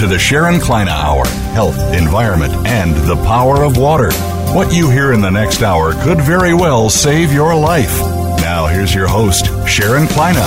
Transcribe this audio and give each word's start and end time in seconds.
to 0.00 0.06
the 0.06 0.18
Sharon 0.18 0.58
Kleyne 0.58 0.88
Hour 0.88 1.26
Health, 1.52 1.76
Environment, 1.92 2.54
and 2.66 2.96
the 3.06 3.16
Power 3.16 3.62
of 3.62 3.76
Water. 3.76 4.10
What 4.54 4.72
you 4.72 4.88
hear 4.88 5.12
in 5.12 5.20
the 5.20 5.30
next 5.30 5.60
hour 5.60 5.92
could 5.92 6.22
very 6.22 6.54
well 6.54 6.88
save 6.88 7.34
your 7.34 7.54
life. 7.54 8.00
Now, 8.40 8.66
here's 8.66 8.94
your 8.94 9.06
host, 9.06 9.48
Sharon 9.68 10.06
Kleyne. 10.08 10.38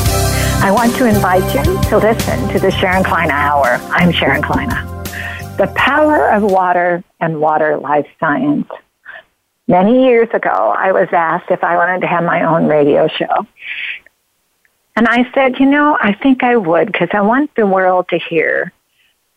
I 0.63 0.71
want 0.71 0.95
to 0.95 1.05
invite 1.05 1.43
you 1.53 1.63
to 1.63 1.97
listen 1.99 2.49
to 2.49 2.59
the 2.59 2.71
Sharon 2.71 3.03
Kleyne 3.03 3.29
Hour. 3.29 3.79
I'm 3.91 4.11
Sharon 4.11 4.41
Kleyne. 4.41 4.69
The 5.57 5.71
power 5.75 6.31
of 6.31 6.41
water 6.41 7.03
and 7.19 7.39
water 7.39 7.77
life 7.77 8.07
science. 8.19 8.69
Many 9.67 10.05
years 10.05 10.29
ago, 10.33 10.49
I 10.49 10.93
was 10.93 11.09
asked 11.11 11.51
if 11.51 11.63
I 11.63 11.77
wanted 11.77 12.01
to 12.01 12.07
have 12.07 12.23
my 12.23 12.41
own 12.43 12.65
radio 12.65 13.07
show. 13.07 13.45
And 14.95 15.07
I 15.07 15.31
said, 15.35 15.59
you 15.59 15.67
know, 15.67 15.95
I 16.01 16.13
think 16.13 16.43
I 16.43 16.55
would 16.55 16.87
because 16.87 17.09
I 17.13 17.21
want 17.21 17.53
the 17.53 17.67
world 17.67 18.07
to 18.09 18.17
hear 18.17 18.73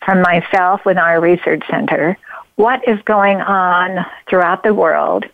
from 0.06 0.22
myself 0.22 0.80
with 0.86 0.96
our 0.96 1.20
research 1.20 1.62
center 1.68 2.16
what 2.54 2.88
is 2.88 2.98
going 3.02 3.38
on 3.42 4.06
throughout 4.30 4.62
the 4.62 4.72
world 4.72 5.26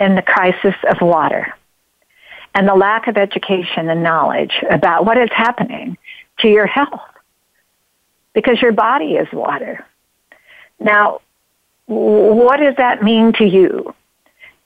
in 0.00 0.14
the 0.14 0.22
crisis 0.22 0.74
of 0.88 1.02
water 1.02 1.54
and 2.54 2.66
the 2.66 2.74
lack 2.74 3.06
of 3.08 3.18
education 3.18 3.90
and 3.90 4.02
knowledge 4.02 4.64
about 4.70 5.04
what 5.04 5.18
is 5.18 5.28
happening 5.30 5.98
to 6.38 6.48
your 6.48 6.66
health 6.66 7.02
because 8.32 8.60
your 8.62 8.72
body 8.72 9.16
is 9.16 9.30
water. 9.32 9.84
Now, 10.80 11.20
what 11.86 12.58
does 12.58 12.76
that 12.76 13.02
mean 13.02 13.34
to 13.34 13.44
you? 13.44 13.94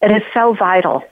It 0.00 0.12
is 0.12 0.22
so 0.32 0.54
vital 0.54 1.02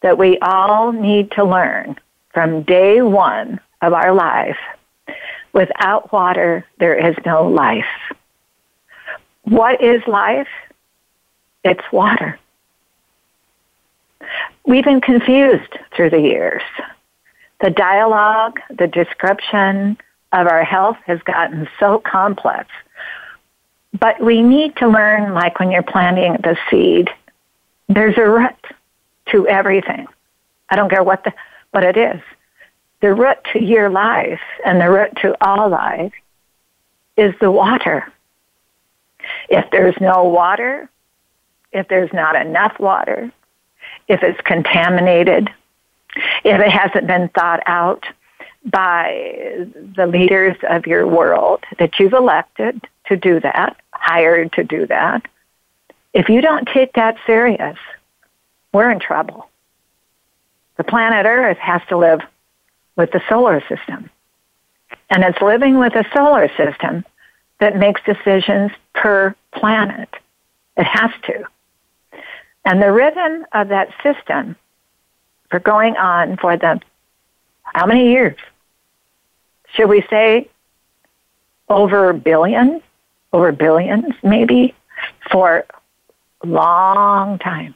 that 0.00 0.18
we 0.18 0.38
all 0.38 0.92
need 0.92 1.30
to 1.32 1.44
learn 1.44 1.96
from 2.32 2.62
day 2.62 3.00
one 3.00 3.60
of 3.80 3.92
our 3.92 4.12
life. 4.12 4.58
Without 5.52 6.12
water, 6.12 6.64
there 6.78 6.94
is 6.94 7.16
no 7.26 7.46
life. 7.46 7.84
What 9.42 9.82
is 9.82 10.02
life? 10.06 10.48
It's 11.64 11.84
water. 11.92 12.38
We've 14.64 14.84
been 14.84 15.00
confused 15.00 15.78
through 15.94 16.10
the 16.10 16.20
years. 16.20 16.62
The 17.60 17.70
dialogue, 17.70 18.60
the 18.70 18.86
description 18.86 19.98
of 20.32 20.46
our 20.46 20.64
health 20.64 20.96
has 21.06 21.20
gotten 21.22 21.68
so 21.78 21.98
complex. 21.98 22.68
But 23.98 24.20
we 24.20 24.42
need 24.42 24.76
to 24.76 24.88
learn, 24.88 25.34
like 25.34 25.58
when 25.60 25.70
you're 25.70 25.82
planting 25.82 26.34
the 26.34 26.56
seed, 26.70 27.10
there's 27.88 28.16
a 28.16 28.28
root 28.28 28.56
to 29.30 29.46
everything. 29.46 30.06
I 30.70 30.76
don't 30.76 30.88
care 30.88 31.02
what 31.02 31.24
the 31.24 31.32
what 31.72 31.84
it 31.84 31.96
is. 31.96 32.20
The 33.02 33.12
root 33.12 33.38
to 33.52 33.62
your 33.62 33.90
life 33.90 34.40
and 34.64 34.80
the 34.80 34.88
root 34.88 35.16
to 35.22 35.36
all 35.44 35.68
life 35.68 36.12
is 37.16 37.34
the 37.40 37.50
water. 37.50 38.10
If 39.48 39.70
there's 39.72 39.96
no 40.00 40.24
water, 40.24 40.88
if 41.72 41.88
there's 41.88 42.12
not 42.12 42.36
enough 42.36 42.78
water, 42.78 43.32
if 44.06 44.22
it's 44.22 44.40
contaminated, 44.42 45.50
if 46.44 46.60
it 46.60 46.70
hasn't 46.70 47.08
been 47.08 47.28
thought 47.30 47.60
out 47.66 48.06
by 48.64 49.66
the 49.96 50.06
leaders 50.06 50.56
of 50.70 50.86
your 50.86 51.04
world 51.04 51.64
that 51.80 51.98
you've 51.98 52.12
elected 52.12 52.86
to 53.06 53.16
do 53.16 53.40
that, 53.40 53.76
hired 53.92 54.52
to 54.52 54.62
do 54.62 54.86
that, 54.86 55.26
if 56.14 56.28
you 56.28 56.40
don't 56.40 56.68
take 56.68 56.92
that 56.92 57.16
serious, 57.26 57.78
we're 58.72 58.92
in 58.92 59.00
trouble. 59.00 59.48
The 60.76 60.84
planet 60.84 61.26
Earth 61.26 61.58
has 61.58 61.82
to 61.88 61.96
live 61.96 62.20
with 62.96 63.10
the 63.12 63.22
solar 63.28 63.60
system. 63.68 64.10
And 65.10 65.24
it's 65.24 65.40
living 65.40 65.78
with 65.78 65.94
a 65.94 66.04
solar 66.14 66.48
system 66.56 67.04
that 67.60 67.76
makes 67.76 68.00
decisions 68.02 68.72
per 68.94 69.34
planet. 69.52 70.08
It 70.76 70.84
has 70.84 71.10
to. 71.24 71.44
And 72.64 72.82
the 72.82 72.92
rhythm 72.92 73.44
of 73.52 73.68
that 73.68 73.88
system 74.02 74.56
for 75.50 75.60
going 75.60 75.96
on 75.96 76.36
for 76.36 76.56
the 76.56 76.80
how 77.62 77.86
many 77.86 78.10
years? 78.10 78.36
Should 79.74 79.88
we 79.88 80.04
say 80.10 80.48
over 81.68 82.12
billions, 82.12 82.82
over 83.32 83.52
billions 83.52 84.14
maybe, 84.22 84.74
for 85.30 85.64
a 86.42 86.46
long 86.46 87.38
time. 87.38 87.74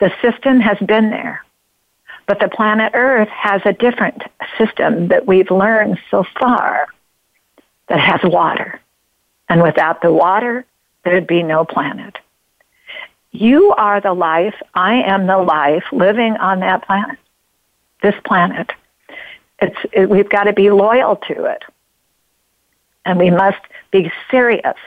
The 0.00 0.12
system 0.22 0.60
has 0.60 0.78
been 0.78 1.10
there. 1.10 1.44
But 2.30 2.38
the 2.38 2.48
planet 2.48 2.92
Earth 2.94 3.28
has 3.30 3.60
a 3.64 3.72
different 3.72 4.22
system 4.56 5.08
that 5.08 5.26
we've 5.26 5.50
learned 5.50 5.98
so 6.12 6.24
far 6.38 6.86
that 7.88 7.98
has 7.98 8.20
water. 8.22 8.78
And 9.48 9.60
without 9.60 10.00
the 10.00 10.12
water, 10.12 10.64
there'd 11.02 11.26
be 11.26 11.42
no 11.42 11.64
planet. 11.64 12.18
You 13.32 13.72
are 13.72 14.00
the 14.00 14.12
life, 14.12 14.54
I 14.74 15.02
am 15.02 15.26
the 15.26 15.38
life 15.38 15.82
living 15.90 16.36
on 16.36 16.60
that 16.60 16.86
planet, 16.86 17.18
this 18.00 18.14
planet. 18.24 18.70
It's, 19.60 19.78
it, 19.92 20.08
we've 20.08 20.30
got 20.30 20.44
to 20.44 20.52
be 20.52 20.70
loyal 20.70 21.16
to 21.16 21.46
it. 21.46 21.64
And 23.04 23.18
we 23.18 23.30
must 23.30 23.58
be 23.90 24.12
serious 24.30 24.78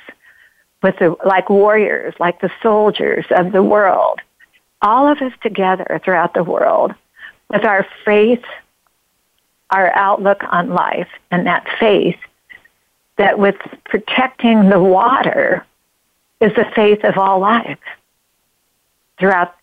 with 0.82 0.98
the, 0.98 1.18
like 1.26 1.50
warriors, 1.50 2.14
like 2.22 2.40
the 2.40 2.52
soldiers 2.62 3.26
of 3.32 3.52
the 3.52 3.64
world. 3.64 4.22
All 4.82 5.10
of 5.10 5.18
us 5.18 5.34
together 5.42 6.00
throughout 6.06 6.36
the 6.36 6.44
world 6.46 6.94
with 7.50 7.66
our 7.66 7.86
faith, 8.06 8.44
our 9.70 9.96
outlook 9.96 10.44
on 10.52 10.70
life, 10.70 11.10
and 11.32 11.48
that 11.48 11.68
faith 11.80 12.18
that 13.18 13.38
with 13.38 13.56
protecting 13.86 14.70
the 14.70 14.80
water 14.80 15.66
is 16.40 16.54
the 16.56 16.66
faith 16.76 17.04
of 17.04 17.18
all 17.18 17.40
life 17.40 17.80
throughout 19.20 19.56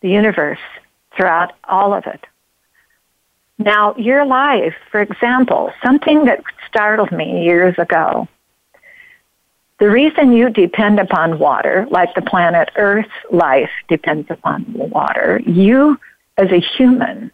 the 0.00 0.08
universe, 0.08 0.58
throughout 1.16 1.52
all 1.64 1.94
of 1.94 2.06
it. 2.06 2.26
Now, 3.58 3.94
your 3.96 4.26
life, 4.26 4.74
for 4.90 5.00
example, 5.00 5.72
something 5.82 6.24
that 6.24 6.42
startled 6.68 7.12
me 7.12 7.44
years 7.44 7.78
ago. 7.78 8.28
The 9.78 9.88
reason 9.88 10.32
you 10.32 10.50
depend 10.50 10.98
upon 10.98 11.38
water, 11.38 11.86
like 11.90 12.14
the 12.14 12.22
planet 12.22 12.70
Earth's 12.76 13.08
life 13.30 13.70
depends 13.88 14.30
upon 14.30 14.64
water, 14.72 15.40
you 15.46 15.98
as 16.36 16.50
a 16.50 16.60
human, 16.60 17.30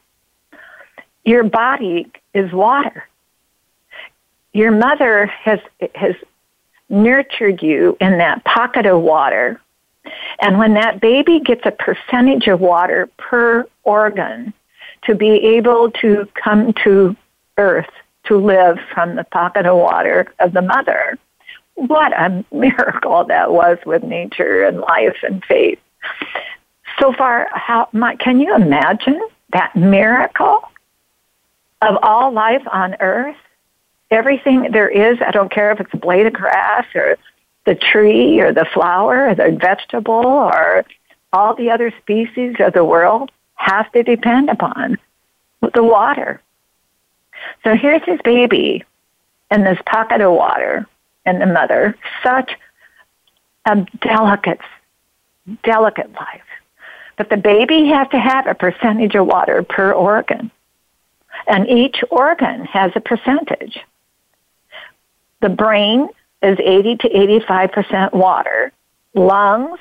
your 1.25 1.44
body 1.44 2.11
is 2.34 2.53
water. 2.53 3.06
Your 4.53 4.72
mother 4.72 5.27
has, 5.27 5.61
has 5.94 6.15
nurtured 6.88 7.62
you 7.62 7.97
in 8.00 8.19
that 8.19 8.44
pocket 8.44 8.87
of 8.87 9.00
water. 9.00 9.60
And 10.41 10.59
when 10.59 10.75
that 10.75 11.00
baby 11.00 11.41
gets 11.41 11.62
a 11.65 11.71
percentage 11.71 12.47
of 12.49 12.60
water 12.60 13.09
per 13.16 13.66
organ 13.84 14.53
to 15.05 15.15
be 15.15 15.31
able 15.56 15.91
to 15.93 16.28
come 16.34 16.72
to 16.84 17.16
earth 17.56 17.91
to 18.25 18.37
live 18.37 18.78
from 18.93 19.16
the 19.16 19.25
pocket 19.25 19.66
of 19.66 19.77
water 19.77 20.33
of 20.41 20.53
the 20.53 20.62
mother, 20.62 21.19
what 21.75 22.12
a 22.12 22.44
miracle 22.53 23.25
that 23.25 23.53
was 23.53 23.78
with 23.87 24.03
nature 24.03 24.65
and 24.65 24.81
life 24.81 25.16
and 25.22 25.44
faith 25.44 25.78
so 26.99 27.12
far, 27.12 27.49
how 27.53 27.89
my, 27.93 28.17
can 28.17 28.41
you 28.41 28.55
imagine 28.55 29.21
that 29.53 29.75
miracle 29.77 30.62
of 31.83 31.99
all 32.03 32.33
life 32.33 32.62
on 32.71 32.97
earth? 33.01 33.37
Everything 34.11 34.73
there 34.73 34.89
is, 34.89 35.19
I 35.25 35.31
don't 35.31 35.53
care 35.53 35.71
if 35.71 35.81
it's 35.81 35.95
a 35.95 35.97
blade 35.97 36.27
of 36.27 36.33
grass 36.33 36.84
or 36.95 37.17
the 37.65 37.75
tree 37.75 38.41
or 38.41 38.53
the 38.53 38.67
flower 38.73 39.28
or 39.28 39.34
the 39.34 39.57
vegetable 39.60 40.15
or 40.15 40.84
all 41.33 41.54
the 41.54 41.71
other 41.71 41.92
species 42.01 42.57
of 42.59 42.72
the 42.72 42.84
world 42.84 43.31
have 43.54 43.91
to 43.92 44.03
depend 44.03 44.51
upon 44.51 44.98
the 45.75 45.84
water. 45.84 46.41
So 47.63 47.77
here's 47.77 48.03
his 48.04 48.19
baby 48.25 48.84
in 49.51 49.65
this 49.65 49.78
pocket 49.87 50.21
of 50.21 50.33
water 50.33 50.87
and 51.25 51.41
the 51.41 51.47
mother, 51.47 51.97
such 52.22 52.53
a 53.66 53.87
delicate, 54.01 54.60
delicate 55.63 56.13
life. 56.13 56.42
But 57.21 57.28
the 57.28 57.37
baby 57.37 57.84
has 57.89 58.09
to 58.13 58.19
have 58.19 58.47
a 58.47 58.55
percentage 58.55 59.15
of 59.15 59.27
water 59.27 59.63
per 59.63 59.93
organ. 59.93 60.51
And 61.47 61.69
each 61.69 62.03
organ 62.09 62.65
has 62.65 62.93
a 62.95 63.01
percentage. 63.01 63.78
The 65.43 65.51
brain 65.51 66.09
is 66.43 66.59
80 66.59 66.97
to 66.97 67.09
85% 67.11 68.15
water, 68.15 68.72
lungs 69.13 69.78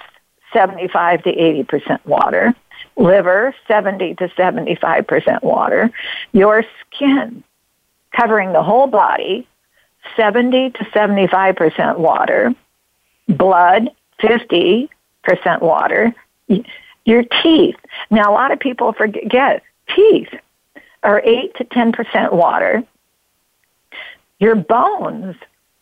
75 0.51 1.23
to 1.23 1.33
80% 1.33 2.05
water, 2.05 2.53
liver 2.97 3.55
70 3.69 4.15
to 4.15 4.27
75% 4.27 5.41
water, 5.41 5.91
your 6.33 6.65
skin 6.81 7.41
covering 8.11 8.51
the 8.51 8.63
whole 8.63 8.87
body 8.87 9.47
70 10.17 10.71
to 10.71 10.83
75% 10.83 11.99
water, 11.99 12.53
blood 13.29 13.91
50% 14.21 14.89
water, 15.61 16.13
your 17.09 17.23
teeth. 17.41 17.75
Now, 18.11 18.31
a 18.31 18.33
lot 18.33 18.51
of 18.51 18.59
people 18.59 18.93
forget 18.93 19.63
teeth 19.95 20.29
are 21.01 21.21
8 21.25 21.55
to 21.55 21.65
10% 21.65 22.33
water. 22.33 22.83
Your 24.37 24.55
bones 24.55 25.35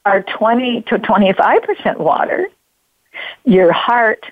are 0.05 0.23
20 0.23 0.83
to 0.83 0.97
25% 0.97 1.97
water. 1.97 2.47
Your 3.43 3.73
heart 3.73 4.25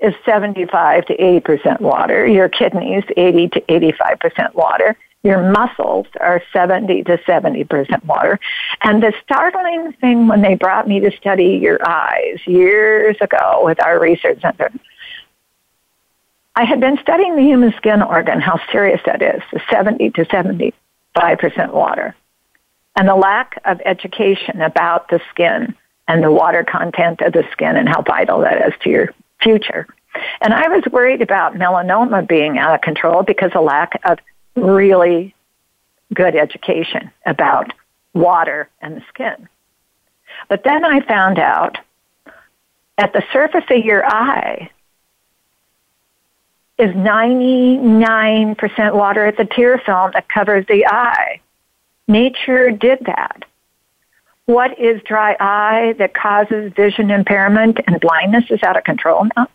is 0.00 0.14
75 0.24 1.06
to 1.06 1.16
80% 1.16 1.80
water. 1.80 2.26
Your 2.26 2.48
kidneys, 2.48 3.04
80 3.16 3.48
to 3.48 3.60
85% 3.62 4.54
water. 4.54 4.96
Your 5.24 5.50
muscles 5.50 6.06
are 6.20 6.42
70 6.52 7.04
to 7.04 7.16
70% 7.18 8.04
water. 8.04 8.38
And 8.82 9.02
the 9.02 9.12
startling 9.24 9.92
thing 10.00 10.28
when 10.28 10.42
they 10.42 10.54
brought 10.54 10.86
me 10.86 11.00
to 11.00 11.10
study 11.16 11.58
your 11.60 11.80
eyes 11.88 12.38
years 12.46 13.16
ago 13.20 13.62
with 13.64 13.82
our 13.82 13.98
research 13.98 14.40
center, 14.40 14.70
I 16.58 16.64
had 16.64 16.80
been 16.80 16.98
studying 17.00 17.36
the 17.36 17.42
human 17.42 17.72
skin 17.76 18.02
organ, 18.02 18.40
how 18.40 18.58
serious 18.72 19.00
that 19.06 19.22
is, 19.22 19.40
the 19.52 19.60
70 19.70 20.10
to 20.10 20.24
75% 20.24 20.72
water, 21.72 22.16
and 22.96 23.06
the 23.06 23.14
lack 23.14 23.60
of 23.64 23.80
education 23.84 24.60
about 24.60 25.08
the 25.08 25.20
skin 25.30 25.76
and 26.08 26.20
the 26.20 26.32
water 26.32 26.64
content 26.64 27.20
of 27.20 27.32
the 27.32 27.44
skin 27.52 27.76
and 27.76 27.88
how 27.88 28.02
vital 28.02 28.40
that 28.40 28.66
is 28.66 28.74
to 28.82 28.90
your 28.90 29.14
future. 29.40 29.86
And 30.40 30.52
I 30.52 30.66
was 30.66 30.82
worried 30.90 31.22
about 31.22 31.54
melanoma 31.54 32.26
being 32.26 32.58
out 32.58 32.74
of 32.74 32.80
control 32.80 33.22
because 33.22 33.52
of 33.54 33.62
lack 33.62 34.00
of 34.04 34.18
really 34.56 35.36
good 36.12 36.34
education 36.34 37.12
about 37.24 37.72
water 38.14 38.68
and 38.80 38.96
the 38.96 39.04
skin. 39.10 39.48
But 40.48 40.64
then 40.64 40.84
I 40.84 41.06
found 41.06 41.38
out 41.38 41.78
at 42.96 43.12
the 43.12 43.22
surface 43.32 43.64
of 43.70 43.84
your 43.84 44.04
eye 44.04 44.70
is 46.78 46.94
99% 46.94 48.94
water 48.94 49.26
at 49.26 49.36
the 49.36 49.44
tear 49.44 49.78
film 49.78 50.12
that 50.14 50.28
covers 50.28 50.64
the 50.66 50.86
eye. 50.86 51.40
Nature 52.06 52.70
did 52.70 53.00
that. 53.06 53.44
What 54.46 54.78
is 54.78 55.02
dry 55.02 55.36
eye 55.38 55.94
that 55.98 56.14
causes 56.14 56.72
vision 56.72 57.10
impairment 57.10 57.80
and 57.86 58.00
blindness 58.00 58.44
is 58.50 58.62
out 58.62 58.76
of 58.76 58.84
control 58.84 59.26
now? 59.36 59.48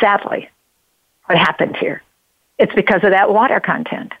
Sadly, 0.00 0.50
what 1.26 1.38
happened 1.38 1.76
here? 1.76 2.02
It's 2.58 2.74
because 2.74 3.04
of 3.04 3.10
that 3.10 3.32
water 3.32 3.60
content. 3.60 4.12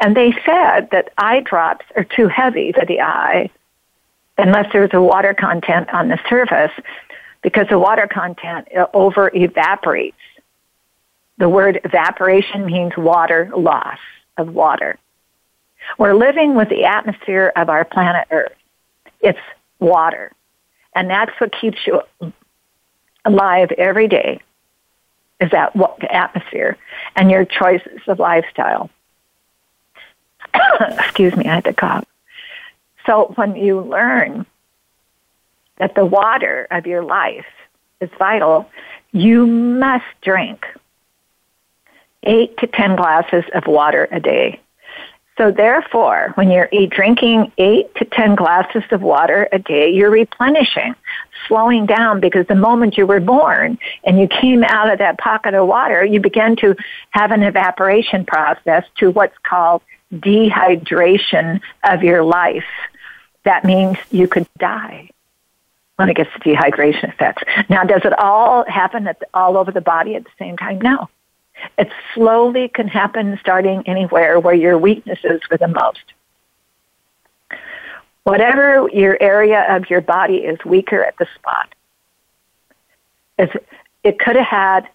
And 0.00 0.16
they 0.16 0.32
said 0.44 0.90
that 0.90 1.12
eye 1.18 1.40
drops 1.40 1.84
are 1.94 2.04
too 2.04 2.28
heavy 2.28 2.72
for 2.72 2.84
the 2.84 3.00
eye 3.00 3.50
unless 4.38 4.72
there's 4.72 4.92
a 4.92 5.00
water 5.00 5.34
content 5.34 5.92
on 5.92 6.08
the 6.08 6.18
surface 6.28 6.72
because 7.42 7.68
the 7.68 7.78
water 7.78 8.08
content 8.08 8.68
over 8.94 9.30
evaporates. 9.34 10.16
The 11.42 11.48
word 11.48 11.80
evaporation 11.82 12.66
means 12.66 12.92
water 12.96 13.50
loss 13.52 13.98
of 14.38 14.54
water. 14.54 14.96
We're 15.98 16.14
living 16.14 16.54
with 16.54 16.68
the 16.68 16.84
atmosphere 16.84 17.52
of 17.56 17.68
our 17.68 17.84
planet 17.84 18.28
Earth. 18.30 18.54
It's 19.20 19.40
water. 19.80 20.30
And 20.94 21.10
that's 21.10 21.32
what 21.40 21.52
keeps 21.60 21.78
you 21.84 22.02
alive 23.24 23.72
every 23.72 24.06
day 24.06 24.40
is 25.40 25.50
that 25.50 25.74
atmosphere 26.08 26.78
and 27.16 27.28
your 27.28 27.44
choices 27.44 28.02
of 28.06 28.20
lifestyle. 28.20 28.88
Excuse 30.80 31.34
me, 31.34 31.46
I 31.46 31.56
had 31.56 31.64
to 31.64 31.72
cough. 31.72 32.04
So 33.04 33.32
when 33.34 33.56
you 33.56 33.80
learn 33.80 34.46
that 35.78 35.96
the 35.96 36.06
water 36.06 36.68
of 36.70 36.86
your 36.86 37.02
life 37.02 37.46
is 38.00 38.10
vital, 38.16 38.70
you 39.10 39.44
must 39.44 40.04
drink 40.20 40.64
eight 42.22 42.56
to 42.58 42.66
ten 42.66 42.96
glasses 42.96 43.44
of 43.54 43.66
water 43.66 44.08
a 44.10 44.20
day. 44.20 44.60
So 45.38 45.50
therefore, 45.50 46.32
when 46.34 46.50
you're 46.50 46.68
drinking 46.88 47.52
eight 47.56 47.94
to 47.96 48.04
ten 48.04 48.34
glasses 48.34 48.84
of 48.90 49.00
water 49.00 49.48
a 49.50 49.58
day, 49.58 49.90
you're 49.90 50.10
replenishing, 50.10 50.94
slowing 51.48 51.86
down 51.86 52.20
because 52.20 52.46
the 52.46 52.54
moment 52.54 52.98
you 52.98 53.06
were 53.06 53.18
born 53.18 53.78
and 54.04 54.20
you 54.20 54.28
came 54.28 54.62
out 54.62 54.92
of 54.92 54.98
that 54.98 55.18
pocket 55.18 55.54
of 55.54 55.66
water, 55.66 56.04
you 56.04 56.20
began 56.20 56.54
to 56.56 56.76
have 57.10 57.30
an 57.30 57.42
evaporation 57.42 58.26
process 58.26 58.84
to 58.96 59.10
what's 59.10 59.36
called 59.42 59.82
dehydration 60.12 61.60
of 61.82 62.02
your 62.02 62.22
life. 62.22 62.66
That 63.44 63.64
means 63.64 63.96
you 64.10 64.28
could 64.28 64.46
die 64.58 65.08
when 65.96 66.10
it 66.10 66.16
gets 66.16 66.32
to 66.34 66.40
dehydration 66.40 67.08
effects. 67.08 67.42
Now, 67.70 67.84
does 67.84 68.02
it 68.04 68.12
all 68.18 68.64
happen 68.66 69.04
the, 69.04 69.16
all 69.32 69.56
over 69.56 69.72
the 69.72 69.80
body 69.80 70.14
at 70.14 70.24
the 70.24 70.30
same 70.38 70.58
time? 70.58 70.80
No. 70.80 71.08
It 71.78 71.90
slowly 72.14 72.68
can 72.68 72.88
happen 72.88 73.38
starting 73.40 73.82
anywhere 73.86 74.38
where 74.40 74.54
your 74.54 74.78
weaknesses 74.78 75.40
are 75.50 75.56
the 75.56 75.68
most. 75.68 76.04
Whatever 78.24 78.88
your 78.92 79.16
area 79.20 79.66
of 79.68 79.90
your 79.90 80.00
body 80.00 80.36
is 80.36 80.58
weaker 80.64 81.02
at 81.04 81.16
the 81.18 81.26
spot, 81.34 81.74
it 83.38 84.18
could 84.18 84.36
have 84.36 84.46
had 84.46 84.88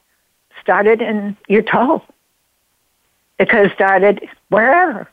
started 0.62 1.02
in 1.02 1.36
your 1.48 1.62
toe. 1.62 2.04
It 3.40 3.50
could 3.50 3.68
have 3.68 3.74
started 3.74 4.28
wherever. 4.50 5.10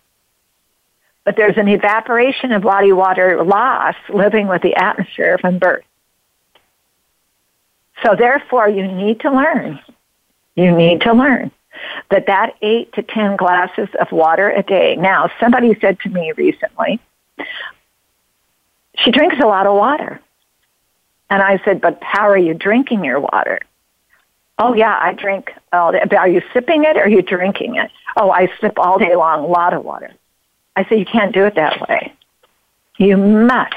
But 1.25 1.37
there's 1.37 1.57
an 1.57 1.69
evaporation 1.69 2.53
of 2.53 2.63
body 2.63 2.93
water 2.93 3.43
loss 3.43 3.95
living 4.09 4.47
with 4.47 4.63
the 4.63 4.75
atmosphere 4.77 5.39
from 5.39 5.59
birth. 5.59 5.85
So 8.05 8.15
therefore, 8.15 8.69
you 8.69 8.87
need 8.87 9.21
to 9.21 9.31
learn 9.31 9.81
you 10.57 10.75
need 10.75 11.01
to 11.03 11.13
learn 11.13 11.51
that 12.11 12.27
that 12.27 12.55
eight 12.63 12.93
to 12.95 13.03
ten 13.03 13.37
glasses 13.37 13.89
of 14.01 14.11
water 14.13 14.51
a 14.51 14.63
day. 14.63 14.97
Now, 14.97 15.31
somebody 15.41 15.77
said 15.81 15.99
to 16.01 16.09
me 16.09 16.33
recently, 16.37 17.01
she 18.97 19.11
drinks 19.11 19.37
a 19.43 19.47
lot 19.47 19.67
of 19.67 19.75
water. 19.77 20.21
And 21.31 21.43
I 21.43 21.61
said, 21.65 21.81
but 21.81 21.99
how 22.03 22.29
are 22.29 22.39
you 22.39 22.55
drinking 22.55 23.05
your 23.05 23.21
water? 23.21 23.61
Oh 24.59 24.75
yeah, 24.75 24.97
I 25.01 25.15
drink. 25.15 25.53
all 25.73 25.91
day. 25.93 26.01
are 26.17 26.29
you 26.29 26.43
sipping 26.53 26.85
it 26.85 26.97
or 26.97 27.05
are 27.05 27.09
you 27.09 27.23
drinking 27.23 27.77
it? 27.77 27.91
Oh, 28.17 28.31
I 28.31 28.49
sip 28.61 28.79
all 28.79 28.99
day 28.99 29.17
long, 29.17 29.45
a 29.45 29.49
lot 29.49 29.75
of 29.75 29.85
water. 29.85 30.13
I 30.77 30.85
said, 30.85 30.99
you 30.99 31.07
can't 31.07 31.35
do 31.35 31.45
it 31.45 31.57
that 31.57 31.81
way. 31.89 32.13
You 32.99 33.17
must 33.17 33.75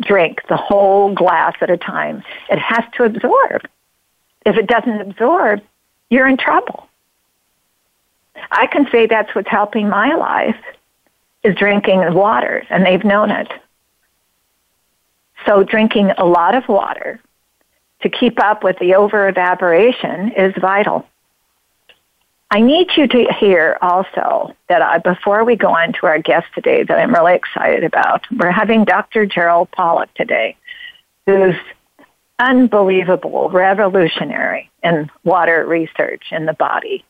drink 0.00 0.40
the 0.48 0.56
whole 0.56 1.12
glass 1.14 1.54
at 1.60 1.70
a 1.70 1.76
time. 1.76 2.22
It 2.48 2.58
has 2.58 2.84
to 2.94 3.04
absorb. 3.04 3.62
If 4.46 4.56
it 4.56 4.66
doesn't 4.66 5.00
absorb, 5.00 5.62
you're 6.12 6.28
in 6.28 6.36
trouble. 6.36 6.86
I 8.50 8.66
can 8.66 8.86
say 8.92 9.06
that's 9.06 9.34
what's 9.34 9.48
helping 9.48 9.88
my 9.88 10.14
life 10.14 10.60
is 11.42 11.56
drinking 11.56 12.12
water, 12.12 12.66
and 12.68 12.84
they've 12.84 13.02
known 13.02 13.30
it. 13.30 13.50
So 15.46 15.64
drinking 15.64 16.10
a 16.18 16.26
lot 16.26 16.54
of 16.54 16.68
water 16.68 17.18
to 18.02 18.10
keep 18.10 18.38
up 18.38 18.62
with 18.62 18.78
the 18.78 18.94
over 18.94 19.26
evaporation 19.26 20.32
is 20.32 20.52
vital. 20.60 21.06
I 22.50 22.60
need 22.60 22.88
you 22.94 23.06
to 23.06 23.32
hear 23.40 23.78
also 23.80 24.54
that 24.68 24.82
I, 24.82 24.98
before 24.98 25.44
we 25.44 25.56
go 25.56 25.68
on 25.68 25.94
to 25.94 26.06
our 26.06 26.18
guest 26.18 26.46
today 26.54 26.82
that 26.82 26.98
I'm 26.98 27.14
really 27.14 27.34
excited 27.34 27.84
about, 27.84 28.26
we're 28.30 28.50
having 28.50 28.84
Dr. 28.84 29.24
Gerald 29.24 29.70
Pollack 29.70 30.12
today, 30.12 30.58
who's 31.24 31.56
unbelievable, 32.42 33.48
revolutionary 33.50 34.68
in 34.82 35.08
water 35.22 35.64
research 35.64 36.24
in 36.32 36.44
the 36.44 36.52
body. 36.52 37.04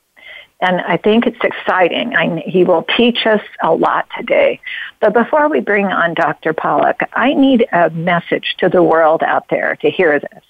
And 0.61 0.81
I 0.83 0.99
think 0.99 1.27
it's 1.27 1.43
exciting. 1.43 2.15
I, 2.15 2.41
he 2.47 2.65
will 2.65 2.85
teach 2.97 3.27
us 3.27 3.41
a 3.63 3.75
lot 3.75 4.07
today. 4.17 4.61
But 5.01 5.15
before 5.15 5.49
we 5.49 5.61
bring 5.61 5.87
on 5.87 6.15
Dr. 6.15 6.53
Pollack, 6.53 7.09
I 7.15 7.33
need 7.35 7.67
a 7.73 7.91
message 7.91 8.55
to 8.59 8.69
the 8.69 8.83
world 8.83 9.23
out 9.23 9.47
there 9.49 9.77
to 9.77 9.91
hear 9.91 10.21
this. 10.21 10.45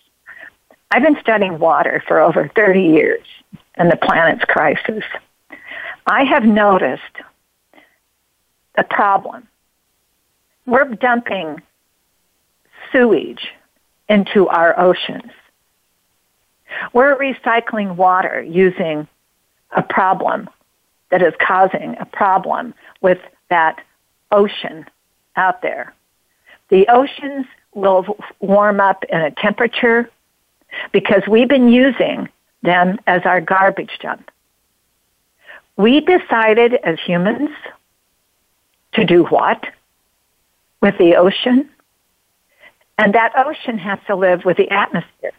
I've 0.91 1.03
been 1.03 1.19
studying 1.21 1.59
water 1.59 2.03
for 2.07 2.21
over 2.21 2.51
30 2.55 2.83
years 2.83 3.27
and 3.77 3.91
the 3.91 3.97
planet's 3.97 4.45
crisis. 4.45 5.05
I 6.07 6.25
have 6.25 6.45
noticed 6.45 7.03
a 8.77 8.85
problem. 8.85 9.49
We're 10.67 10.85
dumping 10.85 11.63
sewage 12.91 13.49
into 14.09 14.49
our 14.49 14.79
oceans. 14.79 15.33
We're 16.93 17.17
recycling 17.17 17.97
water 17.97 18.43
using 18.43 19.07
a 19.71 19.83
problem 19.83 20.49
that 21.11 21.23
is 21.23 21.35
causing 21.41 21.97
a 22.01 22.07
problem 22.07 22.75
with 23.01 23.19
that 23.51 23.81
ocean 24.31 24.87
out 25.37 25.63
there. 25.63 25.95
The 26.71 26.89
oceans 26.89 27.47
will 27.75 28.17
warm 28.41 28.81
up 28.81 29.05
in 29.05 29.21
a 29.21 29.31
temperature 29.31 30.11
because 30.91 31.23
we've 31.29 31.49
been 31.49 31.69
using 31.69 32.29
them 32.63 32.99
as 33.07 33.23
our 33.25 33.41
garbage 33.41 33.99
dump. 34.01 34.31
We 35.77 36.01
decided 36.01 36.75
as 36.85 36.99
humans 37.05 37.51
to 38.93 39.05
do 39.05 39.25
what 39.25 39.65
with 40.81 40.97
the 40.99 41.17
ocean? 41.17 41.71
And 42.99 43.15
that 43.15 43.33
ocean 43.37 43.79
has 43.79 43.99
to 44.07 44.15
live 44.15 44.45
with 44.45 44.57
the 44.57 44.71
atmosphere. 44.71 45.33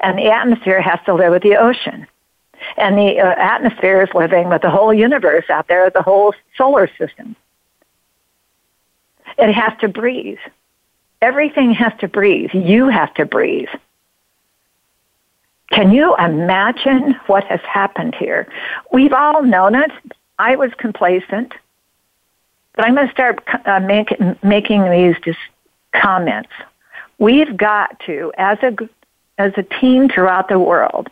And 0.00 0.18
the 0.18 0.30
atmosphere 0.30 0.80
has 0.80 0.98
to 1.06 1.14
live 1.14 1.32
with 1.32 1.42
the 1.42 1.56
ocean. 1.56 2.06
And 2.76 2.96
the 2.96 3.20
uh, 3.20 3.34
atmosphere 3.36 4.02
is 4.02 4.08
living 4.14 4.48
with 4.48 4.62
the 4.62 4.70
whole 4.70 4.92
universe 4.92 5.44
out 5.50 5.68
there, 5.68 5.90
the 5.90 6.02
whole 6.02 6.34
solar 6.56 6.88
system. 6.98 7.36
It 9.38 9.52
has 9.52 9.72
to 9.80 9.88
breathe. 9.88 10.38
Everything 11.20 11.72
has 11.72 11.92
to 12.00 12.08
breathe. 12.08 12.50
You 12.54 12.88
have 12.88 13.12
to 13.14 13.26
breathe. 13.26 13.68
Can 15.70 15.90
you 15.90 16.14
imagine 16.16 17.14
what 17.26 17.44
has 17.44 17.60
happened 17.60 18.14
here? 18.14 18.46
We've 18.92 19.12
all 19.12 19.42
known 19.42 19.74
it. 19.74 19.90
I 20.38 20.56
was 20.56 20.70
complacent. 20.78 21.52
But 22.74 22.86
I'm 22.86 22.94
going 22.94 23.08
to 23.08 23.12
start 23.12 23.42
uh, 23.64 23.80
make, 23.80 24.08
making 24.42 24.90
these 24.90 25.16
just 25.24 25.38
comments. 25.92 26.50
We've 27.18 27.56
got 27.56 28.00
to, 28.06 28.32
as 28.36 28.58
a, 28.62 28.76
as 29.38 29.52
a 29.56 29.62
team 29.62 30.08
throughout 30.08 30.48
the 30.48 30.58
world, 30.58 31.08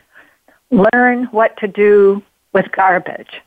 learn 0.71 1.25
what 1.27 1.57
to 1.59 1.69
do 1.69 2.23
with 2.53 2.71
garbage. 2.73 3.41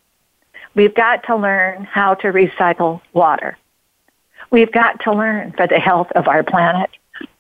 We've 0.75 0.93
got 0.93 1.23
to 1.25 1.35
learn 1.35 1.83
how 1.85 2.15
to 2.15 2.27
recycle 2.27 3.01
water. 3.13 3.57
We've 4.51 4.71
got 4.71 5.01
to 5.01 5.11
learn 5.13 5.53
for 5.53 5.67
the 5.67 5.79
health 5.79 6.11
of 6.15 6.27
our 6.27 6.43
planet 6.43 6.89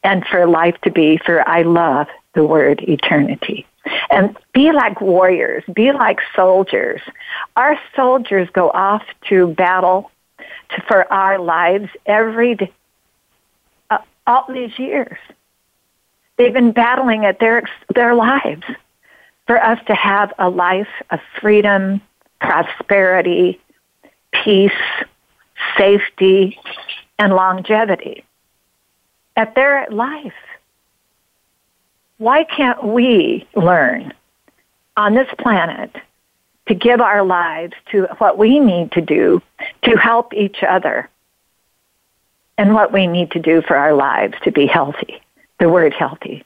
and 0.03 0.25
for 0.25 0.47
life 0.47 0.75
to 0.83 0.91
be, 0.91 1.17
for 1.17 1.47
I 1.47 1.61
love 1.61 2.07
the 2.33 2.43
word 2.43 2.81
eternity. 2.87 3.65
And 4.09 4.37
be 4.53 4.71
like 4.71 4.99
warriors, 4.99 5.63
be 5.73 5.91
like 5.91 6.19
soldiers. 6.35 7.01
Our 7.55 7.79
soldiers 7.95 8.49
go 8.51 8.69
off 8.69 9.03
to 9.29 9.47
battle 9.47 10.11
to, 10.69 10.81
for 10.87 11.11
our 11.11 11.39
lives 11.39 11.89
every 12.05 12.55
day, 12.55 12.71
all 14.27 14.45
these 14.47 14.77
years. 14.77 15.17
They've 16.37 16.53
been 16.53 16.71
battling 16.71 17.25
at 17.25 17.39
their 17.39 17.63
their 17.95 18.13
lives 18.13 18.63
for 19.47 19.63
us 19.63 19.79
to 19.87 19.95
have 19.95 20.33
a 20.37 20.49
life 20.49 20.89
of 21.09 21.19
freedom, 21.41 22.01
prosperity, 22.39 23.59
peace, 24.31 24.71
safety, 25.77 26.59
and 27.17 27.33
longevity 27.33 28.23
at 29.35 29.55
their 29.55 29.87
life. 29.89 30.33
Why 32.17 32.43
can't 32.43 32.83
we 32.83 33.47
learn 33.55 34.13
on 34.95 35.13
this 35.13 35.29
planet 35.39 35.95
to 36.67 36.75
give 36.75 36.99
our 36.99 37.23
lives 37.23 37.73
to 37.91 38.07
what 38.17 38.37
we 38.37 38.59
need 38.59 38.91
to 38.91 39.01
do 39.01 39.41
to 39.83 39.91
help 39.91 40.33
each 40.33 40.63
other 40.67 41.09
and 42.57 42.73
what 42.73 42.91
we 42.91 43.07
need 43.07 43.31
to 43.31 43.39
do 43.39 43.61
for 43.61 43.75
our 43.75 43.93
lives 43.93 44.35
to 44.43 44.51
be 44.51 44.65
healthy? 44.65 45.21
The 45.59 45.69
word 45.69 45.93
healthy. 45.93 46.43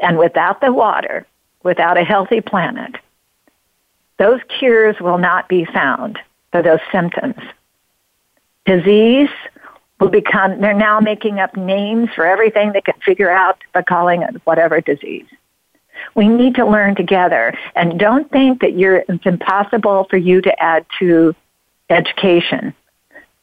And 0.00 0.18
without 0.18 0.60
the 0.60 0.72
water, 0.72 1.26
without 1.62 1.98
a 1.98 2.04
healthy 2.04 2.40
planet, 2.40 2.96
those 4.18 4.40
cures 4.58 4.96
will 5.00 5.18
not 5.18 5.48
be 5.48 5.64
found 5.64 6.18
for 6.52 6.62
those 6.62 6.80
symptoms. 6.90 7.40
Disease 8.64 9.30
will 10.00 10.08
become, 10.08 10.60
they're 10.60 10.74
now 10.74 11.00
making 11.00 11.38
up 11.38 11.56
names 11.56 12.10
for 12.14 12.26
everything 12.26 12.72
they 12.72 12.80
can 12.80 12.94
figure 13.04 13.30
out 13.30 13.58
by 13.72 13.82
calling 13.82 14.22
it 14.22 14.40
whatever 14.44 14.80
disease. 14.80 15.26
We 16.14 16.28
need 16.28 16.54
to 16.56 16.66
learn 16.66 16.94
together 16.94 17.56
and 17.74 17.98
don't 17.98 18.30
think 18.30 18.60
that 18.60 18.76
you're, 18.78 19.04
it's 19.08 19.26
impossible 19.26 20.06
for 20.10 20.16
you 20.16 20.42
to 20.42 20.62
add 20.62 20.84
to 20.98 21.34
education 21.88 22.74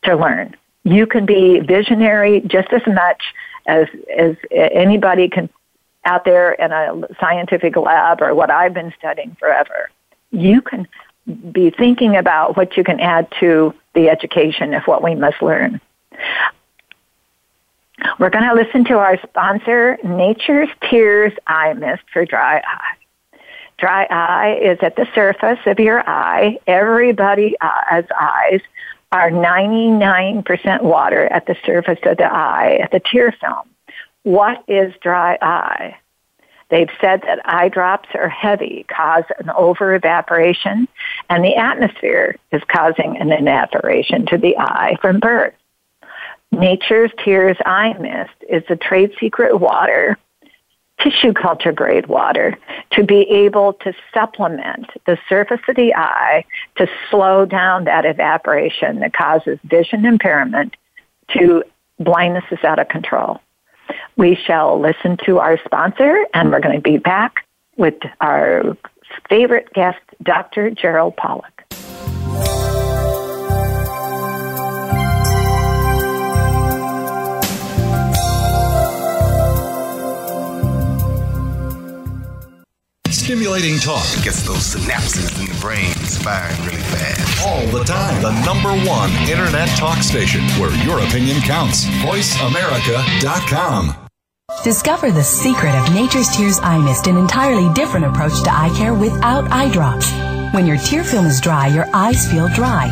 to 0.04 0.16
learn. 0.16 0.56
You 0.84 1.08
can 1.08 1.26
be 1.26 1.60
visionary 1.60 2.42
just 2.42 2.72
as 2.74 2.82
much 2.88 3.24
as, 3.66 3.88
as 4.18 4.36
anybody 4.52 5.30
can 5.30 5.50
out 6.06 6.26
there 6.26 6.52
in 6.54 6.72
a 6.72 7.08
scientific 7.20 7.78
lab 7.78 8.22
or 8.22 8.36
what 8.36 8.52
I've 8.52 8.74
been 8.74 8.94
studying 8.98 9.36
forever. 9.40 9.90
You 10.32 10.62
can 10.62 10.88
be 11.52 11.70
thinking 11.70 12.18
about 12.18 12.58
what 12.58 12.76
you 12.76 12.84
can 12.84 13.00
add 13.00 13.32
to 13.40 13.74
the 13.94 14.10
education 14.10 14.74
of 14.74 14.84
what 14.84 15.02
we 15.02 15.16
must 15.16 15.42
learn. 15.42 15.80
We're 18.20 18.32
going 18.32 18.44
to 18.44 18.54
listen 18.54 18.84
to 18.86 18.98
our 18.98 19.18
sponsor, 19.22 19.98
Nature's 20.04 20.70
Tears 20.90 21.32
Eye 21.48 21.74
Mist 21.74 22.04
for 22.12 22.26
dry 22.26 22.58
eye. 22.58 23.40
Dry 23.78 24.06
eye 24.10 24.60
is 24.62 24.78
at 24.82 24.96
the 24.96 25.08
surface 25.16 25.60
of 25.66 25.80
your 25.80 26.08
eye. 26.08 26.60
Everybody's 26.68 27.54
uh, 27.62 28.02
eyes 28.20 28.62
are 29.14 29.30
99% 29.30 30.82
water 30.82 31.28
at 31.28 31.46
the 31.46 31.56
surface 31.64 32.00
of 32.04 32.18
the 32.18 32.26
eye, 32.26 32.80
at 32.82 32.92
the 32.92 33.00
tear 33.00 33.32
film. 33.40 33.70
What 34.24 34.64
is 34.68 34.92
dry 35.02 35.38
eye? 35.40 35.96
They've 36.70 36.90
said 37.00 37.22
that 37.22 37.40
eye 37.46 37.70
drops 37.70 38.10
are 38.16 38.28
heavy, 38.28 38.88
cause 38.90 39.26
an 39.38 39.52
over 39.52 39.94
evaporation, 39.94 40.88
and 41.30 41.46
the 41.46 41.56
atmosphere 41.56 42.38
is 42.52 42.64
causing 42.68 43.18
an 43.18 43.32
evaporation 43.32 44.26
to 44.28 44.40
the 44.40 44.58
eye 44.58 44.98
from 45.00 45.20
birth. 45.20 45.54
Nature's 46.52 47.12
Tears 47.24 47.58
Eye 47.68 47.94
Mist 48.00 48.34
is 48.50 48.64
a 48.70 48.76
trade 48.76 49.12
secret 49.20 49.60
water, 49.60 50.18
tissue 51.02 51.34
culture 51.34 51.72
grade 51.72 52.08
water, 52.08 52.58
to 52.92 53.04
be 53.04 53.22
able 53.30 53.74
to 53.74 53.94
supplement 54.14 54.88
the 55.06 55.18
surface 55.28 55.62
of 55.68 55.76
the 55.76 55.94
eye 55.96 56.46
to 56.78 56.88
slow 57.10 57.46
down 57.46 57.84
that 57.86 58.06
evaporation 58.06 59.00
that 59.00 59.14
causes 59.14 59.60
vision 59.66 60.06
impairment 60.06 60.76
to 61.30 61.64
blindness 62.00 62.44
is 62.52 62.64
out 62.64 62.80
of 62.80 62.88
control. 62.88 63.40
We 64.16 64.36
shall 64.36 64.80
listen 64.80 65.18
to 65.26 65.40
our 65.40 65.60
sponsor 65.66 66.26
and 66.34 66.52
we're 66.52 66.60
going 66.60 66.76
to 66.76 66.82
be 66.82 66.98
back 66.98 67.46
with 67.78 67.96
our 68.22 68.78
favorite 69.30 69.72
guest, 69.74 70.00
Dr. 70.22 70.70
Gerald 70.70 71.16
Pollack. 71.18 71.53
Stimulating 83.24 83.80
talk. 83.80 84.04
It 84.18 84.24
gets 84.26 84.44
those 84.44 84.76
synapses 84.76 85.40
in 85.40 85.46
the 85.48 85.56
brain 85.62 85.94
firing 85.96 86.60
really 86.66 86.82
fast. 86.92 87.48
All 87.48 87.66
the 87.68 87.86
time. 87.86 88.22
The 88.22 88.34
number 88.44 88.74
one 88.86 89.12
internet 89.30 89.70
talk 89.78 90.00
station 90.04 90.42
where 90.60 90.76
your 90.84 91.00
opinion 91.00 91.40
counts. 91.40 91.86
VoiceAmerica.com. 92.04 93.96
Discover 94.66 95.14
the 95.14 95.24
secret 95.24 95.74
of 95.74 95.94
Nature's 95.94 96.36
Tears 96.36 96.60
Eye 96.60 96.80
Mist, 96.80 97.08
an 97.08 97.16
entirely 97.16 97.74
different 97.74 98.06
approach 98.06 98.44
to 98.44 98.52
eye 98.52 98.74
care 98.76 98.94
without 98.94 99.50
eye 99.54 99.72
drops. 99.72 100.12
When 100.54 100.68
your 100.68 100.76
tear 100.76 101.06
film 101.06 101.26
is 101.26 101.40
dry, 101.40 101.68
your 101.68 101.88
eyes 101.94 102.30
feel 102.30 102.50
dry. 102.50 102.92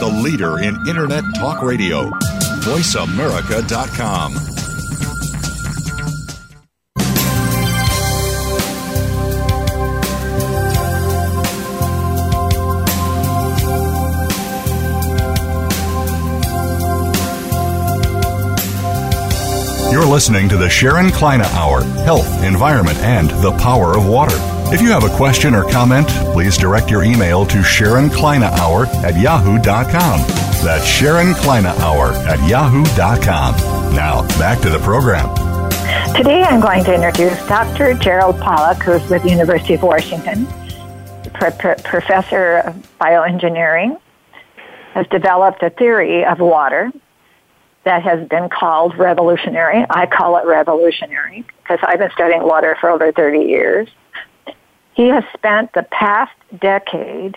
the 0.00 0.06
leader 0.06 0.58
in 0.58 0.76
Internet 0.88 1.24
talk 1.36 1.62
radio. 1.62 2.10
VoiceAmerica.com. 2.64 4.34
You're 19.92 20.06
listening 20.06 20.48
to 20.48 20.56
the 20.56 20.70
Sharon 20.70 21.10
Kleyne 21.10 21.42
Hour 21.42 21.82
Health, 21.82 22.42
Environment, 22.42 22.96
and 22.98 23.28
the 23.42 23.52
Power 23.58 23.96
of 23.96 24.06
Water. 24.06 24.59
If 24.72 24.80
you 24.80 24.90
have 24.90 25.02
a 25.02 25.16
question 25.16 25.56
or 25.56 25.68
comment, 25.68 26.06
please 26.32 26.56
direct 26.56 26.92
your 26.92 27.02
email 27.02 27.44
to 27.46 27.60
Sharon 27.60 28.08
Kleyne 28.08 28.44
Hour 28.44 28.86
at 29.04 29.18
yahoo.com. 29.18 30.20
That's 30.64 30.86
Sharon 30.86 31.34
Kleyne 31.34 31.66
Hour 31.66 32.12
at 32.12 32.48
yahoo.com. 32.48 33.54
Now, 33.96 34.22
back 34.38 34.60
to 34.60 34.70
the 34.70 34.78
program. 34.78 35.34
Today 36.14 36.44
I'm 36.44 36.60
going 36.60 36.84
to 36.84 36.94
introduce 36.94 37.36
Dr. 37.48 37.94
Gerald 37.94 38.38
Pollack, 38.40 38.80
who's 38.80 39.04
with 39.10 39.24
the 39.24 39.30
University 39.30 39.74
of 39.74 39.82
Washington, 39.82 40.46
professor 41.34 42.58
of 42.58 42.74
bioengineering, 43.00 44.00
has 44.94 45.04
developed 45.08 45.64
a 45.64 45.70
theory 45.70 46.24
of 46.24 46.38
water 46.38 46.92
that 47.82 48.04
has 48.04 48.28
been 48.28 48.48
called 48.48 48.96
revolutionary. 48.96 49.84
I 49.90 50.06
call 50.06 50.36
it 50.36 50.46
revolutionary 50.46 51.44
because 51.62 51.80
I've 51.82 51.98
been 51.98 52.12
studying 52.12 52.44
water 52.44 52.76
for 52.80 52.88
over 52.88 53.10
30 53.10 53.40
years. 53.40 53.88
He 54.94 55.08
has 55.08 55.24
spent 55.34 55.72
the 55.72 55.84
past 55.84 56.32
decade 56.60 57.36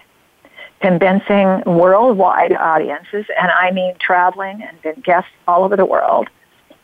convincing 0.82 1.64
worldwide 1.66 2.54
audiences, 2.54 3.26
and 3.40 3.52
I 3.52 3.72
mean 3.72 3.96
traveling 4.00 4.62
and 4.62 4.82
been 4.82 5.02
guests 5.02 5.32
all 5.48 5.64
over 5.64 5.78
the 5.78 5.86
world, 5.86 6.28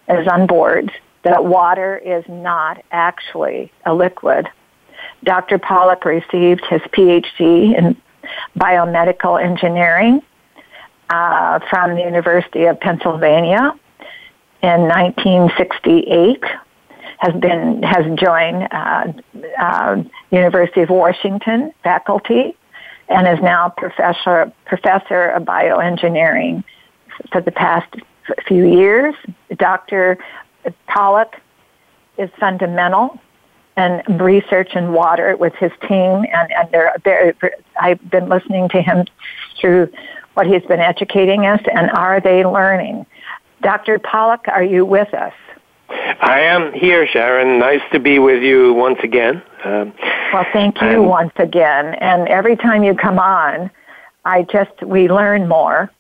as 0.07 0.25
on 0.27 0.47
boards, 0.47 0.89
that 1.23 1.43
water 1.43 1.97
is 1.97 2.23
not 2.29 2.83
actually 2.91 3.71
a 3.85 3.93
liquid. 3.93 4.47
Dr. 5.23 5.59
Pollack 5.59 6.05
received 6.05 6.63
his 6.69 6.81
PhD 6.93 7.77
in 7.77 7.97
biomedical 8.57 9.41
engineering 9.41 10.21
uh, 11.09 11.59
from 11.69 11.95
the 11.95 12.01
University 12.01 12.65
of 12.65 12.79
Pennsylvania 12.79 13.73
in 14.61 14.81
1968. 14.81 16.43
Has 17.19 17.33
been 17.39 17.83
has 17.83 18.05
joined 18.17 18.67
uh, 18.71 19.11
uh, 19.59 20.03
University 20.31 20.81
of 20.81 20.89
Washington 20.89 21.73
faculty, 21.83 22.55
and 23.09 23.27
is 23.27 23.43
now 23.43 23.69
professor 23.69 24.51
professor 24.65 25.29
of 25.31 25.43
bioengineering 25.43 26.63
for 27.31 27.41
the 27.41 27.51
past 27.51 27.93
few 28.47 28.65
years. 28.65 29.15
Dr. 29.57 30.17
Pollack 30.88 31.41
is 32.17 32.29
fundamental 32.39 33.19
in 33.77 34.01
research 34.17 34.75
in 34.75 34.91
water 34.93 35.35
with 35.38 35.53
his 35.55 35.71
team, 35.88 36.25
and, 36.33 36.51
and 36.51 36.71
they're, 36.71 36.93
they're, 37.03 37.33
I've 37.79 38.09
been 38.09 38.27
listening 38.27 38.69
to 38.69 38.81
him 38.81 39.05
through 39.59 39.91
what 40.33 40.47
he's 40.47 40.63
been 40.63 40.81
educating 40.81 41.45
us, 41.45 41.61
and 41.73 41.89
are 41.91 42.19
they 42.19 42.45
learning? 42.45 43.05
Dr. 43.61 43.99
Pollack, 43.99 44.47
are 44.47 44.63
you 44.63 44.85
with 44.85 45.13
us? 45.13 45.33
I 45.89 46.41
am 46.41 46.74
here, 46.74 47.08
Sharon. 47.08 47.60
Nice 47.60 47.81
to 47.91 48.00
be 48.00 48.19
with 48.19 48.43
you 48.43 48.74
once 48.74 49.00
again. 49.03 49.41
Um, 49.63 49.93
well, 50.34 50.46
thank 50.53 50.81
you 50.81 51.01
once 51.01 51.34
again. 51.38 51.96
And 51.96 52.27
every 52.27 52.55
time 52.55 52.84
you 52.84 52.93
come 52.96 53.19
on, 53.19 53.72
I 54.25 54.43
just 54.43 54.84
we 54.84 55.10
learn 55.10 55.48
more. 55.48 55.91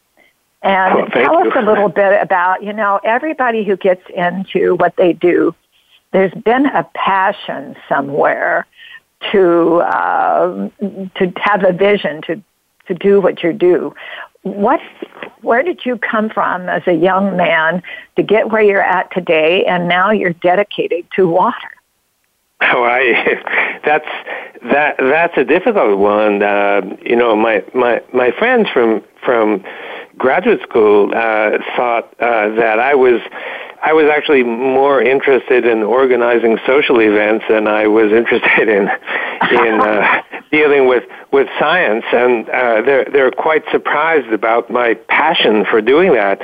And 0.61 0.95
well, 0.95 1.07
tell 1.07 1.43
you. 1.43 1.51
us 1.51 1.57
a 1.57 1.61
little 1.61 1.89
bit 1.89 2.21
about, 2.21 2.63
you 2.63 2.73
know, 2.73 2.99
everybody 3.03 3.63
who 3.63 3.77
gets 3.77 4.01
into 4.13 4.75
what 4.75 4.95
they 4.97 5.13
do, 5.13 5.55
there's 6.11 6.33
been 6.33 6.65
a 6.65 6.83
passion 6.93 7.75
somewhere 7.87 8.67
to 9.31 9.77
uh, 9.77 10.69
to 10.79 11.33
have 11.37 11.63
a 11.63 11.73
vision 11.73 12.21
to 12.23 12.41
to 12.87 12.93
do 12.93 13.21
what 13.21 13.43
you 13.43 13.53
do. 13.53 13.93
What, 14.43 14.79
where 15.41 15.63
did 15.63 15.85
you 15.85 15.97
come 15.97 16.29
from 16.29 16.69
as 16.69 16.83
a 16.87 16.93
young 16.93 17.35
man 17.35 17.83
to 18.15 18.23
get 18.23 18.49
where 18.49 18.61
you're 18.61 18.81
at 18.81 19.11
today, 19.11 19.65
and 19.65 19.87
now 19.87 20.11
you're 20.11 20.33
dedicated 20.33 21.05
to 21.15 21.27
water? 21.27 21.69
Oh, 22.61 22.83
I 22.83 23.79
that's 23.85 24.07
that 24.71 24.95
that's 24.97 25.37
a 25.37 25.43
difficult 25.43 25.97
one. 25.97 26.43
Uh, 26.43 26.81
you 27.05 27.15
know, 27.15 27.35
my 27.35 27.63
my 27.73 28.01
my 28.13 28.31
friends 28.31 28.67
from 28.73 29.03
from 29.23 29.63
graduate 30.17 30.61
school 30.63 31.11
uh, 31.15 31.57
thought 31.75 32.13
uh, 32.19 32.49
that 32.55 32.79
I 32.79 32.95
was 32.95 33.21
I 33.81 33.93
was 33.93 34.05
actually 34.11 34.43
more 34.43 35.01
interested 35.01 35.65
in 35.65 35.83
organizing 35.83 36.57
social 36.67 36.99
events 36.99 37.45
than 37.49 37.67
I 37.67 37.87
was 37.87 38.11
interested 38.11 38.67
in 38.67 38.89
in 39.51 39.81
uh, 39.81 40.21
dealing 40.51 40.87
with 40.87 41.03
with 41.31 41.47
science, 41.59 42.05
and 42.11 42.49
uh, 42.49 42.81
they're 42.81 43.05
they're 43.05 43.31
quite 43.31 43.63
surprised 43.71 44.31
about 44.33 44.69
my 44.69 44.95
passion 45.07 45.65
for 45.65 45.81
doing 45.81 46.13
that. 46.13 46.41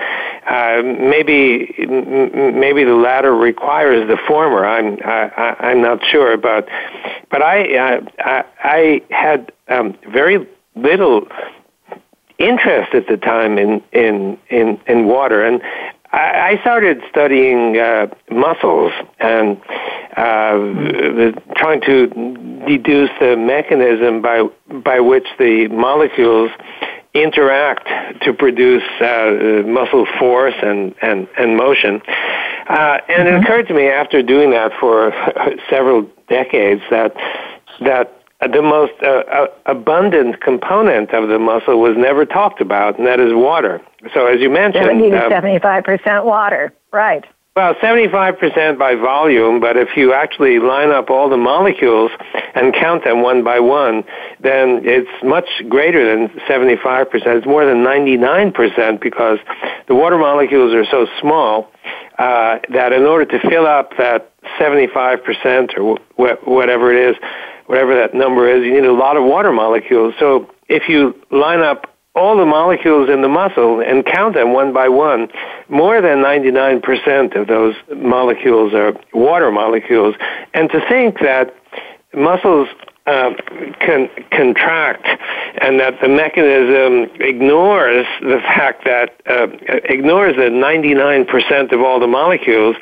Uh, 0.48 0.82
maybe 0.84 1.74
maybe 1.80 2.84
the 2.84 2.96
latter 2.96 3.36
requires 3.36 4.08
the 4.08 4.18
former. 4.28 4.66
I'm 4.66 5.00
I, 5.04 5.56
I'm 5.60 5.82
not 5.82 6.06
sure, 6.06 6.38
but 6.38 6.68
but 7.30 7.42
I 7.42 7.78
uh, 7.78 8.02
I, 8.20 8.44
I 8.64 9.02
had 9.10 9.52
um, 9.68 9.98
very 10.12 10.48
little 10.76 11.28
interest 12.38 12.94
at 12.94 13.08
the 13.08 13.18
time 13.18 13.58
in 13.58 13.82
in 13.92 14.38
in, 14.50 14.80
in 14.88 15.08
water 15.08 15.44
and 15.44 15.62
I 16.16 16.60
started 16.62 17.02
studying 17.10 17.78
uh, 17.78 18.08
muscles 18.32 18.94
and 19.20 19.62
uh, 20.16 21.32
trying 21.58 21.82
to 21.82 22.08
deduce 22.66 23.10
the 23.20 23.36
mechanism 23.36 24.22
by 24.22 24.44
by 24.84 25.02
which 25.02 25.28
the 25.38 25.68
molecules 25.68 26.52
interact 27.14 27.88
to 28.24 28.34
produce 28.34 28.84
uh, 29.02 29.64
muscle 29.66 30.06
force 30.18 30.56
and 30.62 30.96
and 31.02 31.28
and 31.38 31.58
motion. 31.58 32.02
Uh, 32.06 33.00
and 33.10 33.28
mm-hmm. 33.28 33.36
it 33.36 33.44
occurred 33.44 33.68
to 33.68 33.74
me 33.74 33.88
after 33.88 34.24
doing 34.24 34.52
that 34.52 34.72
for 34.80 35.12
several 35.70 36.10
decades 36.30 36.82
that 36.92 37.14
that 37.82 38.15
the 38.42 38.62
most 38.62 38.94
uh, 39.02 39.24
uh, 39.32 39.48
abundant 39.66 40.42
component 40.42 41.14
of 41.14 41.30
the 41.30 41.40
muscle 41.40 41.80
was 41.80 41.96
never 41.98 42.26
talked 42.26 42.62
about, 42.62 42.98
and 42.98 43.08
that 43.08 43.20
is 43.20 43.34
water. 43.34 43.82
So, 44.14 44.28
as 44.28 44.40
you 44.42 44.50
mentioned, 44.50 44.86
70 44.86 45.10
to 45.12 45.18
75% 45.30 46.08
um, 46.08 46.26
water, 46.26 46.74
right. 46.92 47.26
Well, 47.56 47.74
75% 47.76 48.78
by 48.78 48.96
volume, 48.96 49.62
but 49.62 49.78
if 49.78 49.96
you 49.96 50.12
actually 50.12 50.60
line 50.60 50.92
up 50.92 51.10
all 51.10 51.30
the 51.30 51.38
molecules 51.38 52.12
and 52.54 52.74
count 52.74 53.06
them 53.06 53.22
one 53.22 53.46
by 53.46 53.62
one, 53.62 54.04
then 54.42 54.82
it's 54.84 55.10
much 55.24 55.48
greater 55.70 56.04
than 56.06 56.28
75%. 56.50 57.08
It's 57.14 57.46
more 57.46 57.66
than 57.66 57.78
99% 57.78 59.00
because 59.00 59.40
the 59.88 59.96
water 59.96 60.18
molecules 60.18 60.74
are 60.74 60.84
so 60.92 61.08
small 61.22 61.72
uh, 62.20 62.60
that 62.74 62.92
in 62.92 63.04
order 63.04 63.24
to 63.24 63.50
fill 63.50 63.66
up 63.66 63.92
that 63.98 64.34
75% 64.60 65.78
or 65.78 65.98
wh- 66.18 66.46
whatever 66.46 66.94
it 66.94 67.10
is, 67.10 67.16
whatever 67.66 67.96
that 67.96 68.14
number 68.14 68.50
is, 68.50 68.64
you 68.64 68.74
need 68.74 68.86
a 68.86 68.94
lot 68.94 69.18
of 69.18 69.24
water 69.24 69.52
molecules. 69.52 70.14
So 70.20 70.50
if 70.68 70.90
you 70.90 71.20
line 71.32 71.62
up 71.62 71.92
all 72.16 72.38
the 72.38 72.46
molecules 72.46 73.10
in 73.10 73.22
the 73.22 73.28
muscle 73.28 73.82
and 73.82 74.06
count 74.06 74.36
them 74.36 74.54
one 74.54 74.74
by 74.74 74.88
one, 74.88 75.28
more 75.68 76.02
than 76.02 76.20
99% 76.20 77.40
of 77.40 77.48
those 77.48 77.76
molecules 77.96 78.74
are 78.74 78.94
water 79.14 79.52
molecules. 79.52 80.16
And 80.54 80.70
to 80.70 80.80
think 80.88 81.20
that 81.20 81.54
muscles 82.14 82.70
uh, 83.08 83.32
can 83.80 84.10
contract, 84.32 85.06
and 85.62 85.80
that 85.80 85.94
the 86.02 86.10
mechanism 86.10 87.10
ignores 87.22 88.06
the 88.22 88.40
fact 88.42 88.84
that 88.86 89.14
uh, 89.30 89.48
ignores 89.86 90.36
the 90.36 90.50
99% 90.50 91.72
of 91.72 91.82
all 91.82 92.00
the 92.00 92.08
molecules, 92.08 92.76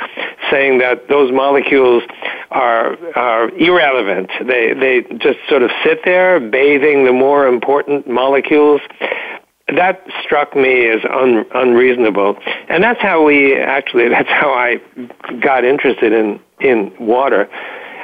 saying 0.50 0.80
that 0.80 1.10
those 1.10 1.32
molecules 1.32 2.04
are 2.52 2.96
are 3.16 3.50
irrelevant. 3.58 4.30
They 4.48 4.74
they 4.74 5.02
just 5.18 5.40
sort 5.50 5.62
of 5.62 5.72
sit 5.84 6.00
there, 6.06 6.40
bathing 6.40 7.04
the 7.04 7.14
more 7.14 7.48
important 7.48 8.08
molecules. 8.08 8.80
That 9.76 10.06
struck 10.24 10.56
me 10.56 10.88
as 10.90 11.00
un, 11.10 11.46
unreasonable, 11.54 12.38
and 12.70 12.84
that's 12.84 13.02
how 13.02 13.24
we 13.26 13.58
actually. 13.58 14.08
That's 14.08 14.30
how 14.30 14.54
I 14.54 14.80
got 15.42 15.66
interested 15.66 16.14
in 16.14 16.40
in 16.62 16.94
water. 16.98 17.50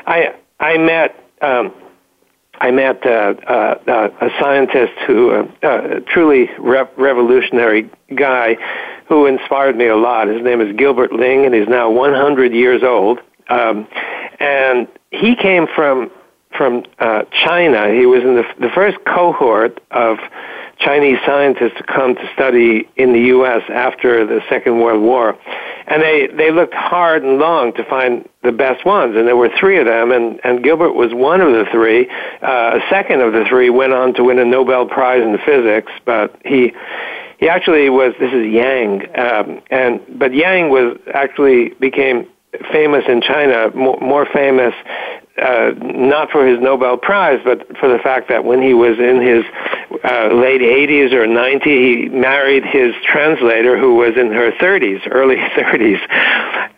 I 0.05 0.34
I 0.60 0.77
met. 0.77 1.15
Um, 1.41 1.73
I 2.61 2.71
met 2.71 3.05
uh, 3.05 3.33
uh, 3.47 4.09
a 4.21 4.29
scientist 4.39 4.93
who, 5.07 5.31
uh, 5.31 5.47
a 5.63 6.01
truly 6.01 6.49
re- 6.59 6.87
revolutionary 6.97 7.89
guy, 8.15 8.57
who 9.07 9.25
inspired 9.25 9.75
me 9.77 9.87
a 9.87 9.95
lot. 9.95 10.27
His 10.27 10.43
name 10.43 10.61
is 10.61 10.75
Gilbert 10.75 11.13
Ling, 11.13 11.45
and 11.45 11.55
he's 11.55 11.67
now 11.67 11.89
100 11.89 12.53
years 12.53 12.83
old. 12.83 13.19
Um, 13.49 13.87
and 14.39 14.87
he 15.11 15.35
came 15.35 15.67
from 15.75 16.11
from 16.57 16.83
uh, 16.97 17.23
China. 17.31 17.93
He 17.93 18.05
was 18.05 18.23
in 18.23 18.35
the, 18.35 18.43
the 18.59 18.69
first 18.73 18.97
cohort 19.05 19.79
of 19.91 20.17
Chinese 20.79 21.17
scientists 21.25 21.77
to 21.77 21.83
come 21.83 22.15
to 22.15 22.29
study 22.33 22.87
in 22.95 23.11
the 23.11 23.19
U.S. 23.35 23.61
after 23.69 24.25
the 24.25 24.41
Second 24.49 24.79
World 24.79 25.01
War. 25.01 25.37
And 25.87 26.01
they, 26.01 26.27
they 26.27 26.51
looked 26.51 26.73
hard 26.73 27.23
and 27.23 27.37
long 27.37 27.73
to 27.73 27.83
find 27.83 28.27
the 28.43 28.51
best 28.51 28.85
ones, 28.85 29.15
and 29.17 29.27
there 29.27 29.35
were 29.35 29.49
three 29.59 29.79
of 29.79 29.85
them, 29.85 30.11
and, 30.11 30.39
and 30.43 30.63
Gilbert 30.63 30.93
was 30.93 31.13
one 31.13 31.41
of 31.41 31.51
the 31.51 31.65
three. 31.71 32.09
Uh, 32.41 32.79
a 32.79 32.89
second 32.89 33.21
of 33.21 33.33
the 33.33 33.43
three 33.49 33.69
went 33.69 33.91
on 33.91 34.13
to 34.13 34.23
win 34.23 34.39
a 34.39 34.45
Nobel 34.45 34.85
Prize 34.85 35.21
in 35.21 35.37
physics, 35.45 35.91
but 36.05 36.35
he 36.45 36.73
he 37.39 37.47
actually 37.47 37.89
was 37.89 38.13
this 38.19 38.33
is 38.33 38.51
Yang, 38.51 39.03
um, 39.17 39.61
and 39.71 40.01
but 40.19 40.33
Yang 40.33 40.69
was 40.69 40.97
actually 41.13 41.69
became 41.79 42.27
famous 42.71 43.05
in 43.07 43.21
China, 43.21 43.71
more, 43.75 43.97
more 44.01 44.25
famous 44.25 44.73
uh, 45.41 45.71
not 45.77 46.29
for 46.31 46.45
his 46.45 46.59
Nobel 46.59 46.97
Prize, 46.97 47.39
but 47.43 47.65
for 47.77 47.87
the 47.89 47.99
fact 47.99 48.29
that 48.29 48.43
when 48.43 48.61
he 48.61 48.73
was 48.73 48.99
in 48.99 49.21
his 49.21 49.43
uh, 50.03 50.29
late 50.33 50.62
80s 50.62 51.12
or 51.13 51.27
90, 51.27 51.69
he 51.69 52.09
married 52.09 52.63
his 52.65 52.93
translator 53.03 53.77
who 53.77 53.95
was 53.95 54.15
in 54.17 54.31
her 54.31 54.51
30s, 54.51 55.07
early 55.12 55.35
30s. 55.55 56.01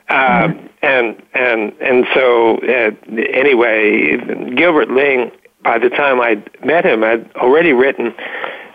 Uh, 0.09 0.47
mm-hmm. 0.47 0.67
And 0.83 1.21
and 1.35 1.73
and 1.79 2.07
so 2.15 2.57
uh, 2.57 2.89
anyway, 3.33 4.17
Gilbert 4.55 4.89
Ling. 4.89 5.31
By 5.63 5.77
the 5.77 5.89
time 5.89 6.19
I 6.19 6.43
met 6.65 6.85
him, 6.85 7.03
I'd 7.03 7.31
already 7.35 7.71
written 7.71 8.15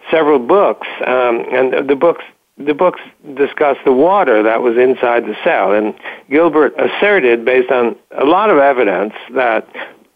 several 0.09 0.39
books, 0.39 0.87
um, 1.05 1.45
and 1.51 1.89
the 1.89 1.97
books 1.97 2.23
the 2.59 2.75
books 2.75 3.01
discuss 3.35 3.77
the 3.85 3.93
water 3.93 4.43
that 4.43 4.63
was 4.63 4.79
inside 4.79 5.25
the 5.25 5.37
cell, 5.45 5.73
and 5.73 5.95
Gilbert 6.31 6.75
asserted, 6.79 7.45
based 7.45 7.71
on 7.71 7.97
a 8.17 8.25
lot 8.25 8.51
of 8.51 8.59
evidence, 8.59 9.13
that 9.35 9.69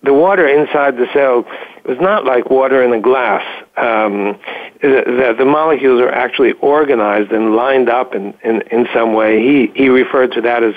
the 0.03 0.15
water 0.15 0.49
inside 0.49 0.97
the 0.97 1.07
cell 1.13 1.45
was 1.85 1.99
not 2.01 2.25
like 2.25 2.51
water 2.51 2.83
in 2.83 2.93
a 2.93 3.01
glass. 3.01 3.45
Um, 3.77 4.39
the, 4.81 5.35
the 5.37 5.45
molecules 5.45 6.01
are 6.01 6.11
actually 6.11 6.53
organized 6.53 7.33
and 7.33 7.55
lined 7.55 7.89
up 7.89 8.15
in, 8.15 8.35
in, 8.43 8.63
in 8.71 8.87
some 8.95 9.13
way. 9.13 9.43
He, 9.43 9.73
he 9.75 9.89
referred 9.89 10.33
to 10.33 10.41
that 10.43 10.63
as 10.63 10.75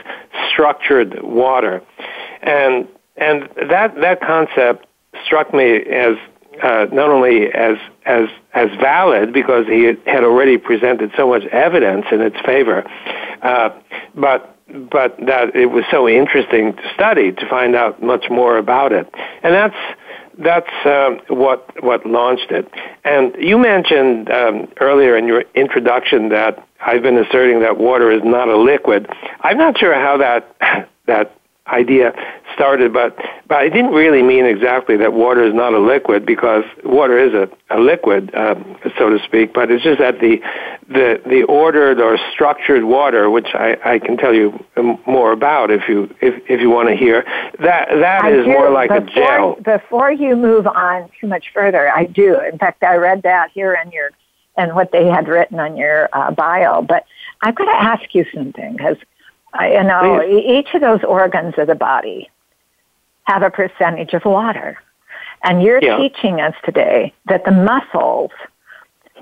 structured 0.49 1.21
water. 1.23 1.81
And, 2.41 2.87
and 3.15 3.49
that, 3.69 3.95
that 3.95 4.21
concept 4.21 4.85
struck 5.25 5.53
me 5.53 5.77
as 5.77 6.17
uh, 6.61 6.87
not 6.91 7.09
only 7.09 7.51
as 7.51 7.77
as 8.05 8.29
as 8.53 8.69
valid 8.79 9.33
because 9.33 9.65
he 9.65 9.85
had 10.05 10.23
already 10.23 10.57
presented 10.57 11.11
so 11.17 11.27
much 11.27 11.43
evidence 11.45 12.05
in 12.11 12.21
its 12.21 12.39
favor, 12.45 12.83
uh, 13.41 13.69
but 14.13 14.52
but 14.91 15.17
that 15.25 15.55
it 15.55 15.67
was 15.67 15.83
so 15.91 16.07
interesting 16.07 16.73
to 16.73 16.93
study 16.93 17.31
to 17.31 17.49
find 17.49 17.75
out 17.75 18.01
much 18.01 18.25
more 18.29 18.57
about 18.57 18.91
it, 18.91 19.07
and 19.43 19.53
that's 19.53 19.75
that's 20.37 20.85
um, 20.85 21.19
what 21.27 21.83
what 21.83 22.05
launched 22.05 22.51
it. 22.51 22.67
And 23.03 23.35
you 23.37 23.57
mentioned 23.57 24.31
um, 24.31 24.67
earlier 24.79 25.15
in 25.15 25.27
your 25.27 25.43
introduction 25.53 26.29
that 26.29 26.67
I've 26.85 27.03
been 27.03 27.17
asserting 27.17 27.61
that 27.61 27.77
water 27.77 28.11
is 28.11 28.21
not 28.23 28.49
a 28.49 28.57
liquid. 28.57 29.07
I'm 29.41 29.57
not 29.57 29.77
sure 29.77 29.93
how 29.93 30.17
that 30.17 30.89
that 31.05 31.35
idea 31.67 32.13
started, 32.53 32.91
but 32.93 33.15
but 33.47 33.57
I 33.57 33.69
didn't 33.69 33.91
really 33.91 34.21
mean 34.21 34.45
exactly 34.45 34.97
that 34.97 35.13
water 35.13 35.43
is 35.43 35.53
not 35.53 35.73
a 35.73 35.79
liquid 35.79 36.25
because 36.25 36.63
water 36.83 37.17
is 37.17 37.33
a, 37.33 37.49
a 37.69 37.79
liquid, 37.79 38.33
um, 38.35 38.77
so 38.97 39.09
to 39.09 39.23
speak. 39.23 39.53
But 39.53 39.71
it's 39.71 39.83
just 39.83 39.99
that 39.99 40.19
the 40.19 40.41
the 40.87 41.21
the 41.25 41.43
ordered 41.43 42.01
or 42.01 42.17
structured 42.33 42.83
water, 42.83 43.29
which 43.29 43.47
I, 43.53 43.77
I 43.85 43.99
can 43.99 44.17
tell 44.17 44.33
you 44.33 44.63
more 45.05 45.31
about 45.31 45.71
if 45.71 45.87
you 45.87 46.13
if 46.21 46.43
if 46.49 46.59
you 46.59 46.69
want 46.69 46.89
to 46.89 46.95
hear, 46.95 47.23
that 47.59 47.87
that 47.89 48.23
I 48.23 48.31
is 48.31 48.45
do. 48.45 48.51
more 48.51 48.69
like 48.69 48.89
before, 48.89 49.05
a 49.05 49.13
gel. 49.13 49.55
Before 49.55 50.11
you 50.11 50.35
move 50.35 50.67
on 50.67 51.09
too 51.19 51.27
much 51.27 51.45
further, 51.53 51.89
I 51.89 52.05
do. 52.05 52.39
In 52.41 52.57
fact, 52.57 52.83
I 52.83 52.95
read 52.95 53.23
that 53.23 53.51
here 53.51 53.73
in 53.73 53.91
your 53.91 54.11
and 54.55 54.75
what 54.75 54.91
they 54.91 55.05
had 55.05 55.27
written 55.27 55.59
on 55.59 55.77
your 55.77 56.09
uh, 56.13 56.31
bio. 56.31 56.81
But 56.81 57.05
I've 57.41 57.55
got 57.55 57.65
to 57.65 57.83
ask 57.83 58.13
you 58.13 58.25
something 58.33 58.73
because 58.73 58.97
you 59.61 59.83
know, 59.83 60.23
each 60.23 60.73
of 60.73 60.81
those 60.81 61.03
organs 61.03 61.53
of 61.57 61.67
the 61.67 61.75
body 61.75 62.29
have 63.25 63.43
a 63.43 63.49
percentage 63.49 64.13
of 64.13 64.25
water. 64.25 64.77
And 65.43 65.61
you're 65.61 65.79
Yeah. 65.81 65.97
teaching 65.97 66.41
us 66.41 66.55
today 66.63 67.13
that 67.25 67.45
the 67.45 67.51
muscles, 67.51 68.31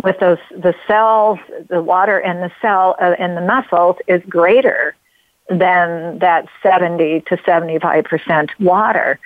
with 0.04 0.20
those 0.20 0.38
the 0.52 0.74
cells, 0.88 1.40
the 1.68 1.82
water 1.82 2.20
in 2.20 2.42
the 2.42 2.52
cell 2.62 2.96
uh, 3.02 3.16
in 3.20 3.36
the 3.36 3.42
muscles 3.42 3.98
is 4.08 4.22
greater 4.30 4.96
than 5.50 6.20
that 6.20 6.46
70 6.64 7.22
to 7.22 7.38
75 7.46 8.06
percent 8.06 8.52
water. 8.60 9.20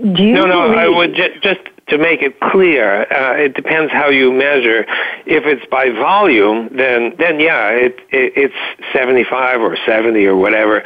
Do 0.00 0.22
you 0.22 0.34
No, 0.34 0.46
no, 0.46 0.72
I 0.72 0.88
would 0.88 1.14
ju- 1.14 1.38
just 1.42 1.60
to 1.92 1.98
make 1.98 2.22
it 2.22 2.40
clear, 2.40 3.02
uh, 3.02 3.36
it 3.36 3.54
depends 3.54 3.92
how 3.92 4.08
you 4.08 4.32
measure. 4.32 4.86
If 5.26 5.44
it's 5.44 5.64
by 5.66 5.90
volume, 5.90 6.70
then 6.74 7.14
then 7.18 7.38
yeah, 7.38 7.68
it, 7.68 7.98
it 8.08 8.32
it's 8.34 8.94
75 8.94 9.60
or 9.60 9.76
70 9.84 10.24
or 10.24 10.34
whatever, 10.34 10.82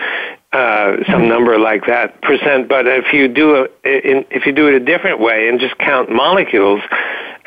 uh, 0.52 0.96
some 1.08 1.28
number 1.28 1.60
like 1.60 1.86
that 1.86 2.20
percent. 2.22 2.68
But 2.68 2.88
if 2.88 3.12
you 3.12 3.28
do 3.28 3.54
a, 3.54 3.64
in, 3.84 4.24
if 4.32 4.46
you 4.46 4.52
do 4.52 4.66
it 4.66 4.74
a 4.74 4.80
different 4.80 5.20
way 5.20 5.48
and 5.48 5.60
just 5.60 5.78
count 5.78 6.10
molecules 6.10 6.80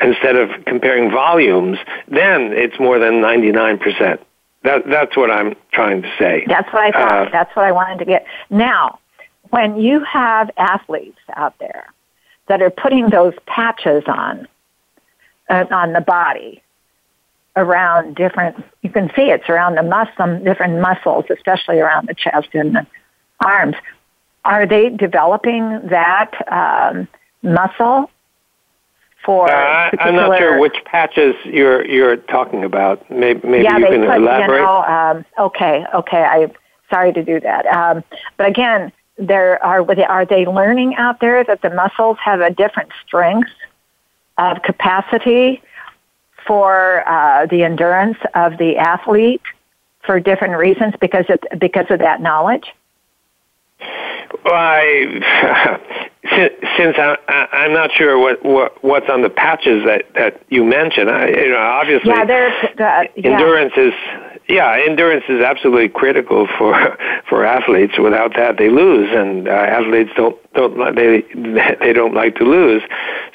instead 0.00 0.36
of 0.36 0.64
comparing 0.64 1.10
volumes, 1.10 1.76
then 2.08 2.52
it's 2.54 2.80
more 2.80 2.98
than 2.98 3.20
99 3.20 3.78
percent. 3.78 4.20
That 4.62 4.88
that's 4.88 5.18
what 5.18 5.30
I'm 5.30 5.54
trying 5.70 6.00
to 6.00 6.10
say. 6.18 6.44
That's 6.46 6.72
what 6.72 6.82
I 6.82 6.92
thought. 6.92 7.28
Uh, 7.28 7.30
That's 7.30 7.54
what 7.54 7.66
I 7.66 7.72
wanted 7.72 7.98
to 7.98 8.04
get. 8.06 8.24
Now, 8.48 9.00
when 9.50 9.78
you 9.78 10.02
have 10.04 10.50
athletes 10.56 11.20
out 11.36 11.58
there 11.58 11.92
that 12.50 12.60
are 12.60 12.70
putting 12.70 13.08
those 13.10 13.32
patches 13.46 14.02
on 14.08 14.48
uh, 15.48 15.66
on 15.70 15.92
the 15.92 16.00
body 16.00 16.60
around 17.54 18.16
different, 18.16 18.56
you 18.82 18.90
can 18.90 19.08
see 19.14 19.30
it's 19.30 19.48
around 19.48 19.76
the 19.76 19.84
muscle 19.84 20.40
different 20.44 20.80
muscles, 20.80 21.26
especially 21.30 21.78
around 21.78 22.08
the 22.08 22.14
chest 22.14 22.48
and 22.52 22.74
the 22.74 22.86
arms. 23.44 23.76
Are 24.44 24.66
they 24.66 24.90
developing 24.90 25.80
that 25.90 26.32
um, 26.50 27.06
muscle 27.42 28.10
for? 29.24 29.48
Uh, 29.48 29.90
I'm 30.00 30.16
not 30.16 30.36
sure 30.36 30.58
which 30.58 30.76
patches 30.86 31.36
you're 31.44 31.86
you're 31.86 32.16
talking 32.16 32.64
about. 32.64 33.08
Maybe, 33.12 33.46
maybe 33.46 33.62
yeah, 33.62 33.78
you 33.78 33.84
they 33.84 33.90
can 33.92 34.06
put, 34.06 34.16
elaborate. 34.16 34.58
You 34.58 34.64
know, 34.64 34.82
um, 34.82 35.24
okay, 35.38 35.84
okay. 35.94 36.22
I 36.24 36.50
sorry 36.90 37.12
to 37.12 37.22
do 37.22 37.38
that, 37.38 37.64
um, 37.66 38.02
but 38.36 38.48
again, 38.48 38.90
there 39.20 39.62
are 39.62 39.84
are 40.08 40.24
they 40.24 40.46
learning 40.46 40.96
out 40.96 41.20
there 41.20 41.44
that 41.44 41.62
the 41.62 41.70
muscles 41.70 42.16
have 42.24 42.40
a 42.40 42.50
different 42.50 42.90
strength 43.06 43.50
of 44.38 44.62
capacity 44.62 45.62
for 46.46 47.06
uh, 47.06 47.46
the 47.46 47.62
endurance 47.62 48.16
of 48.34 48.56
the 48.56 48.78
athlete 48.78 49.42
for 50.04 50.18
different 50.18 50.56
reasons 50.56 50.94
because 51.00 51.26
of, 51.28 51.38
because 51.58 51.86
of 51.90 51.98
that 51.98 52.22
knowledge. 52.22 52.72
I, 54.46 55.78
since, 56.30 56.54
since 56.76 56.96
I, 56.98 57.16
I, 57.28 57.48
I'm 57.52 57.72
not 57.72 57.92
sure 57.92 58.18
what, 58.18 58.42
what 58.44 58.82
what's 58.82 59.08
on 59.10 59.22
the 59.22 59.30
patches 59.30 59.84
that, 59.84 60.04
that 60.14 60.42
you 60.48 60.64
mentioned, 60.64 61.10
I, 61.10 61.28
you 61.28 61.50
know, 61.50 61.58
obviously 61.58 62.10
Yeah, 62.10 62.24
there's 62.24 62.64
uh, 62.78 63.04
yeah. 63.16 63.30
endurance 63.30 63.74
is 63.76 63.92
yeah, 64.50 64.84
endurance 64.84 65.24
is 65.28 65.42
absolutely 65.42 65.88
critical 65.88 66.48
for 66.58 66.74
for 67.28 67.44
athletes. 67.44 67.94
Without 67.98 68.34
that, 68.36 68.56
they 68.58 68.68
lose, 68.68 69.08
and 69.12 69.48
uh, 69.48 69.52
athletes 69.52 70.10
don't 70.16 70.36
don't 70.52 70.96
they 70.96 71.22
they 71.80 71.92
don't 71.92 72.14
like 72.14 72.34
to 72.36 72.44
lose, 72.44 72.82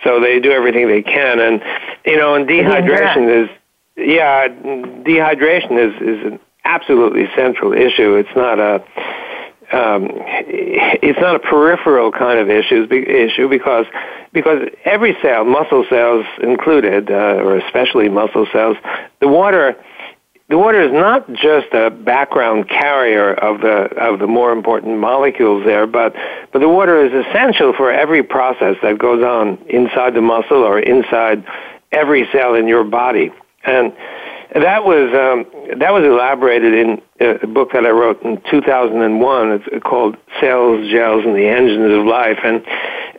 so 0.04 0.20
they 0.20 0.40
do 0.40 0.52
everything 0.52 0.88
they 0.88 1.02
can. 1.02 1.40
And 1.40 1.62
you 2.06 2.18
know, 2.18 2.36
and 2.36 2.48
dehydration 2.48 3.44
is 3.44 3.50
yeah, 3.96 4.48
dehydration 4.50 5.80
is 5.80 6.02
is 6.02 6.34
an 6.34 6.40
absolutely 6.66 7.28
central 7.36 7.72
issue. 7.72 8.16
It's 8.16 8.36
not 8.36 8.60
a 8.60 8.84
um, 9.72 10.10
it's 10.12 11.20
not 11.20 11.36
a 11.36 11.40
peripheral 11.40 12.12
kind 12.12 12.40
of 12.40 12.50
issue, 12.50 12.88
issue 12.92 13.50
because 13.50 13.86
because 14.32 14.68
every 14.84 15.18
cell, 15.22 15.46
muscle 15.46 15.86
cells 15.90 16.26
included, 16.44 17.10
uh, 17.10 17.40
or 17.42 17.58
especially 17.58 18.10
muscle 18.10 18.46
cells, 18.52 18.78
the 19.22 19.28
water 19.28 19.76
the 20.48 20.58
water 20.58 20.82
is 20.82 20.92
not 20.92 21.28
just 21.34 21.74
a 21.74 21.90
background 21.90 22.70
carrier 22.70 23.34
of 23.34 23.62
the 23.62 23.90
of 24.00 24.20
the 24.20 24.28
more 24.28 24.52
important 24.52 25.00
molecules 25.00 25.66
there, 25.66 25.88
but 25.88 26.14
but 26.52 26.60
the 26.60 26.70
water 26.70 27.04
is 27.04 27.26
essential 27.26 27.74
for 27.74 27.92
every 27.92 28.22
process 28.22 28.76
that 28.84 29.00
goes 29.00 29.24
on 29.24 29.58
inside 29.70 30.14
the 30.14 30.22
muscle 30.22 30.64
or 30.64 30.80
inside 30.80 31.44
every 31.92 32.28
cell 32.32 32.54
in 32.54 32.68
your 32.68 32.84
body, 32.84 33.32
and 33.64 33.92
that 34.54 34.86
was 34.86 35.10
um, 35.14 35.80
that 35.80 35.92
was 35.92 36.04
elaborated 36.04 36.74
in 36.76 37.02
a 37.20 37.48
book 37.48 37.72
that 37.74 37.84
I 37.86 37.90
wrote 37.90 38.22
in 38.22 38.40
2001. 38.52 39.52
It's 39.52 39.84
called 39.84 40.16
"Cells, 40.40 40.88
Gels, 40.92 41.26
and 41.26 41.36
the 41.36 41.48
Engines 41.48 41.92
of 41.92 42.06
Life," 42.06 42.38
and 42.44 42.64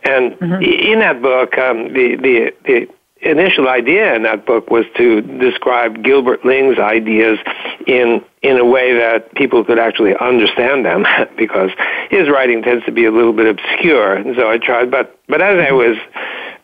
and 0.03 0.31
mm-hmm. 0.39 0.63
in 0.63 0.99
that 0.99 1.21
book, 1.21 1.57
um, 1.57 1.93
the 1.93 2.15
the 2.15 2.53
the 2.63 2.87
initial 3.29 3.67
idea 3.67 4.15
in 4.15 4.23
that 4.23 4.45
book 4.45 4.69
was 4.69 4.85
to 4.97 5.21
describe 5.21 6.03
Gilbert 6.03 6.45
Ling's 6.45 6.79
ideas 6.79 7.39
in 7.85 8.23
in 8.41 8.57
a 8.57 8.65
way 8.65 8.93
that 8.93 9.33
people 9.35 9.63
could 9.63 9.79
actually 9.79 10.15
understand 10.15 10.85
them 10.85 11.05
because 11.37 11.71
his 12.09 12.29
writing 12.29 12.61
tends 12.61 12.85
to 12.85 12.91
be 12.91 13.05
a 13.05 13.11
little 13.11 13.33
bit 13.33 13.47
obscure. 13.47 14.13
And 14.13 14.35
so 14.35 14.49
I 14.49 14.57
tried 14.57 14.91
but 14.91 15.19
but 15.27 15.41
as 15.41 15.59
I 15.59 15.71
was 15.71 15.97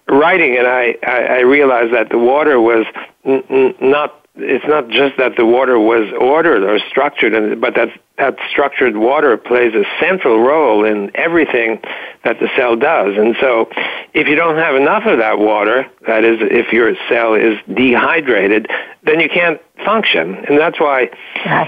writing 0.07 0.53
it 0.53 0.65
I 0.65 0.95
I, 1.05 1.37
I 1.37 1.39
realized 1.41 1.93
that 1.93 2.09
the 2.09 2.19
water 2.19 2.59
was 2.59 2.85
n- 3.25 3.43
n- 3.49 3.75
not 3.81 4.22
it's 4.35 4.65
not 4.67 4.89
just 4.89 5.17
that 5.17 5.35
the 5.35 5.45
water 5.45 5.79
was 5.79 6.11
ordered 6.19 6.63
or 6.63 6.79
structured, 6.79 7.61
but 7.61 7.75
that 7.75 7.89
that 8.17 8.37
structured 8.49 8.95
water 8.95 9.37
plays 9.37 9.73
a 9.73 9.83
central 9.99 10.39
role 10.39 10.85
in 10.85 11.11
everything 11.15 11.79
that 12.23 12.39
the 12.39 12.47
cell 12.55 12.75
does. 12.75 13.17
And 13.17 13.35
so, 13.39 13.69
if 14.13 14.27
you 14.27 14.35
don't 14.35 14.57
have 14.57 14.75
enough 14.75 15.05
of 15.05 15.17
that 15.19 15.39
water, 15.39 15.87
that 16.07 16.23
is, 16.23 16.37
if 16.41 16.71
your 16.71 16.95
cell 17.09 17.33
is 17.33 17.57
dehydrated, 17.73 18.69
then 19.03 19.19
you 19.19 19.29
can't 19.29 19.59
function. 19.83 20.35
And 20.45 20.57
that's 20.59 20.79
why, 20.79 21.09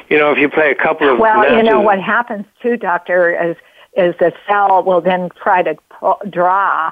you 0.10 0.18
know, 0.18 0.32
if 0.32 0.38
you 0.38 0.50
play 0.50 0.72
a 0.72 0.76
couple 0.76 1.10
of 1.12 1.20
well, 1.20 1.40
matches, 1.40 1.58
you 1.58 1.64
know 1.64 1.82
what 1.82 2.00
happens 2.00 2.46
too, 2.62 2.78
doctor, 2.78 3.52
is 3.52 3.58
is 3.96 4.16
the 4.20 4.34
cell 4.48 4.84
will 4.84 5.02
then 5.02 5.30
try 5.42 5.64
to 5.64 5.76
pull, 5.90 6.18
draw 6.30 6.92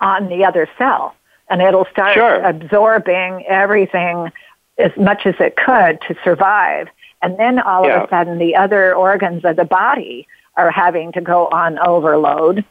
on 0.00 0.28
the 0.28 0.44
other 0.44 0.68
cell, 0.78 1.14
and 1.48 1.60
it'll 1.62 1.86
start 1.86 2.14
Sure. 2.14 2.42
absorbing 2.42 3.44
everything 3.46 4.30
as 4.78 4.90
much 4.96 5.26
as 5.26 5.34
it 5.38 5.56
could 5.56 6.00
to 6.02 6.16
survive. 6.24 6.88
And 7.22 7.38
then 7.38 7.58
all 7.58 7.86
Yeah. 7.86 8.02
of 8.02 8.04
a 8.04 8.08
sudden, 8.08 8.38
the 8.38 8.56
other 8.56 8.94
organs 8.94 9.44
of 9.44 9.56
the 9.56 9.64
body 9.64 10.26
are 10.56 10.70
having 10.70 11.12
to 11.12 11.20
go 11.20 11.46
on 11.48 11.78
overload 11.78 12.64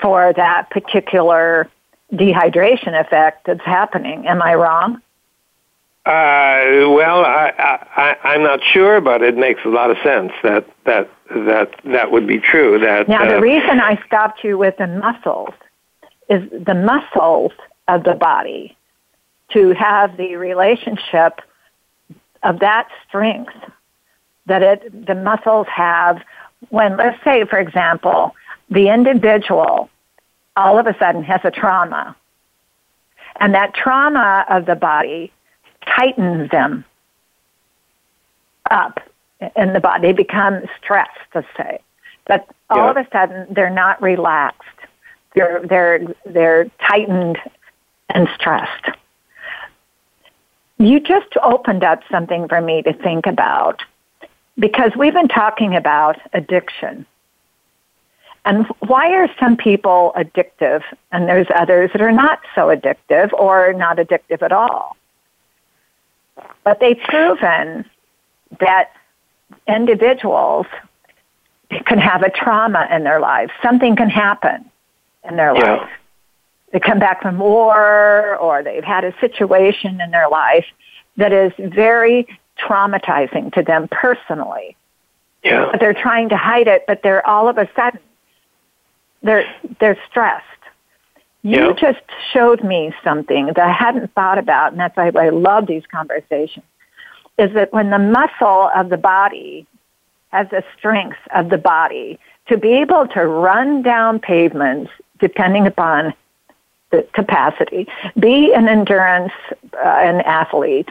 for 0.00 0.32
that 0.32 0.70
particular 0.70 1.68
dehydration 2.12 2.98
effect 2.98 3.46
that's 3.46 3.64
happening. 3.64 4.26
Am 4.26 4.42
I 4.42 4.54
wrong? 4.54 5.02
Uh, 6.06 6.88
well, 6.90 7.24
I, 7.24 7.52
I, 7.94 8.16
I'm 8.24 8.42
not 8.42 8.60
sure, 8.64 9.00
but 9.02 9.22
it 9.22 9.36
makes 9.36 9.60
a 9.64 9.68
lot 9.68 9.90
of 9.90 9.98
sense 10.02 10.32
that 10.42 10.66
that 10.84 11.10
that 11.28 11.74
that 11.84 12.10
would 12.10 12.26
be 12.26 12.38
true. 12.38 12.78
That 12.78 13.06
now 13.06 13.24
uh, 13.24 13.34
the 13.34 13.40
reason 13.40 13.80
I 13.80 14.02
stopped 14.06 14.42
you 14.42 14.56
with 14.56 14.78
the 14.78 14.86
muscles 14.86 15.50
is 16.30 16.42
the 16.50 16.74
muscles 16.74 17.52
of 17.86 18.04
the 18.04 18.14
body 18.14 18.76
to 19.52 19.72
have 19.72 20.16
the 20.16 20.36
relationship 20.36 21.40
of 22.42 22.60
that 22.60 22.88
strength 23.06 23.52
that 24.46 24.62
it 24.62 25.06
the 25.06 25.14
muscles 25.14 25.66
have 25.68 26.22
when 26.70 26.96
let's 26.96 27.22
say 27.22 27.44
for 27.44 27.58
example 27.58 28.34
the 28.70 28.88
individual 28.88 29.90
all 30.56 30.78
of 30.78 30.86
a 30.86 30.96
sudden 30.98 31.22
has 31.22 31.40
a 31.44 31.50
trauma 31.50 32.16
and 33.36 33.54
that 33.54 33.74
trauma 33.74 34.44
of 34.48 34.66
the 34.66 34.74
body 34.74 35.30
tightens 35.86 36.50
them 36.50 36.84
up 38.70 39.00
in 39.56 39.72
the 39.72 39.80
body. 39.80 40.08
They 40.08 40.12
become 40.12 40.62
stressed, 40.82 41.10
let's 41.34 41.46
say. 41.56 41.78
But 42.26 42.46
all 42.68 42.84
Yeah. 42.84 42.90
of 42.90 42.96
a 42.96 43.06
sudden, 43.10 43.46
they're 43.50 43.70
not 43.70 44.00
relaxed. 44.02 44.68
They're 45.34 45.60
they're 45.60 46.00
they're 46.26 46.64
tightened 46.88 47.38
and 48.10 48.28
stressed. 48.34 48.90
You 50.80 50.98
just 50.98 51.36
opened 51.42 51.84
up 51.84 52.00
something 52.10 52.48
for 52.48 52.58
me 52.62 52.80
to 52.80 52.94
think 52.94 53.26
about 53.26 53.82
because 54.58 54.92
we've 54.96 55.12
been 55.12 55.28
talking 55.28 55.76
about 55.76 56.18
addiction. 56.32 57.04
And 58.46 58.66
why 58.78 59.12
are 59.12 59.28
some 59.38 59.58
people 59.58 60.14
addictive 60.16 60.82
and 61.12 61.28
there's 61.28 61.48
others 61.54 61.90
that 61.92 62.00
are 62.00 62.12
not 62.12 62.40
so 62.54 62.68
addictive 62.68 63.30
or 63.34 63.74
not 63.74 63.98
addictive 63.98 64.40
at 64.40 64.52
all? 64.52 64.96
But 66.64 66.80
they've 66.80 66.98
proven 66.98 67.84
that 68.58 68.92
individuals 69.68 70.64
can 71.84 71.98
have 71.98 72.22
a 72.22 72.30
trauma 72.30 72.88
in 72.90 73.04
their 73.04 73.20
lives. 73.20 73.52
Something 73.62 73.96
can 73.96 74.08
happen 74.08 74.70
in 75.28 75.36
their 75.36 75.54
Yeah. 75.54 75.74
life. 75.74 75.90
They 76.72 76.80
come 76.80 76.98
back 76.98 77.22
from 77.22 77.38
war 77.38 78.36
or 78.36 78.62
they've 78.62 78.84
had 78.84 79.04
a 79.04 79.14
situation 79.20 80.00
in 80.00 80.10
their 80.10 80.28
life 80.28 80.66
that 81.16 81.32
is 81.32 81.52
very 81.58 82.26
traumatizing 82.58 83.52
to 83.54 83.62
them 83.62 83.88
personally. 83.90 84.76
yeah, 85.42 85.68
But 85.72 85.80
they're 85.80 85.94
trying 85.94 86.28
to 86.28 86.36
hide 86.36 86.68
it, 86.68 86.84
but 86.86 87.02
they're 87.02 87.26
all 87.26 87.48
of 87.48 87.58
a 87.58 87.68
sudden 87.74 88.00
they're 89.22 89.44
they're 89.80 89.98
stressed. 90.08 90.44
You 91.42 91.68
Yeah. 91.68 91.72
just 91.72 92.00
showed 92.32 92.62
me 92.62 92.94
something 93.02 93.46
that 93.46 93.58
I 93.58 93.72
hadn't 93.72 94.12
thought 94.14 94.38
about, 94.38 94.72
and 94.72 94.80
that's 94.80 94.96
why 94.96 95.10
I 95.14 95.30
love 95.30 95.66
these 95.66 95.86
conversations. 95.86 96.64
Is 97.38 97.52
that 97.54 97.72
when 97.72 97.90
the 97.90 97.98
muscle 97.98 98.70
of 98.74 98.90
the 98.90 98.98
body 98.98 99.66
has 100.32 100.48
the 100.50 100.62
strength 100.76 101.18
of 101.34 101.48
the 101.48 101.58
body 101.58 102.18
to 102.46 102.56
be 102.56 102.74
able 102.74 103.06
to 103.08 103.26
run 103.26 103.82
down 103.82 104.20
pavements, 104.20 104.90
depending 105.18 105.66
upon 105.66 106.12
capacity, 107.12 107.86
be 108.18 108.52
an 108.52 108.68
endurance, 108.68 109.32
uh, 109.74 109.78
an 109.78 110.20
athlete, 110.22 110.88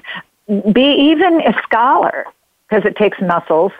be 0.72 1.12
even 1.12 1.42
a 1.42 1.54
scholar, 1.64 2.26
because 2.68 2.86
it 2.86 2.96
takes 2.96 3.20
muscles 3.22 3.72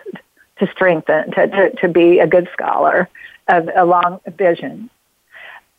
to 0.58 0.66
strengthen, 0.70 1.30
to, 1.32 1.48
to, 1.48 1.70
to 1.76 1.88
be 1.88 2.18
a 2.18 2.26
good 2.26 2.48
scholar 2.52 3.08
of 3.48 3.68
a 3.74 3.84
long 3.84 4.20
vision. 4.36 4.90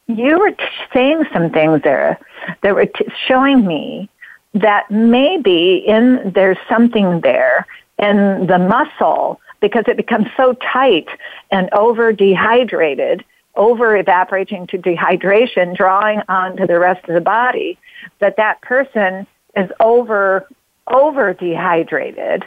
You 0.08 0.40
were 0.40 0.52
t- 0.52 0.64
saying 0.94 1.26
some 1.32 1.52
things 1.52 1.82
there 1.84 2.20
that 2.64 2.76
were 2.76 2.88
t- 2.88 3.08
showing 3.28 3.66
me 3.66 4.10
that 4.54 4.90
maybe 4.92 5.76
in 5.88 6.32
there's 6.34 6.58
something 6.68 7.22
there 7.22 7.66
in 7.98 8.48
the 8.48 8.58
muscle 8.58 9.40
because 9.62 9.86
it 9.88 9.96
becomes 9.96 10.28
so 10.36 10.54
tight 10.54 11.08
and 11.52 11.70
over 11.74 12.12
dehydrated, 12.12 13.24
over 13.56 13.96
evaporating 13.98 14.68
to 14.68 14.78
dehydration, 14.78 15.76
drawing 15.76 16.22
onto 16.30 16.66
the 16.68 16.80
rest 16.80 17.08
of 17.08 17.16
the 17.16 17.22
body, 17.22 17.78
that 18.20 18.38
that 18.38 18.62
person 18.62 19.28
is 19.56 19.70
over 19.80 20.48
over 20.88 21.34
dehydrated, 21.34 22.46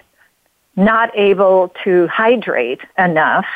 not 0.76 1.16
able 1.16 1.72
to 1.84 2.06
hydrate 2.08 2.80
enough, 2.98 3.46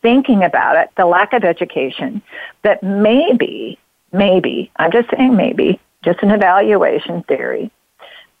thinking 0.00 0.42
about 0.42 0.76
it, 0.76 0.90
the 0.96 1.06
lack 1.06 1.32
of 1.32 1.44
education, 1.44 2.22
that 2.62 2.82
maybe, 2.82 3.78
maybe, 4.12 4.70
I'm 4.76 4.92
just 4.92 5.10
saying 5.10 5.36
maybe, 5.36 5.80
just 6.02 6.22
an 6.22 6.30
evaluation 6.30 7.22
theory, 7.24 7.70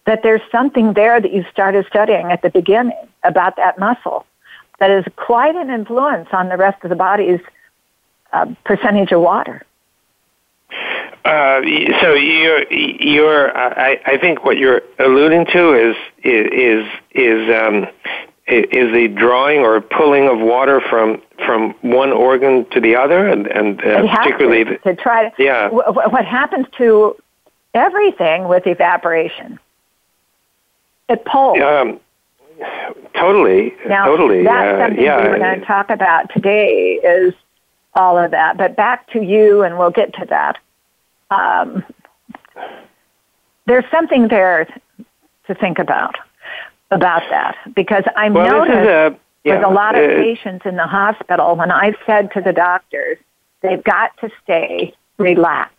that 0.06 0.22
there's 0.22 0.40
something 0.50 0.94
there 0.94 1.20
that 1.20 1.32
you 1.32 1.44
started 1.50 1.86
studying 1.86 2.30
at 2.30 2.42
the 2.42 2.50
beginning 2.50 3.08
about 3.22 3.56
that 3.56 3.78
muscle 3.78 4.26
that 4.78 4.90
is 4.90 5.04
quite 5.16 5.54
an 5.54 5.70
influence 5.70 6.28
on 6.32 6.48
the 6.48 6.56
rest 6.56 6.82
of 6.82 6.90
the 6.90 6.96
body's 6.96 7.40
uh, 8.32 8.46
percentage 8.64 9.12
of 9.12 9.20
water. 9.20 9.64
Uh, 11.24 11.60
so 12.00 12.14
you're 12.14 12.72
you're 12.72 13.56
I, 13.56 14.00
I 14.06 14.18
think 14.18 14.44
what 14.44 14.58
you're 14.58 14.82
alluding 14.98 15.46
to 15.52 15.74
is 15.74 15.96
is 16.24 16.86
is 17.12 17.54
um, 17.54 17.86
is 18.46 18.92
the 18.92 19.08
drawing 19.08 19.60
or 19.60 19.80
pulling 19.80 20.28
of 20.28 20.40
water 20.40 20.80
from 20.80 21.22
from 21.44 21.74
one 21.82 22.10
organ 22.10 22.68
to 22.70 22.80
the 22.80 22.96
other, 22.96 23.28
and 23.28 23.46
and 23.46 23.80
uh, 23.84 24.14
particularly 24.14 24.64
to, 24.64 24.78
to 24.78 24.96
try 24.96 25.28
to. 25.28 25.42
Yeah. 25.42 25.68
wh- 25.68 25.94
what 26.12 26.24
happens 26.24 26.66
to 26.78 27.16
everything 27.72 28.48
with 28.48 28.66
evaporation? 28.66 29.60
It 31.08 31.24
pulls. 31.24 31.58
um, 31.60 32.00
totally 33.14 33.74
Now, 33.86 34.06
totally 34.06 34.44
that's 34.44 34.80
uh, 34.80 34.86
something 34.86 35.04
yeah 35.04 35.22
we 35.22 35.28
were 35.28 35.38
going 35.38 35.60
to 35.60 35.66
talk 35.66 35.90
about 35.90 36.32
today 36.32 36.94
is 37.02 37.34
all 37.94 38.18
of 38.18 38.30
that. 38.32 38.56
But 38.56 38.76
back 38.76 39.08
to 39.12 39.22
you, 39.22 39.62
and 39.62 39.78
we'll 39.78 39.90
get 39.90 40.14
to 40.14 40.26
that. 40.26 40.58
Um, 41.30 41.84
there's 43.66 43.84
something 43.90 44.28
there 44.28 44.66
to 45.46 45.54
think 45.54 45.78
about 45.78 46.16
about 46.90 47.22
that 47.30 47.56
because 47.74 48.04
I'm 48.16 48.34
well 48.34 48.66
noticed 48.66 48.76
a 48.76 49.16
yeah, 49.44 49.56
with 49.56 49.64
a 49.64 49.70
lot 49.70 49.96
of 49.98 50.04
uh, 50.10 50.14
patients 50.22 50.66
in 50.66 50.76
the 50.76 50.86
hospital 50.86 51.56
when 51.56 51.70
I've 51.70 51.96
said 52.06 52.30
to 52.32 52.40
the 52.40 52.52
doctors 52.52 53.18
they've 53.62 53.82
got 53.82 54.16
to 54.18 54.30
stay 54.44 54.94
relaxed. 55.18 55.78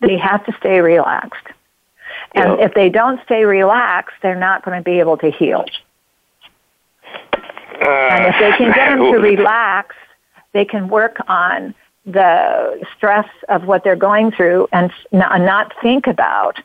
They 0.00 0.16
have 0.18 0.44
to 0.46 0.52
stay 0.58 0.80
relaxed. 0.80 1.46
And 2.34 2.58
Yeah. 2.58 2.64
if 2.66 2.74
they 2.74 2.88
don't 2.90 3.20
stay 3.24 3.44
relaxed, 3.44 4.16
they're 4.22 4.34
not 4.34 4.64
going 4.64 4.76
to 4.78 4.82
be 4.84 4.98
able 5.00 5.16
to 5.18 5.30
heal. 5.30 5.64
uh, 7.34 7.86
And 7.86 8.26
if 8.26 8.38
they 8.40 8.52
can 8.56 8.72
get 8.72 8.90
them 8.90 9.12
to 9.12 9.18
relax, 9.30 9.96
they 10.52 10.64
can 10.64 10.88
work 10.88 11.16
on 11.28 11.74
the 12.06 12.84
stress 12.96 13.28
of 13.48 13.64
what 13.66 13.84
they're 13.84 13.94
going 13.96 14.30
through 14.32 14.66
and 14.72 14.90
not 15.12 15.72
think 15.82 16.06
about 16.06 16.58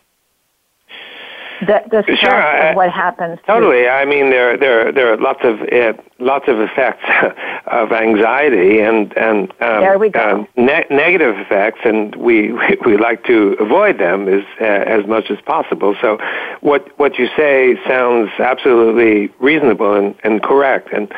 the, 1.62 1.82
the 1.90 2.04
stress 2.04 2.20
Sure, 2.20 2.34
I- 2.34 2.70
of 2.70 2.76
what 2.76 2.90
happens. 2.92 3.40
to- 3.40 3.46
Totally. 3.46 3.88
I 3.88 4.04
mean, 4.06 4.30
there 4.30 4.58
there 4.58 4.92
there 4.92 5.14
are 5.14 5.18
lots 5.18 5.40
of 5.44 5.62
uh, 5.62 5.94
lots 6.20 6.48
of 6.50 6.60
effects 6.60 7.06
of 7.68 7.92
anxiety 7.94 8.82
and 8.82 9.16
and 9.18 9.52
um, 9.62 9.82
There 9.82 9.98
we 9.98 10.10
go. 10.10 10.20
um, 10.20 10.48
ne- 10.58 10.86
negative 10.90 11.38
effects, 11.38 11.80
and 11.86 12.14
we, 12.16 12.52
we 12.52 12.78
we 12.86 12.98
like 12.98 13.24
to 13.26 13.56
avoid 13.60 14.00
them 14.00 14.28
as 14.28 14.44
uh, 14.60 14.66
as 14.66 15.06
much 15.08 15.32
as 15.32 15.40
possible. 15.46 15.96
So, 16.02 16.18
what 16.60 16.88
what 17.00 17.18
you 17.18 17.28
say 17.38 17.78
sounds 17.88 18.32
absolutely 18.40 19.34
reasonable 19.40 19.94
and, 19.94 20.14
and 20.26 20.44
correct. 20.44 20.90
And 20.92 21.10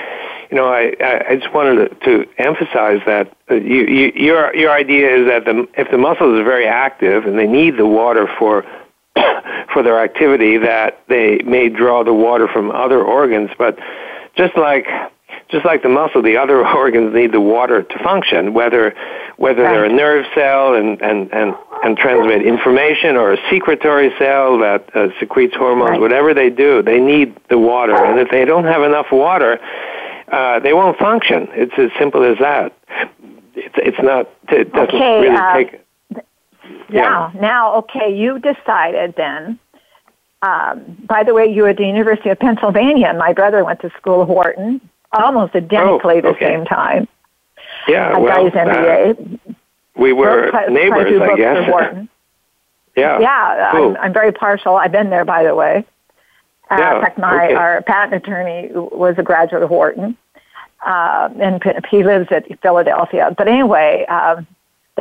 you 0.49 0.57
know, 0.57 0.67
I 0.67 0.93
I 1.29 1.35
just 1.35 1.53
wanted 1.53 1.89
to, 1.89 1.95
to 2.05 2.29
emphasize 2.37 2.99
that 3.05 3.33
uh, 3.51 3.55
you, 3.55 3.85
you 3.85 4.11
your 4.15 4.55
your 4.55 4.71
idea 4.71 5.15
is 5.15 5.27
that 5.27 5.45
the 5.45 5.67
if 5.77 5.91
the 5.91 5.97
muscles 5.97 6.39
are 6.39 6.43
very 6.43 6.67
active 6.67 7.25
and 7.25 7.37
they 7.37 7.47
need 7.47 7.77
the 7.77 7.85
water 7.87 8.27
for 8.39 8.63
for 9.73 9.83
their 9.83 9.99
activity 9.99 10.57
that 10.57 10.99
they 11.07 11.39
may 11.39 11.69
draw 11.69 12.03
the 12.03 12.13
water 12.13 12.47
from 12.47 12.71
other 12.71 13.01
organs, 13.03 13.49
but 13.57 13.77
just 14.35 14.55
like 14.57 14.85
just 15.49 15.65
like 15.65 15.81
the 15.81 15.89
muscle, 15.89 16.21
the 16.21 16.37
other 16.37 16.65
organs 16.75 17.13
need 17.13 17.31
the 17.31 17.41
water 17.41 17.83
to 17.83 18.03
function, 18.03 18.53
whether 18.53 18.93
whether 19.37 19.63
they're 19.63 19.85
a 19.85 19.93
nerve 19.93 20.25
cell 20.33 20.75
and 20.75 21.01
and 21.01 21.31
and 21.33 21.55
and 21.83 21.95
transmit 21.97 22.41
information 22.45 23.15
or 23.15 23.33
a 23.33 23.37
secretory 23.51 24.11
cell 24.17 24.57
that 24.59 24.89
uh, 24.95 25.09
secretes 25.19 25.55
hormones, 25.55 25.91
Right. 25.91 25.99
whatever 26.01 26.33
they 26.33 26.49
do, 26.49 26.81
they 26.81 26.99
need 26.99 27.35
the 27.49 27.57
water, 27.59 27.95
and 27.95 28.19
if 28.19 28.29
they 28.31 28.45
don't 28.45 28.63
have 28.63 28.81
enough 28.81 29.11
water, 29.11 29.59
uh, 30.31 30.59
they 30.59 30.73
won't 30.73 30.97
function. 30.97 31.47
It's 31.51 31.73
as 31.77 31.89
simple 31.99 32.23
as 32.23 32.37
that. 32.39 32.73
It's, 33.55 33.75
it's 33.77 33.97
not. 34.01 34.29
It 34.49 34.71
doesn't 34.73 34.95
Okay, 34.95 35.21
really 35.21 35.35
uh, 35.35 35.53
take. 35.53 35.81
Now, 36.89 37.31
now, 37.35 37.75
okay, 37.75 38.15
you 38.15 38.39
decided 38.39 39.15
then. 39.15 39.59
Um, 40.41 40.97
by 41.07 41.23
the 41.23 41.33
way, 41.33 41.47
you 41.47 41.63
were 41.63 41.69
at 41.69 41.77
the 41.77 41.85
University 41.87 42.29
of 42.29 42.39
Pennsylvania, 42.39 43.07
and 43.07 43.17
my 43.17 43.33
brother 43.33 43.63
went 43.65 43.81
to 43.81 43.89
school 43.97 44.21
of 44.21 44.27
Wharton, 44.29 44.79
almost 45.11 45.55
identically 45.55 46.21
the 46.21 46.27
Oh, 46.29 46.31
okay. 46.31 46.45
same 46.45 46.65
time. 46.65 47.07
Yeah, 47.87 48.09
I 48.15 48.17
well, 48.19 48.45
his 48.45 48.53
uh, 48.53 49.13
we 49.95 50.13
were 50.13 50.43
Both 50.43 50.51
quite- 50.51 50.51
quite 50.51 50.69
a 50.69 50.71
neighbors, 50.71 51.21
I 51.21 51.35
guess. 51.35 51.69
Wharton. 51.71 52.09
Yeah. 52.95 53.19
Yeah, 53.19 53.69
Cool. 53.71 53.91
I'm, 53.97 54.05
I'm 54.05 54.13
very 54.13 54.31
partial. 54.31 54.75
I've 54.75 54.91
been 54.91 55.09
there, 55.09 55.25
by 55.25 55.43
the 55.43 55.55
way. 55.55 55.85
Uh, 56.69 56.75
Yeah, 56.79 56.95
in 56.95 57.01
fact, 57.01 57.17
my 57.17 57.45
okay. 57.45 57.53
our 57.53 57.81
patent 57.83 58.13
attorney 58.13 58.69
was 58.73 59.15
a 59.17 59.23
graduate 59.23 59.63
of 59.63 59.69
Wharton, 59.69 60.17
uh, 60.85 61.29
and 61.39 61.61
he 61.89 62.03
lives 62.03 62.27
at 62.31 62.45
Philadelphia. 62.61 63.33
But 63.37 63.47
anyway, 63.47 64.05
um, 64.07 64.47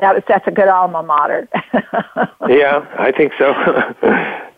that 0.00 0.14
was 0.14 0.22
that's 0.29 0.46
a 0.46 0.50
good 0.50 0.68
alma 0.68 1.02
mater. 1.02 1.48
Yeah, 2.48 2.87
I 2.96 3.11
think 3.11 3.33
so. 3.38 3.50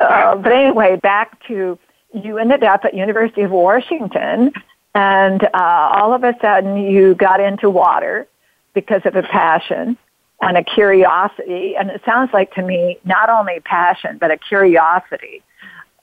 uh, 0.01 0.37
but 0.37 0.53
anyway, 0.53 0.97
back 0.97 1.42
to 1.47 1.79
you 2.12 2.38
ended 2.38 2.62
up 2.62 2.85
at 2.85 2.92
University 2.92 3.42
of 3.42 3.51
Washington, 3.51 4.53
and 4.94 5.42
uh, 5.42 5.90
all 5.94 6.12
of 6.12 6.23
a 6.23 6.35
sudden 6.42 6.77
you 6.77 7.14
got 7.14 7.40
into 7.40 7.71
water 7.71 8.27
because 8.75 9.01
of 9.07 9.16
a 9.16 9.23
passion 9.23 9.97
and 10.42 10.57
a 10.59 10.62
curiosity. 10.62 11.77
And 11.77 11.88
it 11.90 12.03
sounds 12.05 12.31
like 12.35 12.53
to 12.55 12.62
me 12.62 12.99
not 13.05 13.31
only 13.31 13.61
passion 13.61 14.18
but 14.18 14.31
a 14.31 14.37
curiosity 14.37 15.42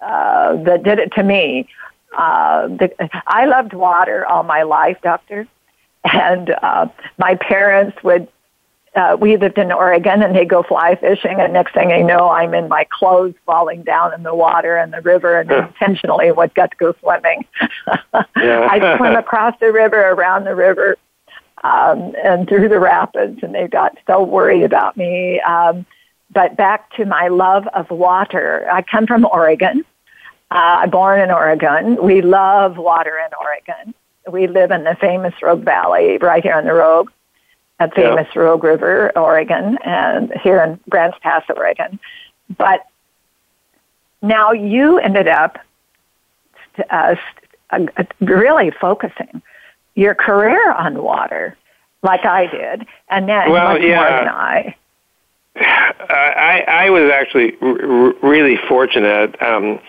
uh, 0.02 0.56
that 0.64 0.84
did 0.84 1.00
it 1.00 1.12
to 1.14 1.24
me. 1.24 1.68
Uh, 2.18 2.68
the, 2.68 2.92
I 3.28 3.46
loved 3.46 3.74
water 3.74 4.26
all 4.26 4.44
my 4.44 4.64
life, 4.64 4.98
doctor, 5.02 5.48
and 6.04 6.50
uh, 6.62 6.88
my 7.18 7.36
parents 7.36 7.98
would 8.04 8.28
uh, 8.96 9.18
we 9.20 9.36
lived 9.36 9.58
in 9.58 9.72
Oregon 9.72 10.24
and 10.24 10.34
they 10.34 10.46
go 10.46 10.64
fly 10.64 10.96
fishing 10.96 11.40
and 11.40 11.52
next 11.52 11.74
thing 11.74 11.92
I 11.92 12.02
know 12.02 12.30
I'm 12.30 12.54
in 12.54 12.70
my 12.70 12.88
clothes 12.90 13.34
falling 13.46 13.84
down 13.84 14.14
in 14.14 14.24
the 14.24 14.34
water 14.34 14.78
and 14.78 14.94
the 14.94 15.02
river 15.02 15.38
and 15.40 15.52
intentionally 15.52 16.32
would 16.32 16.56
got 16.56 16.72
to 16.72 16.78
go 16.78 16.96
swimming. 17.02 17.46
Yeah. 18.38 18.68
I'd 18.72 18.98
swim 18.98 19.16
across 19.16 19.54
the 19.60 19.74
river, 19.74 20.00
around 20.12 20.46
the 20.46 20.56
river, 20.56 20.96
um, 21.64 22.14
and 22.24 22.48
through 22.48 22.70
the 22.70 22.80
rapids 22.80 23.40
and 23.44 23.54
they 23.54 23.68
got 23.68 23.98
so 24.08 24.24
worried 24.24 24.64
about 24.64 24.96
me. 24.96 25.42
Um, 25.42 25.86
but 26.32 26.56
back 26.58 26.92
to 26.96 27.06
my 27.06 27.28
love 27.28 27.68
of 27.74 27.90
water. 27.90 28.68
I 28.72 28.82
come 28.82 29.08
from 29.08 29.26
Oregon. 29.26 29.86
Uh, 30.52 30.84
I'm 30.84 30.90
born 30.90 31.20
in 31.20 31.32
Oregon. 31.32 32.02
We 32.02 32.22
love 32.22 32.78
water 32.78 33.18
in 33.18 33.32
Oregon. 33.40 33.94
We 34.32 34.48
live 34.48 34.72
in 34.72 34.84
the 34.84 34.96
famous 34.96 35.34
Rogue 35.42 35.64
Valley 35.64 36.18
right 36.18 36.44
here 36.44 36.54
on 36.54 36.66
the 36.66 36.74
Rogue 36.74 37.10
a 37.80 37.92
famous 37.92 38.34
Rogue 38.36 38.64
River, 38.64 39.12
Oregon, 39.18 39.78
and 39.84 40.32
here 40.42 40.62
in 40.64 40.80
Grants 40.90 41.18
Pass, 41.22 41.44
Oregon. 41.54 42.00
But 42.58 42.86
now 44.22 44.52
you 44.52 44.98
ended 44.98 45.28
up 45.28 45.60
uh, 46.90 47.16
uh, 47.70 47.86
really 48.22 48.72
focusing 48.72 49.42
your 49.96 50.16
career 50.16 50.72
on 50.72 51.02
water, 51.02 51.58
like 52.02 52.26
I 52.26 52.48
did, 52.48 52.86
and 53.10 53.28
then 53.28 53.52
Well, 53.52 53.74
much 53.74 53.82
more 53.82 53.90
than 53.90 54.30
I. 54.30 54.76
Uh, 55.56 55.64
I, 55.64 56.66
I 56.68 56.90
was 56.90 57.12
actually 57.12 57.54
r- 57.62 58.14
really 58.22 58.58
fortunate. 58.68 59.42
Um, 59.42 59.80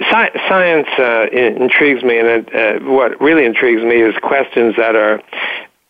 sci- 0.00 0.38
science 0.48 0.88
uh, 0.98 1.26
intrigues 1.32 2.02
me, 2.02 2.18
and 2.18 2.28
it, 2.28 2.54
uh, 2.54 2.84
what 2.90 3.20
really 3.20 3.44
intrigues 3.44 3.82
me 3.82 4.00
is 4.02 4.14
questions 4.22 4.74
that 4.76 4.94
are 4.94 5.20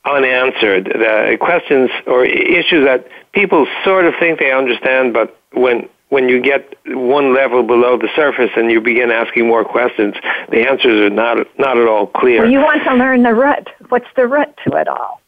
unanswered, 0.04 0.86
the 0.86 1.36
questions 1.40 1.90
or 2.06 2.24
issues 2.24 2.86
that 2.86 3.06
people 3.32 3.66
sort 3.84 4.06
of 4.06 4.14
think 4.18 4.38
they 4.38 4.52
understand, 4.52 5.12
but 5.12 5.38
when 5.52 5.88
when 6.08 6.28
you 6.28 6.40
get 6.40 6.72
one 6.86 7.34
level 7.34 7.64
below 7.64 7.98
the 7.98 8.08
surface 8.14 8.50
and 8.56 8.70
you 8.70 8.80
begin 8.80 9.10
asking 9.10 9.46
more 9.48 9.64
questions, 9.64 10.14
the 10.50 10.60
answers 10.68 11.10
are 11.10 11.14
not 11.14 11.38
not 11.58 11.76
at 11.76 11.88
all 11.88 12.06
clear. 12.06 12.42
Well, 12.42 12.50
you 12.50 12.60
want 12.60 12.84
to 12.84 12.94
learn 12.94 13.22
the 13.22 13.34
root. 13.34 13.68
What's 13.88 14.06
the 14.14 14.26
root 14.26 14.48
to 14.66 14.76
it 14.76 14.88
all? 14.88 15.20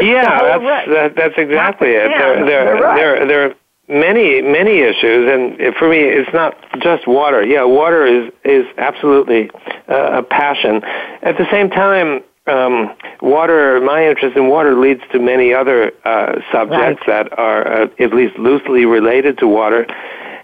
Yeah, 0.00 0.58
that's 0.58 0.88
that, 0.90 1.14
that's 1.16 1.34
exactly 1.36 1.90
it. 1.90 2.08
There, 2.08 2.44
there, 2.46 2.76
the 2.76 2.82
there, 2.94 3.26
there 3.26 3.50
are 3.50 3.54
many, 3.88 4.40
many 4.40 4.80
issues, 4.80 5.30
and 5.30 5.74
for 5.76 5.88
me, 5.88 5.98
it's 5.98 6.32
not 6.32 6.56
just 6.80 7.06
water. 7.06 7.44
Yeah, 7.44 7.64
water 7.64 8.06
is 8.06 8.32
is 8.44 8.66
absolutely 8.78 9.50
uh, 9.88 10.18
a 10.18 10.22
passion. 10.22 10.82
At 11.22 11.36
the 11.36 11.46
same 11.50 11.70
time, 11.70 12.22
um, 12.46 12.94
water. 13.20 13.80
My 13.80 14.06
interest 14.08 14.36
in 14.36 14.48
water 14.48 14.78
leads 14.78 15.02
to 15.12 15.18
many 15.18 15.52
other 15.52 15.92
uh, 16.04 16.40
subjects 16.52 17.02
that 17.06 17.36
are 17.38 17.82
uh, 17.82 17.88
at 17.98 18.14
least 18.14 18.38
loosely 18.38 18.86
related 18.86 19.38
to 19.38 19.48
water. 19.48 19.86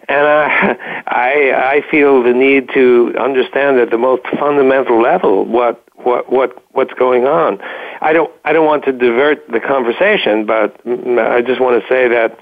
And 0.09 0.27
uh, 0.27 0.49
I, 1.07 1.53
I 1.55 1.91
feel 1.91 2.23
the 2.23 2.33
need 2.33 2.71
to 2.75 3.15
understand 3.19 3.79
at 3.79 3.91
the 3.91 3.99
most 3.99 4.23
fundamental 4.39 5.01
level 5.01 5.45
what, 5.45 5.83
what, 5.97 6.31
what, 6.31 6.63
what's 6.73 6.93
going 6.95 7.25
on. 7.25 7.59
I 8.07 8.13
don't, 8.13 8.31
I 8.45 8.53
don't 8.53 8.67
want 8.67 8.85
to 8.85 8.93
divert 8.93 9.39
the 9.51 9.59
conversation, 9.59 10.47
but 10.47 10.81
I 10.87 11.43
just 11.43 11.61
want 11.61 11.83
to 11.83 11.89
say 11.89 12.07
that 12.09 12.39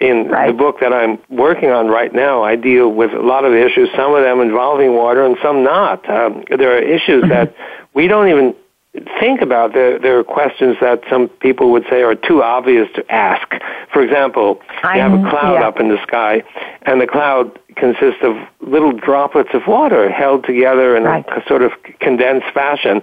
in 0.00 0.26
Right. 0.28 0.48
the 0.48 0.52
book 0.52 0.80
that 0.80 0.92
I'm 0.92 1.18
working 1.28 1.70
on 1.70 1.86
right 1.86 2.12
now, 2.12 2.42
I 2.42 2.56
deal 2.56 2.88
with 2.90 3.12
a 3.12 3.20
lot 3.22 3.44
of 3.44 3.52
issues, 3.54 3.88
some 3.94 4.12
of 4.12 4.24
them 4.24 4.40
involving 4.40 4.94
water 4.96 5.24
and 5.24 5.36
some 5.40 5.62
not. 5.62 6.08
Um, 6.10 6.42
there 6.58 6.72
are 6.76 6.78
issues 6.82 7.22
that 7.28 7.54
we 7.94 8.08
don't 8.08 8.28
even 8.28 8.56
think 9.20 9.40
about. 9.40 9.72
There, 9.72 10.00
there 10.00 10.18
are 10.18 10.24
questions 10.24 10.76
that 10.80 11.02
some 11.08 11.28
people 11.28 11.70
would 11.70 11.84
say 11.88 12.02
are 12.02 12.16
too 12.16 12.42
obvious 12.42 12.88
to 12.96 13.04
ask. 13.12 13.46
For 13.92 14.02
example, 14.02 14.60
you 14.96 15.00
have 15.00 15.12
a 15.12 15.30
cloud 15.30 15.54
yeah. 15.60 15.68
up 15.68 15.78
in 15.78 15.88
the 15.90 16.02
sky, 16.02 16.42
and 16.82 17.00
the 17.00 17.06
cloud 17.06 17.56
consists 17.76 18.22
of 18.22 18.36
little 18.60 18.92
droplets 18.92 19.50
of 19.54 19.62
water 19.68 20.10
held 20.10 20.44
together 20.44 20.96
in 20.96 21.04
Right. 21.04 21.24
a 21.28 21.42
sort 21.46 21.62
of 21.62 21.70
condensed 22.00 22.50
fashion. 22.52 23.00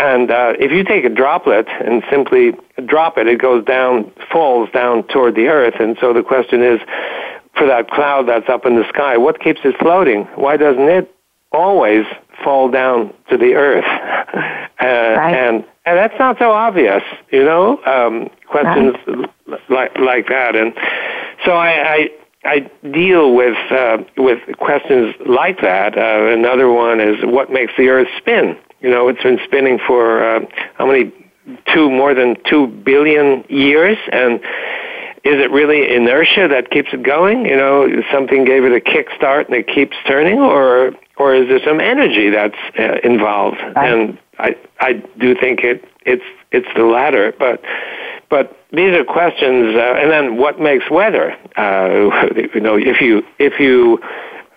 And 0.00 0.30
uh, 0.30 0.54
if 0.58 0.72
you 0.72 0.82
take 0.84 1.04
a 1.04 1.08
droplet 1.10 1.68
and 1.68 2.02
simply 2.10 2.52
drop 2.86 3.18
it, 3.18 3.26
it 3.26 3.38
goes 3.40 3.64
down, 3.64 4.10
falls 4.32 4.70
down 4.72 5.02
toward 5.08 5.34
the 5.34 5.48
earth. 5.48 5.74
And 5.78 5.96
so 6.00 6.12
the 6.12 6.22
question 6.22 6.62
is, 6.62 6.80
for 7.56 7.66
that 7.66 7.90
cloud 7.90 8.26
that's 8.28 8.48
up 8.48 8.64
in 8.64 8.76
the 8.76 8.88
sky, 8.88 9.16
what 9.18 9.40
keeps 9.40 9.60
it 9.64 9.76
floating? 9.78 10.24
Why 10.36 10.56
doesn't 10.56 10.88
it 10.88 11.14
always 11.52 12.06
fall 12.42 12.70
down 12.70 13.12
to 13.30 13.36
the 13.36 13.54
earth? 13.54 13.84
Uh, 14.82 14.86
And 15.36 15.56
and 15.84 15.98
that's 15.98 16.18
not 16.18 16.38
so 16.38 16.52
obvious, 16.52 17.02
you 17.30 17.44
know. 17.44 17.78
Um, 17.84 18.30
questions 18.46 18.94
l- 19.06 19.58
like 19.68 19.94
like 19.98 20.26
that, 20.30 20.56
and 20.56 20.72
so 21.44 21.52
I. 21.52 21.70
I 21.96 22.10
I 22.44 22.60
deal 22.90 23.34
with 23.34 23.58
uh, 23.70 23.98
with 24.16 24.38
questions 24.56 25.14
like 25.26 25.60
that. 25.60 25.98
Uh, 25.98 26.28
another 26.32 26.70
one 26.70 26.98
is 26.98 27.16
what 27.22 27.52
makes 27.52 27.74
the 27.76 27.90
Earth 27.90 28.08
spin. 28.16 28.56
You 28.80 28.90
know, 28.90 29.08
it's 29.08 29.22
been 29.22 29.38
spinning 29.44 29.78
for 29.86 30.24
uh, 30.24 30.40
how 30.74 30.86
many 30.86 31.12
two 31.72 31.90
more 31.90 32.14
than 32.14 32.36
two 32.44 32.66
billion 32.66 33.44
years, 33.48 33.98
and 34.12 34.40
is 35.22 35.38
it 35.38 35.50
really 35.50 35.94
inertia 35.94 36.48
that 36.48 36.70
keeps 36.70 36.88
it 36.92 37.02
going? 37.02 37.44
You 37.44 37.56
know, 37.56 38.02
something 38.10 38.44
gave 38.44 38.64
it 38.64 38.72
a 38.72 38.80
kick 38.80 39.08
start 39.14 39.48
and 39.48 39.56
it 39.56 39.66
keeps 39.66 39.96
turning, 40.06 40.38
or 40.38 40.92
or 41.18 41.34
is 41.34 41.48
there 41.48 41.60
some 41.64 41.80
energy 41.80 42.30
that's 42.30 42.56
uh, 42.78 42.98
involved? 43.04 43.58
And 43.76 44.18
I 44.38 44.56
I 44.80 44.94
do 45.18 45.34
think 45.34 45.60
it 45.62 45.84
it's 46.06 46.24
it's 46.52 46.68
the 46.74 46.84
latter, 46.84 47.34
but 47.38 47.62
but 48.30 48.56
these 48.72 48.94
are 48.96 49.04
questions. 49.04 49.76
Uh, 49.76 49.94
and 49.98 50.10
then 50.10 50.36
what 50.38 50.58
makes 50.58 50.88
weather? 50.90 51.36
Uh, 51.56 52.26
you 52.54 52.60
know, 52.60 52.76
if 52.76 53.00
you 53.00 53.22
if 53.38 53.60
you 53.60 54.00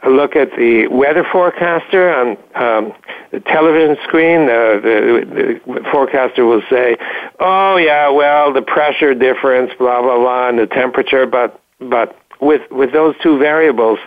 look 0.10 0.36
at 0.36 0.52
the 0.58 0.88
weather 0.88 1.26
forecaster 1.32 2.14
on 2.14 2.38
um, 2.56 2.94
the 3.32 3.40
television 3.40 3.98
screen, 4.04 4.44
uh, 4.44 4.80
the, 4.82 5.60
the 5.66 5.84
forecaster 5.92 6.46
will 6.46 6.62
say, 6.70 6.98
"Oh 7.40 7.78
yeah, 7.78 8.10
well 8.10 8.54
the 8.54 8.62
pressure 8.62 9.14
difference, 9.14 9.72
blah 9.78 10.02
blah 10.02 10.18
blah, 10.18 10.50
and 10.50 10.60
the 10.60 10.68
temperature." 10.68 11.26
But 11.26 11.60
but 11.80 12.18
with 12.42 12.62
with 12.72 12.92
those 12.92 13.16
two 13.24 13.38
variables, 13.38 14.00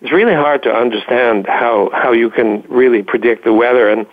it's 0.00 0.12
really 0.12 0.34
hard 0.34 0.62
to 0.64 0.70
understand 0.70 1.46
how 1.46 1.90
how 1.92 2.12
you 2.12 2.30
can 2.30 2.62
really 2.68 3.02
predict 3.02 3.44
the 3.44 3.52
weather 3.52 3.88
and 3.88 4.06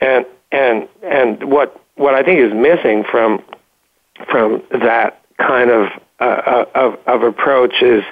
and 0.00 0.26
and 0.52 0.88
and 1.02 1.44
what 1.44 1.80
what 1.96 2.14
I 2.14 2.22
think 2.22 2.40
is 2.40 2.52
missing 2.54 3.04
from 3.10 3.42
from 4.30 4.62
that 4.70 5.22
kind 5.38 5.70
of 5.70 5.88
uh, 6.20 6.64
of 6.74 6.98
of 7.06 7.22
approach 7.22 7.82
is 7.82 8.02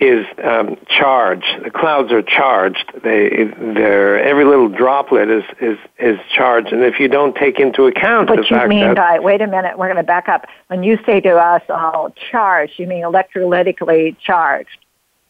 is 0.00 0.26
um, 0.42 0.76
charge. 0.88 1.44
The 1.62 1.70
clouds 1.70 2.10
are 2.10 2.22
charged. 2.22 2.90
They 3.04 3.28
they're 3.74 4.18
every 4.22 4.44
little 4.46 4.68
droplet 4.70 5.28
is 5.28 5.44
is 5.60 5.78
is 5.98 6.18
charged, 6.34 6.72
and 6.72 6.82
if 6.82 6.98
you 6.98 7.06
don't 7.06 7.36
take 7.36 7.60
into 7.60 7.84
account 7.84 8.28
the 8.28 8.36
What 8.36 8.50
you 8.50 8.56
fact 8.56 8.68
mean 8.70 8.94
that 8.94 8.96
by, 8.96 9.18
wait 9.18 9.42
a 9.42 9.46
minute, 9.46 9.78
we're 9.78 9.88
going 9.88 9.98
to 9.98 10.02
back 10.02 10.28
up. 10.28 10.46
When 10.68 10.82
you 10.82 10.98
say 11.04 11.20
to 11.20 11.36
us, 11.36 11.62
all 11.68 12.14
charged, 12.30 12.78
you 12.78 12.86
mean 12.86 13.04
electrolytically 13.04 14.16
charged. 14.18 14.78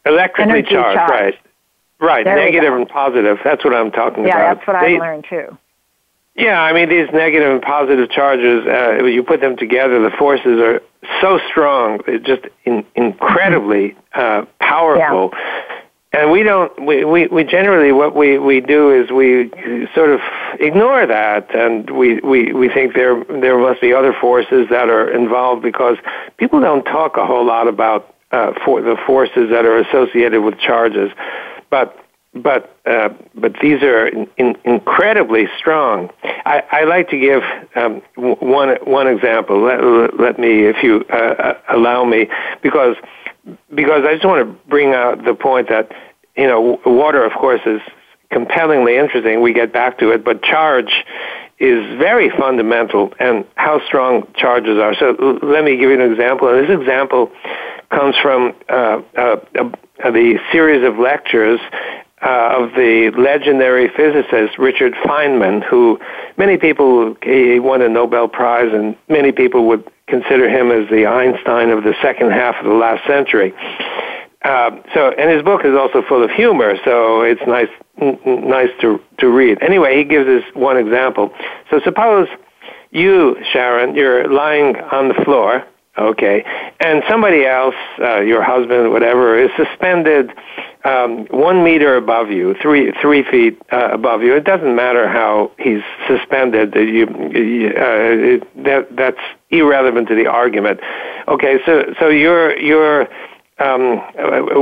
electrically 0.05 0.63
charged, 0.63 0.95
charged. 0.97 1.11
right? 1.11 1.35
Right, 1.99 2.25
negative 2.25 2.73
and 2.73 2.87
positive. 2.89 3.37
That's 3.43 3.63
what 3.63 3.75
I'm 3.75 3.91
talking 3.91 4.23
Yeah, 4.25 4.29
about. 4.29 4.39
Yeah, 4.39 4.53
that's 4.55 4.67
what 4.67 4.79
They- 4.79 4.95
I've 4.95 5.01
learned 5.01 5.25
too. 5.29 5.57
Yeah, 6.35 6.61
I 6.61 6.71
mean 6.73 6.89
these 6.89 7.09
negative 7.13 7.51
and 7.51 7.61
positive 7.61 8.09
charges. 8.09 8.65
Uh, 8.65 9.03
you 9.03 9.21
put 9.23 9.41
them 9.41 9.57
together, 9.57 10.01
the 10.01 10.15
forces 10.17 10.59
are 10.59 10.81
so 11.19 11.39
strong, 11.49 12.01
it's 12.07 12.25
just 12.25 12.43
in, 12.63 12.85
incredibly 12.95 13.97
uh, 14.13 14.45
powerful. 14.59 15.33
And 16.13 16.29
we 16.29 16.43
don't. 16.43 16.85
We, 16.85 17.05
we, 17.05 17.27
we 17.27 17.45
generally 17.45 17.93
what 17.93 18.13
we, 18.15 18.37
we 18.37 18.59
do 18.59 18.91
is 18.91 19.11
we 19.11 19.49
sort 19.95 20.09
of 20.09 20.19
ignore 20.59 21.07
that, 21.07 21.55
and 21.55 21.89
we, 21.89 22.19
we, 22.19 22.51
we 22.51 22.67
think 22.67 22.95
there 22.95 23.23
there 23.23 23.57
must 23.57 23.79
be 23.79 23.93
other 23.93 24.13
forces 24.19 24.67
that 24.69 24.89
are 24.89 25.09
involved 25.09 25.61
because 25.61 25.95
people 26.37 26.59
don't 26.59 26.83
talk 26.83 27.15
a 27.15 27.25
whole 27.25 27.45
lot 27.45 27.69
about 27.69 28.13
uh, 28.31 28.51
for 28.65 28.81
the 28.81 28.97
forces 29.07 29.49
that 29.51 29.65
are 29.65 29.77
associated 29.77 30.41
with 30.41 30.59
charges, 30.59 31.11
but 31.69 31.97
but 32.33 32.77
uh, 32.85 33.09
but 33.35 33.53
these 33.61 33.81
are 33.83 34.07
in, 34.07 34.27
in 34.37 34.55
incredibly 34.63 35.47
strong. 35.57 36.09
I, 36.23 36.63
I, 36.71 36.83
like 36.85 37.09
to 37.09 37.19
give 37.19 37.43
um, 37.75 38.01
one 38.15 38.77
one 38.85 39.07
example. 39.07 39.61
Let, 39.61 40.19
let 40.19 40.39
me, 40.39 40.63
if 40.63 40.81
you 40.81 41.03
uh, 41.09 41.15
uh, 41.15 41.53
allow 41.69 42.05
me, 42.05 42.29
because 42.63 42.95
because 43.73 44.03
I 44.05 44.13
just 44.13 44.25
want 44.25 44.47
to 44.47 44.69
bring 44.69 44.93
out 44.93 45.25
the 45.25 45.33
point 45.33 45.67
that 45.69 45.91
you 46.37 46.47
know 46.47 46.79
water, 46.85 47.25
of 47.25 47.33
course, 47.33 47.61
is 47.65 47.81
compellingly 48.31 48.95
interesting. 48.95 49.41
We 49.41 49.51
get 49.53 49.73
back 49.73 49.99
to 49.99 50.11
it, 50.11 50.23
but 50.23 50.41
charge 50.41 51.03
is 51.59 51.85
very 51.99 52.29
fundamental 52.29 53.13
and 53.19 53.45
how 53.55 53.85
strong 53.85 54.25
charges 54.35 54.79
are. 54.79 54.95
So 54.95 55.39
let 55.43 55.63
me 55.63 55.77
give 55.77 55.89
you 55.89 56.01
an 56.01 56.11
example. 56.11 56.47
And 56.47 56.67
this 56.67 56.79
example 56.79 57.29
comes 57.91 58.15
from 58.17 58.55
uh, 58.69 59.01
uh, 59.15 59.35
uh, 59.59 60.11
the 60.11 60.39
series 60.51 60.83
of 60.87 60.97
lectures 60.97 61.59
uh, 62.21 62.57
of 62.59 62.71
the 62.75 63.11
legendary 63.17 63.89
physicist 63.89 64.57
Richard 64.57 64.93
Feynman, 65.03 65.63
who 65.63 65.99
many 66.37 66.57
people 66.57 67.15
he 67.23 67.59
won 67.59 67.81
a 67.81 67.89
Nobel 67.89 68.27
Prize, 68.27 68.71
and 68.73 68.95
many 69.09 69.31
people 69.31 69.67
would 69.67 69.89
consider 70.07 70.49
him 70.49 70.71
as 70.71 70.89
the 70.89 71.05
Einstein 71.05 71.69
of 71.69 71.83
the 71.83 71.95
second 72.01 72.31
half 72.31 72.55
of 72.57 72.65
the 72.65 72.73
last 72.73 73.05
century. 73.07 73.53
Uh, 74.43 74.71
so, 74.93 75.11
and 75.11 75.29
his 75.29 75.43
book 75.43 75.61
is 75.65 75.75
also 75.75 76.01
full 76.01 76.23
of 76.23 76.31
humor, 76.31 76.75
so 76.83 77.21
it's 77.21 77.41
nice, 77.47 77.69
n- 77.99 78.19
nice 78.25 78.69
to 78.81 78.99
to 79.19 79.27
read. 79.29 79.61
Anyway, 79.61 79.97
he 79.97 80.03
gives 80.03 80.27
us 80.27 80.43
one 80.55 80.77
example. 80.77 81.31
So, 81.69 81.79
suppose 81.83 82.27
you, 82.91 83.37
Sharon, 83.51 83.95
you're 83.95 84.27
lying 84.31 84.75
on 84.75 85.07
the 85.07 85.13
floor 85.23 85.63
Okay, 85.97 86.45
and 86.79 87.03
somebody 87.09 87.45
else, 87.45 87.75
uh, 87.99 88.21
your 88.21 88.41
husband, 88.41 88.91
whatever, 88.91 89.37
is 89.37 89.51
suspended 89.57 90.31
um, 90.83 91.25
one 91.27 91.63
meter 91.63 91.95
above 91.95 92.31
you, 92.31 92.55
three 92.61 92.91
three 93.01 93.23
feet 93.23 93.61
uh, 93.71 93.89
above 93.91 94.23
you. 94.23 94.35
It 94.35 94.43
doesn't 94.43 94.75
matter 94.75 95.07
how 95.07 95.51
he's 95.59 95.81
suspended. 96.07 96.73
You, 96.75 97.05
uh, 97.05 98.39
it, 98.39 98.63
that 98.63 98.95
that's 98.95 99.19
irrelevant 99.49 100.07
to 100.07 100.15
the 100.15 100.27
argument. 100.27 100.79
Okay, 101.27 101.59
so 101.65 101.93
so 101.99 102.09
you're 102.09 102.57
you're 102.57 103.07
um, 103.59 103.97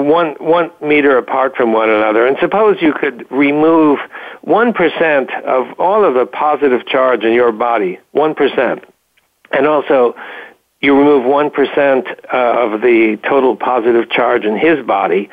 one 0.06 0.36
one 0.40 0.72
meter 0.82 1.18
apart 1.18 1.56
from 1.56 1.72
one 1.72 1.90
another, 1.90 2.28
and 2.28 2.38
suppose 2.42 2.78
you 2.82 2.94
could 2.94 3.26
remove 3.32 4.00
one 4.42 4.74
percent 4.74 5.32
of 5.46 5.80
all 5.80 6.04
of 6.04 6.16
the 6.16 6.26
positive 6.26 6.86
charge 6.86 7.24
in 7.24 7.34
your 7.34 7.54
body, 7.54 8.00
one 8.12 8.36
percent, 8.36 8.84
and 9.52 9.66
also 9.66 10.16
you 10.82 10.98
remove 10.98 11.24
1% 11.24 12.08
uh, 12.34 12.38
of 12.38 12.82
the 12.82 13.20
total 13.28 13.58
positive 13.58 14.10
charge 14.10 14.46
in 14.46 14.58
his 14.58 14.86
body. 14.86 15.30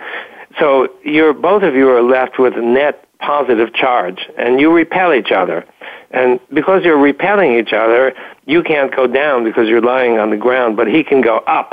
So 0.59 0.89
you're, 1.05 1.33
both 1.33 1.63
of 1.63 1.75
you 1.75 1.89
are 1.91 2.03
left 2.03 2.39
with 2.39 2.55
a 2.55 2.63
net 2.63 3.07
positive 3.19 3.73
charge, 3.75 4.27
and 4.39 4.61
you 4.61 4.73
repel 4.73 5.13
each 5.13 5.33
other. 5.33 5.65
And 6.11 6.41
because 6.53 6.85
you're 6.85 6.99
repelling 6.99 7.59
each 7.59 7.73
other, 7.73 8.15
you 8.47 8.63
can't 8.63 8.95
go 8.95 9.07
down 9.07 9.45
because 9.45 9.69
you're 9.69 9.83
lying 9.83 10.19
on 10.19 10.31
the 10.31 10.37
ground, 10.37 10.77
but 10.77 10.87
he 10.87 11.03
can 11.03 11.21
go 11.21 11.39
up. 11.39 11.73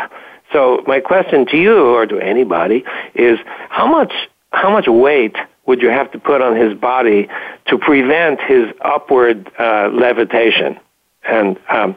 So 0.52 0.84
my 0.88 1.00
question 1.00 1.46
to 1.48 1.58
you 1.58 1.88
or 1.88 2.06
to 2.06 2.20
anybody 2.20 2.84
is 3.16 3.40
how 3.70 3.88
much 3.88 4.14
how 4.52 4.70
much 4.72 4.86
weight 4.88 5.36
would 5.66 5.82
you 5.82 5.90
have 5.90 6.12
to 6.12 6.20
put 6.20 6.42
on 6.42 6.56
his 6.56 6.78
body 6.78 7.28
to 7.68 7.78
prevent 7.78 8.40
his 8.42 8.66
upward 8.82 9.52
uh, 9.58 9.90
levitation? 9.92 10.80
And 11.26 11.58
um, 11.70 11.96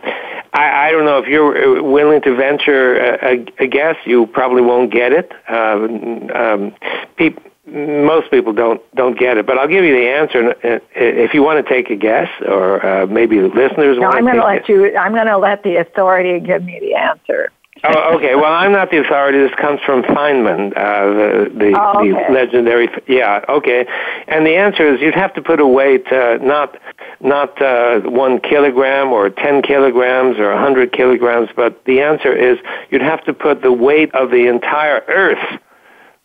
I, 0.53 0.89
I 0.89 0.91
don't 0.93 1.05
know 1.05 1.19
if 1.19 1.27
you're 1.29 1.79
uh, 1.79 1.83
willing 1.83 2.23
to 2.23 2.35
venture 2.35 2.97
a, 2.97 3.35
a, 3.35 3.65
a 3.65 3.67
guess. 3.67 3.97
You 4.05 4.27
probably 4.27 4.63
won't 4.63 4.93
get 4.93 5.13
it. 5.13 5.33
Uh, 5.49 5.89
um, 6.35 6.75
pe- 7.17 7.35
most 7.67 8.31
people 8.31 8.53
don't 8.53 8.81
don't 8.95 9.19
get 9.19 9.37
it, 9.39 9.47
but 9.47 9.59
I'll 9.59 9.67
give 9.69 9.85
you 9.85 9.93
the 9.93 10.09
answer 10.09 10.51
uh, 10.51 10.79
if 10.95 11.35
you 11.35 11.43
want 11.43 11.65
to 11.65 11.69
take 11.69 11.91
a 11.91 11.97
guess, 11.97 12.29
or 12.47 12.85
uh, 12.85 13.07
maybe 13.07 13.41
listeners. 13.41 13.99
No, 13.99 14.05
want 14.05 14.17
I'm 14.17 14.25
going 14.25 14.37
to 14.37 14.45
let 14.45 14.69
you. 14.69 14.97
I'm 14.97 15.13
going 15.13 15.27
to 15.27 15.39
let 15.39 15.65
the 15.65 15.77
authority 15.77 16.39
give 16.39 16.63
me 16.63 16.79
the 16.81 16.95
answer. 16.95 17.51
Oh, 17.95 18.17
okay. 18.17 18.35
Well, 18.35 18.53
I'm 18.53 18.73
not 18.73 18.91
the 18.91 18.99
authority. 18.99 19.39
This 19.39 19.55
comes 19.59 19.81
from 19.85 20.03
Feynman, 20.03 20.77
uh, 20.77 21.07
the 21.07 21.51
the, 21.55 21.81
oh, 21.81 22.01
okay. 22.01 22.11
the 22.11 22.33
legendary. 22.33 22.89
Yeah, 23.07 23.45
okay. 23.49 23.87
And 24.29 24.47
the 24.47 24.57
answer 24.57 24.87
is 24.87 25.01
you'd 25.01 25.15
have 25.15 25.35
to 25.35 25.43
put 25.43 25.61
a 25.61 25.67
weight 25.67 26.11
uh, 26.13 26.39
not 26.41 26.77
not 27.21 27.61
uh, 27.61 28.01
one 28.01 28.41
kilogram 28.41 29.13
or 29.13 29.31
10 29.31 29.63
kilograms 29.63 30.39
or 30.39 30.51
a 30.51 30.55
100 30.55 30.93
kilograms, 30.93 31.49
but 31.57 31.85
the 31.85 32.01
answer 32.01 32.35
is 32.35 32.59
you'd 32.91 33.03
have 33.03 33.25
to 33.25 33.33
put 33.33 33.63
the 33.63 33.73
weight 33.73 34.15
of 34.15 34.31
the 34.31 34.47
entire 34.47 35.03
earth 35.09 35.61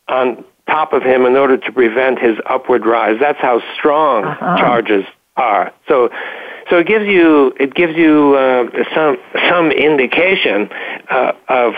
on 0.08 0.44
top 0.68 0.94
of 0.94 1.04
him 1.04 1.26
in 1.26 1.36
order 1.36 1.58
to 1.58 1.72
prevent 1.72 2.20
his 2.20 2.38
upward 2.50 2.86
rise. 2.86 3.18
That's 3.20 3.40
how 3.40 3.62
strong 3.76 4.26
uh-huh. 4.26 4.58
charges 4.58 5.06
are. 5.36 5.74
So, 5.88 6.10
so 6.72 6.78
it 6.78 6.88
gives 6.88 7.06
you 7.06 7.54
it 7.60 7.76
gives 7.76 7.96
you 7.96 8.36
uh, 8.36 8.84
some 8.96 9.18
some 9.50 9.72
indication 9.72 10.70
uh, 11.10 11.34
of 11.50 11.74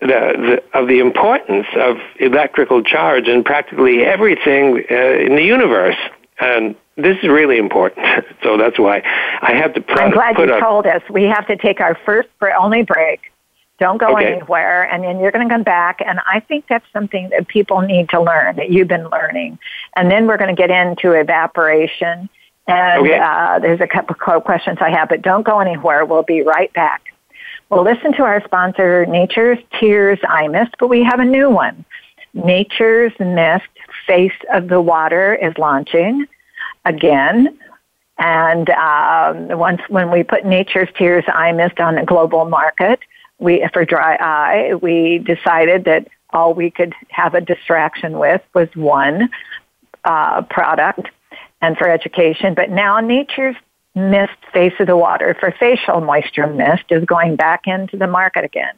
the, 0.00 0.06
the, 0.06 0.78
of 0.78 0.88
the 0.88 0.98
importance 0.98 1.66
of 1.76 1.98
electrical 2.18 2.82
charge 2.82 3.28
in 3.28 3.44
practically 3.44 4.02
everything 4.02 4.82
uh, 4.90 4.94
in 4.94 5.36
the 5.36 5.42
universe. 5.42 5.96
And 6.40 6.74
this 6.96 7.18
is 7.22 7.28
really 7.28 7.58
important. 7.58 8.06
So 8.42 8.56
that's 8.56 8.78
why 8.78 9.02
I 9.42 9.52
had 9.52 9.74
to 9.74 9.82
put. 9.82 9.98
I'm 9.98 10.12
glad 10.12 10.34
put 10.34 10.48
you 10.48 10.54
a, 10.54 10.60
told 10.60 10.86
us. 10.86 11.02
We 11.10 11.24
have 11.24 11.46
to 11.48 11.56
take 11.58 11.78
our 11.82 11.94
first 12.06 12.30
only 12.58 12.82
break. 12.82 13.30
Don't 13.78 13.98
go 13.98 14.16
Okay. 14.16 14.32
anywhere, 14.32 14.84
and 14.84 15.04
then 15.04 15.20
you're 15.20 15.30
going 15.30 15.46
to 15.46 15.54
come 15.54 15.62
back. 15.62 16.00
And 16.04 16.20
I 16.26 16.40
think 16.40 16.64
that's 16.68 16.86
something 16.90 17.28
that 17.30 17.48
people 17.48 17.82
need 17.82 18.08
to 18.10 18.20
learn 18.20 18.56
that 18.56 18.70
you've 18.70 18.88
been 18.88 19.08
learning. 19.10 19.58
And 19.94 20.10
then 20.10 20.26
we're 20.26 20.38
going 20.38 20.54
to 20.54 20.60
get 20.60 20.70
into 20.70 21.12
evaporation. 21.12 22.30
And 22.70 23.02
Okay. 23.02 23.18
uh, 23.18 23.58
there's 23.58 23.80
a 23.80 23.86
couple 23.86 24.14
of 24.14 24.44
questions 24.44 24.78
I 24.80 24.90
have, 24.90 25.08
but 25.08 25.22
don't 25.22 25.42
go 25.42 25.60
anywhere. 25.60 26.04
We'll 26.04 26.22
be 26.22 26.42
right 26.42 26.72
back. 26.72 27.02
We'll 27.68 27.84
listen 27.84 28.12
to 28.14 28.22
our 28.24 28.42
sponsor, 28.44 29.06
Nature's 29.06 29.58
Tears 29.78 30.18
Eye 30.28 30.48
Mist, 30.48 30.74
but 30.78 30.88
we 30.88 31.02
have 31.04 31.20
a 31.20 31.24
new 31.24 31.50
one. 31.50 31.84
Nature's 32.34 33.12
Mist 33.18 33.68
Face 34.06 34.32
of 34.52 34.68
the 34.68 34.80
Water 34.80 35.34
is 35.34 35.56
launching 35.58 36.26
again. 36.84 37.58
And 38.18 38.68
um, 38.70 39.58
once 39.58 39.80
when 39.88 40.10
we 40.10 40.22
put 40.22 40.44
Nature's 40.44 40.88
Tears 40.96 41.24
Eye 41.28 41.52
Mist 41.52 41.80
on 41.80 41.94
the 41.94 42.04
global 42.04 42.44
market, 42.44 43.00
we 43.38 43.66
for 43.72 43.84
dry 43.84 44.16
eye, 44.16 44.74
we 44.74 45.18
decided 45.18 45.84
that 45.84 46.08
all 46.30 46.54
we 46.54 46.70
could 46.70 46.92
have 47.08 47.34
a 47.34 47.40
distraction 47.40 48.18
with 48.18 48.42
was 48.54 48.68
one 48.74 49.30
uh, 50.04 50.42
product, 50.42 51.08
and 51.60 51.76
for 51.76 51.88
education. 51.88 52.54
But 52.54 52.70
now 52.70 53.00
Nature's 53.00 53.56
Mist 53.94 54.32
Face 54.52 54.72
of 54.78 54.86
the 54.86 54.96
Water 54.96 55.36
for 55.38 55.52
facial 55.58 56.00
moisture 56.00 56.46
mist 56.46 56.84
is 56.90 57.04
going 57.04 57.36
back 57.36 57.62
into 57.66 57.96
the 57.96 58.06
market 58.06 58.44
again. 58.44 58.74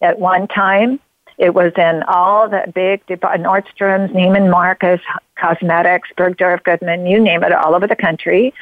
At 0.00 0.18
one 0.18 0.48
time, 0.48 0.98
it 1.38 1.52
was 1.52 1.72
in 1.76 2.02
all 2.04 2.48
the 2.48 2.70
big 2.74 3.04
Nordstrom's, 3.06 4.12
Neiman 4.12 4.50
Marcus, 4.50 5.00
Cosmetics, 5.38 6.08
Bergdorf 6.16 6.62
Goodman, 6.64 7.06
you 7.06 7.20
name 7.20 7.44
it, 7.44 7.52
all 7.52 7.74
over 7.74 7.86
the 7.86 7.96
country. 7.96 8.54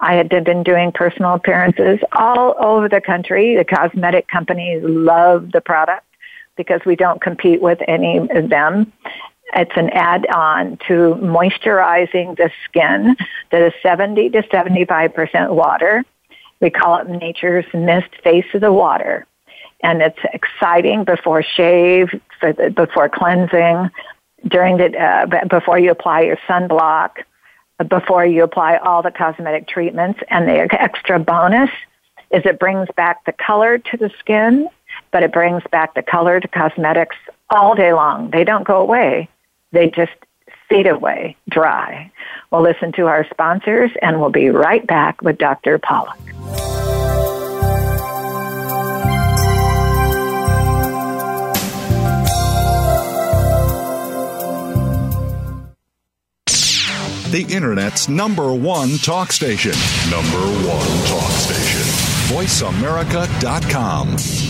I 0.00 0.14
had 0.14 0.28
been 0.28 0.62
doing 0.62 0.92
personal 0.92 1.34
appearances 1.34 1.98
all 2.12 2.54
over 2.58 2.88
the 2.88 3.00
country. 3.00 3.56
The 3.56 3.64
cosmetic 3.64 4.28
companies 4.28 4.82
love 4.82 5.52
the 5.52 5.60
product 5.60 6.06
because 6.56 6.80
we 6.84 6.96
don't 6.96 7.20
compete 7.20 7.62
with 7.62 7.78
any 7.86 8.18
of 8.18 8.48
them. 8.50 8.92
It's 9.54 9.76
an 9.76 9.90
add-on 9.90 10.78
to 10.88 11.18
moisturizing 11.20 12.36
the 12.36 12.50
skin 12.64 13.16
that 13.50 13.62
is 13.62 13.72
70 13.82 14.30
to 14.30 14.42
75% 14.42 15.50
water. 15.50 16.04
We 16.60 16.70
call 16.70 16.98
it 16.98 17.08
Nature's 17.08 17.66
Mist 17.72 18.10
Face 18.22 18.44
of 18.54 18.60
the 18.60 18.72
Water 18.72 19.26
and 19.82 20.02
it's 20.02 20.18
exciting 20.32 21.04
before 21.04 21.42
shave, 21.42 22.08
before 22.74 23.08
cleansing, 23.08 23.90
during 24.46 24.76
the 24.78 24.96
uh, 24.98 25.46
before 25.46 25.78
you 25.78 25.90
apply 25.90 26.22
your 26.22 26.38
sunblock, 26.48 27.10
uh, 27.78 27.84
before 27.84 28.24
you 28.24 28.42
apply 28.42 28.76
all 28.78 29.02
the 29.02 29.10
cosmetic 29.10 29.68
treatments. 29.68 30.20
And 30.28 30.48
the 30.48 30.68
extra 30.72 31.18
bonus 31.18 31.70
is 32.30 32.42
it 32.44 32.58
brings 32.58 32.88
back 32.96 33.24
the 33.24 33.32
color 33.32 33.78
to 33.78 33.96
the 33.96 34.10
skin, 34.18 34.68
but 35.10 35.22
it 35.22 35.32
brings 35.32 35.62
back 35.70 35.94
the 35.94 36.02
color 36.02 36.40
to 36.40 36.48
cosmetics 36.48 37.16
all 37.50 37.74
day 37.74 37.92
long. 37.92 38.30
They 38.30 38.44
don't 38.44 38.64
go 38.66 38.80
away; 38.80 39.28
they 39.72 39.90
just 39.90 40.12
fade 40.68 40.86
away, 40.86 41.36
dry. 41.48 42.12
We'll 42.50 42.62
listen 42.62 42.92
to 42.92 43.06
our 43.06 43.26
sponsors, 43.30 43.90
and 44.02 44.20
we'll 44.20 44.30
be 44.30 44.50
right 44.50 44.86
back 44.86 45.22
with 45.22 45.38
Dr. 45.38 45.78
Pollack. 45.78 46.18
The 57.30 57.46
Internet's 57.48 58.08
number 58.08 58.52
one 58.52 58.98
talk 58.98 59.30
station. 59.30 59.70
Number 60.10 60.40
one 60.66 61.06
talk 61.06 61.30
station. 61.30 61.86
VoiceAmerica.com. 62.34 64.49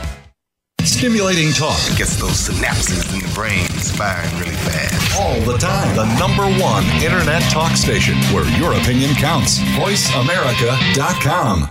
Stimulating 0.85 1.51
talk. 1.53 1.79
Gets 1.95 2.17
those 2.17 2.49
synapses 2.49 3.13
in 3.13 3.19
the 3.19 3.27
brain 3.33 3.67
firing 3.97 4.29
really 4.39 4.55
fast. 4.55 5.19
All 5.19 5.39
the 5.41 5.57
time. 5.57 5.95
The 5.95 6.05
number 6.19 6.43
one 6.61 6.83
internet 7.03 7.41
talk 7.43 7.77
station 7.77 8.15
where 8.33 8.45
your 8.57 8.73
opinion 8.73 9.13
counts. 9.15 9.59
VoiceAmerica.com. 9.59 11.69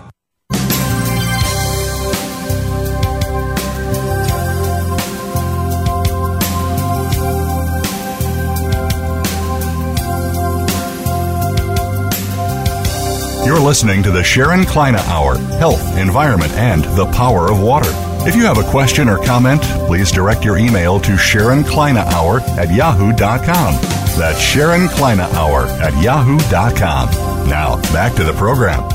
You're 13.44 13.58
listening 13.58 14.02
to 14.04 14.12
the 14.12 14.22
Sharon 14.22 14.64
Kleyne 14.64 14.94
Hour 14.94 15.36
Health, 15.58 15.96
Environment, 15.96 16.52
and 16.52 16.84
the 16.96 17.06
Power 17.06 17.50
of 17.50 17.60
Water. 17.60 17.90
If 18.22 18.36
you 18.36 18.42
have 18.42 18.58
a 18.58 18.70
question 18.70 19.08
or 19.08 19.16
comment, 19.16 19.62
please 19.86 20.12
direct 20.12 20.44
your 20.44 20.58
email 20.58 21.00
to 21.00 21.16
Sharon 21.16 21.64
Kleyne 21.64 21.96
Hour 21.96 22.40
at 22.58 22.70
yahoo.com. 22.72 23.74
That's 24.18 24.38
Sharon 24.38 24.88
Kleyne 24.88 25.20
Hour 25.20 25.62
at 25.80 26.00
yahoo.com. 26.02 27.48
Now, 27.48 27.80
back 27.94 28.14
to 28.16 28.24
the 28.24 28.34
program. 28.34 28.86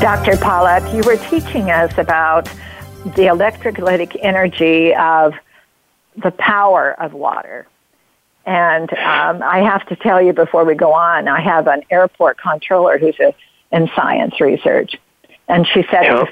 Dr. 0.00 0.36
Pollack, 0.36 0.94
you 0.94 1.02
were 1.04 1.16
teaching 1.28 1.72
us 1.72 1.98
about 1.98 2.44
the 3.04 3.26
electrolytic 3.26 4.16
energy 4.22 4.94
of 4.94 5.34
the 6.16 6.30
power 6.30 6.92
of 7.00 7.12
water. 7.12 7.66
And 8.46 8.88
um, 8.92 9.42
I 9.42 9.62
have 9.68 9.84
to 9.88 9.96
tell 9.96 10.22
you 10.22 10.32
before 10.32 10.64
we 10.64 10.76
go 10.76 10.92
on, 10.92 11.26
I 11.26 11.40
have 11.40 11.66
an 11.66 11.82
airport 11.90 12.38
controller 12.38 12.98
who's 12.98 13.18
a, 13.18 13.34
in 13.72 13.90
science 13.96 14.40
research. 14.40 14.96
And 15.48 15.66
she 15.66 15.82
said 15.90 16.04
Yeah. 16.04 16.24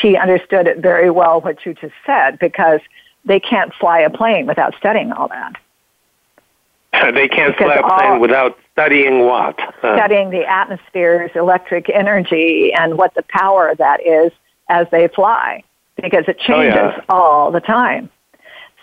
She 0.00 0.16
understood 0.16 0.66
it 0.66 0.78
very 0.78 1.10
well 1.10 1.40
what 1.40 1.64
you 1.66 1.74
just 1.74 1.94
said 2.04 2.38
because 2.38 2.80
they 3.24 3.40
can't 3.40 3.72
fly 3.74 4.00
a 4.00 4.10
plane 4.10 4.46
without 4.46 4.74
studying 4.76 5.12
all 5.12 5.28
that. 5.28 5.54
They 7.14 7.28
can't 7.28 7.54
Because 7.56 7.72
fly 7.72 7.74
a 7.76 7.82
all- 7.82 7.98
plane 7.98 8.20
without 8.20 8.58
studying 8.72 9.20
what? 9.26 9.58
Uh, 9.82 9.96
studying 9.96 10.30
the 10.30 10.44
atmosphere's 10.46 11.30
electric 11.34 11.90
energy 11.90 12.72
and 12.72 12.96
what 12.96 13.14
the 13.14 13.22
power 13.28 13.68
of 13.68 13.78
that 13.78 14.04
is 14.06 14.32
as 14.70 14.86
they 14.90 15.08
fly 15.08 15.62
because 16.02 16.24
it 16.26 16.36
Oh, 16.40 16.46
changes 16.46 16.74
yeah. 16.76 17.00
all 17.10 17.50
the 17.50 17.60
time. 17.60 18.08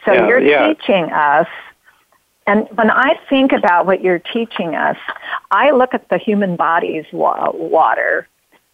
So 0.06 0.14
Yeah, 0.14 0.28
you're 0.28 0.40
yeah. 0.42 0.74
teaching 0.74 1.06
us, 1.12 1.48
and 2.46 2.68
when 2.76 2.92
I 2.92 3.18
think 3.30 3.52
about 3.52 3.86
what 3.88 4.02
you're 4.04 4.20
teaching 4.20 4.76
us, 4.76 4.98
I 5.50 5.72
look 5.72 5.94
at 5.94 6.10
the 6.10 6.18
human 6.18 6.56
body's 6.56 7.06
wa- 7.12 7.52
water 7.52 8.28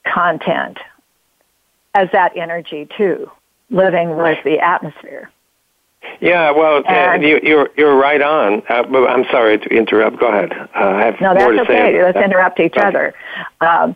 content 0.06 0.80
as 1.94 2.10
that 2.12 2.36
energy 2.38 2.88
too, 2.98 3.30
living 3.70 4.16
with 4.16 4.38
the 4.44 4.60
atmosphere. 4.60 5.30
Yeah, 6.22 6.52
well, 6.52 6.78
uh, 6.78 6.90
And- 6.90 7.24
you, 7.24 7.40
you're 7.44 7.70
you're 7.78 7.96
right 7.96 8.22
on. 8.22 8.64
Uh, 8.70 8.84
I'm 9.08 9.26
sorry 9.32 9.58
to 9.60 9.70
interrupt. 9.70 10.18
Go 10.20 10.28
ahead. 10.28 10.54
Uh, 10.54 10.68
I 10.76 11.06
have 11.06 11.22
No, 11.22 11.34
more 11.34 11.54
that's 11.54 11.68
to 11.68 11.74
say. 11.74 11.82
okay. 11.90 12.04
Let's 12.04 12.18
Uh, 12.18 12.22
interrupt 12.22 12.60
each 12.60 12.78
okay. 12.78 12.88
other. 12.88 13.14
Um, 13.62 13.96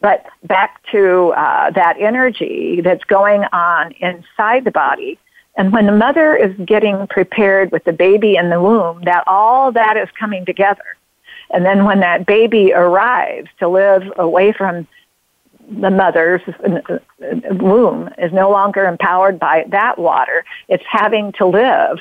but 0.00 0.26
back 0.44 0.80
to 0.92 1.32
uh, 1.36 1.70
that 1.70 1.96
energy 2.00 2.80
that's 2.82 3.04
going 3.04 3.44
on 3.52 3.92
inside 4.00 4.64
the 4.64 4.70
body. 4.70 5.18
And 5.56 5.72
when 5.72 5.86
the 5.86 5.92
mother 5.92 6.34
is 6.34 6.54
getting 6.64 7.06
prepared 7.08 7.70
with 7.72 7.84
the 7.84 7.92
baby 7.92 8.36
in 8.36 8.50
the 8.50 8.60
womb, 8.60 9.02
that 9.04 9.24
all 9.26 9.72
that 9.72 9.96
is 9.96 10.08
coming 10.18 10.44
together. 10.44 10.84
And 11.50 11.64
then 11.64 11.84
when 11.84 12.00
that 12.00 12.24
baby 12.26 12.72
arrives 12.72 13.48
to 13.58 13.68
live 13.68 14.04
away 14.16 14.52
from 14.52 14.86
the 15.70 15.90
mother's 15.90 16.42
uh, 16.48 16.98
womb 17.52 18.10
is 18.18 18.32
no 18.32 18.50
longer 18.50 18.84
empowered 18.86 19.38
by 19.38 19.64
that 19.70 19.98
water. 19.98 20.44
It's 20.68 20.84
having 20.88 21.32
to 21.32 21.46
live 21.46 21.98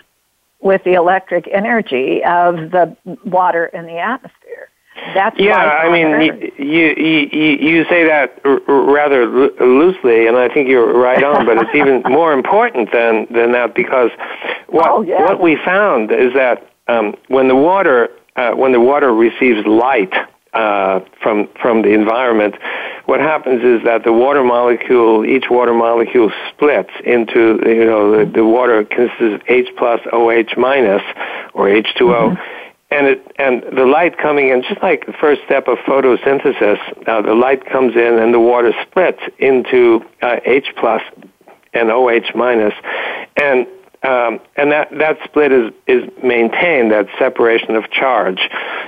with 0.61 0.83
the 0.83 0.93
electric 0.93 1.47
energy 1.47 2.23
of 2.23 2.55
the 2.71 2.95
water 3.25 3.67
in 3.67 3.85
the 3.85 3.97
atmosphere. 3.99 4.69
That's 5.13 5.39
Yeah, 5.39 5.55
I 5.55 5.89
mean, 5.89 6.51
you, 6.57 6.93
you 6.97 7.27
you 7.31 7.57
you 7.69 7.85
say 7.85 8.05
that 8.05 8.41
rather 8.67 9.25
loosely, 9.27 10.27
and 10.27 10.35
I 10.35 10.49
think 10.49 10.67
you're 10.67 10.93
right 10.93 11.23
on. 11.23 11.45
but 11.45 11.57
it's 11.57 11.73
even 11.73 12.01
more 12.09 12.33
important 12.33 12.91
than 12.91 13.25
than 13.31 13.53
that 13.53 13.75
because 13.75 14.11
what 14.67 14.89
Oh, 14.89 15.01
yeah. 15.01 15.23
what 15.23 15.39
we 15.39 15.55
found 15.63 16.11
is 16.11 16.33
that 16.33 16.67
um, 16.89 17.15
when 17.29 17.47
the 17.47 17.55
water 17.55 18.09
uh, 18.35 18.51
when 18.51 18.73
the 18.73 18.81
water 18.81 19.13
receives 19.13 19.65
light 19.65 20.13
uh, 20.53 20.99
from 21.21 21.47
from 21.61 21.81
the 21.83 21.89
environment, 21.93 22.55
what 23.09 23.19
happens 23.19 23.63
is 23.63 23.83
that 23.85 24.03
the 24.03 24.13
water 24.13 24.43
molecule, 24.43 25.25
each 25.25 25.49
water 25.49 25.73
molecule 25.73 26.31
splits 26.49 26.91
into 27.03 27.59
you 27.65 27.85
know 27.85 28.19
the, 28.19 28.31
the 28.31 28.45
water 28.45 28.85
consists 28.85 29.19
of 29.21 29.41
H 29.47 29.69
plus 29.77 29.99
OH 30.13 30.55
minus 30.57 31.01
or 31.53 31.65
H2O 31.65 32.37
and 32.91 33.07
it 33.07 33.31
and 33.37 33.63
the 33.75 33.85
light 33.85 34.17
coming 34.17 34.49
in 34.49 34.61
just 34.61 34.81
like 34.83 35.05
the 35.05 35.13
first 35.13 35.41
step 35.45 35.67
of 35.67 35.77
photosynthesis 35.79 36.79
uh, 37.07 37.21
the 37.21 37.33
light 37.33 37.65
comes 37.65 37.95
in 37.95 38.19
and 38.19 38.33
the 38.33 38.39
water 38.39 38.73
splits 38.83 39.21
into 39.39 40.05
uh, 40.21 40.37
H 40.45 40.67
plus 40.77 41.01
and 41.73 41.91
OH 41.91 42.31
minus 42.35 42.73
and 43.41 43.67
um, 44.01 44.39
and 44.55 44.71
that, 44.71 44.89
that 44.97 45.17
split 45.25 45.51
is, 45.51 45.73
is 45.87 46.09
maintained, 46.23 46.91
that 46.91 47.07
separation 47.17 47.75
of 47.75 47.89
charge. 47.91 48.39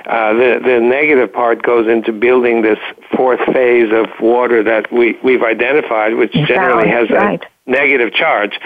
Uh, 0.05 0.33
the, 0.33 0.61
the 0.63 0.79
negative 0.79 1.33
part 1.33 1.61
goes 1.63 1.87
into 1.87 2.13
building 2.13 2.61
this 2.61 2.79
fourth 3.15 3.41
phase 3.53 3.91
of 3.91 4.07
water 4.21 4.63
that 4.63 4.91
we, 4.91 5.17
we've 5.23 5.43
identified, 5.43 6.15
which 6.15 6.31
generally 6.31 6.89
has 6.89 7.09
right. 7.09 7.43
a 7.43 7.69
negative 7.69 8.13
charge. 8.13 8.57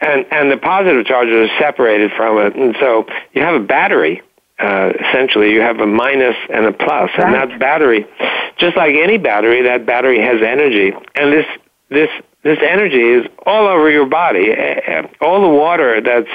And, 0.00 0.26
and 0.32 0.50
the 0.50 0.56
positive 0.56 1.06
charges 1.06 1.48
are 1.48 1.58
separated 1.60 2.10
from 2.16 2.38
it. 2.38 2.56
And 2.56 2.74
so 2.80 3.06
you 3.32 3.42
have 3.42 3.54
a 3.54 3.64
battery 3.64 4.22
uh, 4.58 4.92
essentially 5.08 5.52
you 5.52 5.60
have 5.60 5.80
a 5.80 5.86
minus 5.86 6.36
and 6.48 6.66
a 6.66 6.72
plus, 6.72 7.10
and 7.16 7.32
Right. 7.32 7.48
that 7.48 7.58
battery, 7.58 8.06
just 8.56 8.76
like 8.76 8.94
any 8.94 9.18
battery, 9.18 9.62
that 9.62 9.84
battery 9.84 10.20
has 10.20 10.40
energy, 10.42 10.92
and 11.16 11.32
this 11.32 11.46
this 11.88 12.10
this 12.44 12.58
energy 12.62 13.00
is 13.02 13.26
all 13.46 13.66
over 13.66 13.90
your 13.90 14.06
body. 14.06 14.52
Uh, 14.52 15.02
All 15.20 15.40
the 15.42 15.48
water 15.48 16.00
that's, 16.00 16.28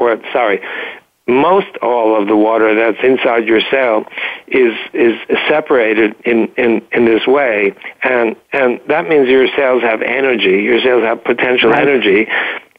or 0.00 0.20
sorry, 0.32 0.60
most 1.26 1.76
all 1.82 2.20
of 2.20 2.26
the 2.26 2.36
water 2.36 2.74
that's 2.74 2.98
inside 3.04 3.46
your 3.46 3.60
cell 3.70 4.04
is 4.48 4.72
is 4.92 5.14
separated 5.48 6.14
in, 6.24 6.48
in, 6.56 6.82
in 6.92 7.04
this 7.04 7.24
way, 7.26 7.72
and 8.02 8.34
and 8.52 8.80
that 8.88 9.08
means 9.08 9.28
your 9.28 9.46
cells 9.56 9.82
have 9.82 10.02
energy. 10.02 10.62
Your 10.62 10.80
cells 10.80 11.04
have 11.04 11.22
potential 11.22 11.70
Right. 11.70 11.82
energy, 11.86 12.26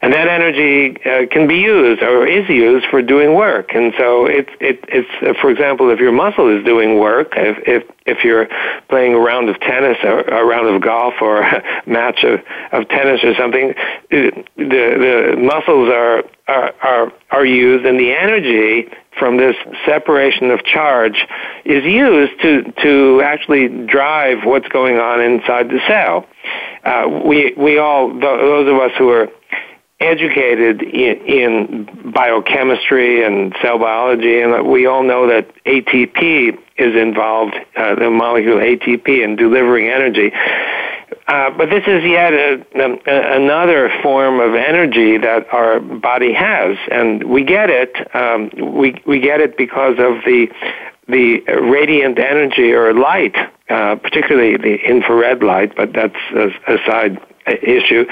and 0.01 0.13
that 0.13 0.27
energy 0.27 0.97
uh, 1.05 1.27
can 1.31 1.47
be 1.47 1.57
used 1.57 2.01
or 2.01 2.25
is 2.25 2.49
used 2.49 2.87
for 2.89 3.03
doing 3.03 3.35
work. 3.35 3.73
And 3.75 3.93
so 3.97 4.25
it's 4.25 4.49
it, 4.59 4.83
it's 4.87 5.09
uh, 5.21 5.39
for 5.39 5.51
example, 5.51 5.91
if 5.91 5.99
your 5.99 6.11
muscle 6.11 6.47
is 6.55 6.65
doing 6.65 6.99
work, 6.99 7.33
if 7.37 7.57
if 7.67 7.83
if 8.07 8.23
you're 8.23 8.47
playing 8.89 9.13
a 9.13 9.19
round 9.19 9.49
of 9.49 9.59
tennis 9.59 9.97
or 10.03 10.21
a 10.21 10.43
round 10.43 10.67
of 10.67 10.81
golf 10.81 11.13
or 11.21 11.41
a 11.43 11.63
match 11.85 12.23
of, 12.23 12.39
of 12.71 12.89
tennis 12.89 13.23
or 13.23 13.35
something, 13.35 13.75
the 14.09 14.43
the 14.57 15.35
muscles 15.37 15.89
are 15.89 16.23
are 16.47 16.73
are, 16.81 17.13
are 17.29 17.45
used, 17.45 17.85
and 17.85 17.99
the 17.99 18.11
energy 18.11 18.89
from 19.19 19.37
this 19.37 19.55
separation 19.85 20.49
of 20.49 20.63
charge 20.63 21.27
is 21.63 21.83
used 21.83 22.41
to 22.41 22.71
to 22.81 23.21
actually 23.23 23.67
drive 23.85 24.45
what's 24.45 24.67
going 24.69 24.97
on 24.97 25.21
inside 25.21 25.69
the 25.69 25.79
cell. 25.87 26.25
Uh, 26.83 27.21
we 27.23 27.53
we 27.55 27.77
all 27.77 28.07
those 28.19 28.67
of 28.67 28.77
us 28.77 28.91
who 28.97 29.09
are 29.09 29.29
educated 30.01 30.81
in, 30.81 31.17
in 31.25 32.11
biochemistry 32.11 33.23
and 33.23 33.55
cell 33.61 33.77
biology, 33.77 34.41
and 34.41 34.67
we 34.67 34.85
all 34.85 35.03
know 35.03 35.27
that 35.27 35.47
ATP 35.65 36.57
is 36.77 36.95
involved, 36.95 37.55
uh, 37.77 37.95
the 37.95 38.09
molecule 38.09 38.57
ATP, 38.57 39.23
in 39.23 39.35
delivering 39.35 39.87
energy. 39.87 40.31
Uh, 41.27 41.49
but 41.51 41.69
this 41.69 41.83
is 41.87 42.03
yet 42.03 42.33
a, 42.33 42.65
a, 42.75 43.35
another 43.37 43.91
form 44.01 44.39
of 44.39 44.55
energy 44.55 45.17
that 45.17 45.47
our 45.53 45.79
body 45.79 46.33
has, 46.33 46.77
and 46.91 47.23
we 47.23 47.43
get 47.43 47.69
it. 47.69 47.93
Um, 48.15 48.49
we 48.73 49.01
we 49.05 49.19
get 49.19 49.39
it 49.39 49.55
because 49.55 49.93
of 49.99 50.23
the 50.25 50.47
the 51.07 51.41
radiant 51.61 52.17
energy 52.17 52.71
or 52.71 52.93
light, 52.93 53.35
uh, 53.69 53.95
particularly 53.97 54.57
the 54.57 54.75
infrared 54.83 55.43
light. 55.43 55.75
But 55.75 55.93
that's 55.93 56.15
aside 56.67 57.19
issue, 57.47 58.05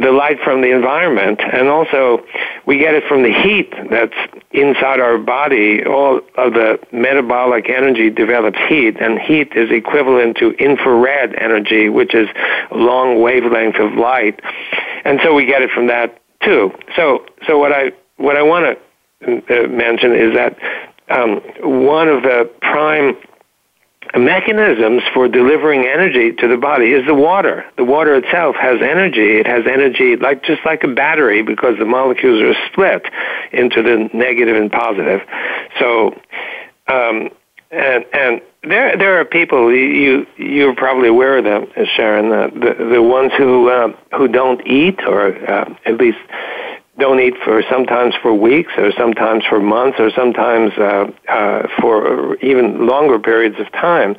the 0.00 0.12
light 0.12 0.38
from 0.42 0.60
the 0.60 0.70
environment, 0.70 1.40
and 1.40 1.68
also 1.68 2.24
we 2.66 2.78
get 2.78 2.94
it 2.94 3.04
from 3.08 3.22
the 3.22 3.32
heat 3.32 3.72
that's 3.90 4.14
inside 4.52 5.00
our 5.00 5.18
body. 5.18 5.84
All 5.84 6.20
of 6.36 6.54
the 6.54 6.78
metabolic 6.92 7.68
energy 7.68 8.10
develops 8.10 8.58
heat, 8.68 8.96
and 9.00 9.18
heat 9.18 9.52
is 9.54 9.70
equivalent 9.70 10.36
to 10.38 10.50
infrared 10.52 11.34
energy, 11.36 11.88
which 11.88 12.14
is 12.14 12.28
long 12.70 13.20
wavelength 13.20 13.76
of 13.76 13.94
light, 13.94 14.40
and 15.04 15.20
so 15.22 15.34
we 15.34 15.46
get 15.46 15.62
it 15.62 15.70
from 15.70 15.86
that 15.88 16.20
too. 16.42 16.72
So, 16.96 17.24
so 17.46 17.58
what 17.58 17.72
I 17.72 17.92
what 18.16 18.36
I 18.36 18.42
want 18.42 18.78
to 19.22 19.64
uh, 19.64 19.68
mention 19.68 20.14
is 20.14 20.34
that 20.34 20.56
um, 21.08 21.40
one 21.60 22.08
of 22.08 22.22
the 22.22 22.50
prime 22.62 23.16
mechanisms 24.16 25.02
for 25.12 25.28
delivering 25.28 25.84
energy 25.86 26.32
to 26.32 26.48
the 26.48 26.56
body 26.56 26.92
is 26.92 27.06
the 27.06 27.14
water. 27.14 27.64
The 27.76 27.84
water 27.84 28.14
itself 28.14 28.56
has 28.56 28.80
energy. 28.80 29.38
It 29.38 29.46
has 29.46 29.64
energy 29.66 30.16
like 30.16 30.44
just 30.44 30.60
like 30.64 30.84
a 30.84 30.88
battery 30.88 31.42
because 31.42 31.78
the 31.78 31.84
molecules 31.84 32.42
are 32.42 32.54
split 32.70 33.06
into 33.52 33.82
the 33.82 34.08
negative 34.12 34.56
and 34.56 34.70
positive. 34.70 35.20
So, 35.78 36.20
um, 36.88 37.30
and 37.70 38.04
and 38.12 38.40
there 38.62 38.96
there 38.96 39.20
are 39.20 39.24
people 39.24 39.74
you 39.74 40.26
you're 40.36 40.74
probably 40.74 41.08
aware 41.08 41.38
of 41.38 41.44
them, 41.44 41.66
Sharon. 41.96 42.30
The 42.30 42.50
the, 42.58 42.84
the 42.94 43.02
ones 43.02 43.32
who 43.36 43.68
uh, 43.68 43.88
who 44.16 44.28
don't 44.28 44.66
eat 44.66 45.00
or 45.06 45.34
uh, 45.50 45.74
at 45.84 45.96
least 45.96 46.18
don't 46.98 47.20
eat 47.20 47.34
for 47.44 47.62
sometimes 47.68 48.14
for 48.22 48.32
weeks 48.32 48.72
or 48.76 48.92
sometimes 48.96 49.44
for 49.48 49.60
months 49.60 49.98
or 49.98 50.10
sometimes 50.10 50.72
uh, 50.78 51.10
uh, 51.28 51.66
for 51.80 52.36
even 52.36 52.86
longer 52.86 53.18
periods 53.18 53.56
of 53.58 53.70
time. 53.72 54.16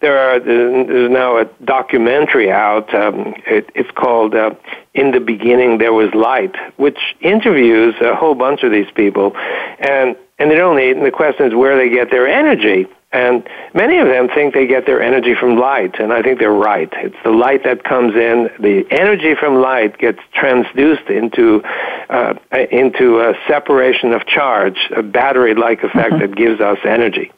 There 0.00 0.18
are 0.18 0.40
there's 0.40 1.10
now 1.10 1.38
a 1.38 1.44
documentary 1.64 2.50
out. 2.50 2.92
Um, 2.94 3.34
it, 3.46 3.70
it's 3.74 3.90
called 3.92 4.34
uh, 4.34 4.50
"In 4.94 5.12
the 5.12 5.20
Beginning 5.20 5.78
There 5.78 5.92
Was 5.92 6.12
Light," 6.14 6.54
which 6.76 6.98
interviews 7.20 7.94
a 8.00 8.16
whole 8.16 8.34
bunch 8.34 8.62
of 8.64 8.72
these 8.72 8.90
people, 8.94 9.36
and 9.78 10.16
and 10.38 10.50
they 10.50 10.56
don't 10.56 10.78
eat. 10.78 10.96
And 10.96 11.04
the 11.04 11.10
question 11.10 11.46
is 11.46 11.54
where 11.54 11.76
they 11.76 11.88
get 11.88 12.10
their 12.10 12.28
energy. 12.28 12.86
And 13.12 13.48
many 13.72 13.98
of 13.98 14.08
them 14.08 14.28
think 14.28 14.52
they 14.52 14.66
get 14.66 14.84
their 14.84 15.00
energy 15.00 15.34
from 15.34 15.56
light, 15.56 16.00
and 16.00 16.12
I 16.12 16.22
think 16.22 16.38
they're 16.38 16.50
right. 16.50 16.92
It's 16.96 17.16
the 17.24 17.30
light 17.30 17.64
that 17.64 17.84
comes 17.84 18.14
in. 18.14 18.50
The 18.58 18.84
energy 18.90 19.34
from 19.34 19.62
light 19.62 19.96
gets 19.96 20.18
transduced 20.34 21.08
into 21.08 21.62
uh, 22.10 22.34
into 22.70 23.20
a 23.20 23.34
separation 23.46 24.12
of 24.12 24.26
charge, 24.26 24.76
a 24.94 25.02
battery-like 25.02 25.82
effect 25.82 26.14
mm-hmm. 26.14 26.18
that 26.18 26.36
gives 26.36 26.60
us 26.60 26.78
energy. 26.84 27.32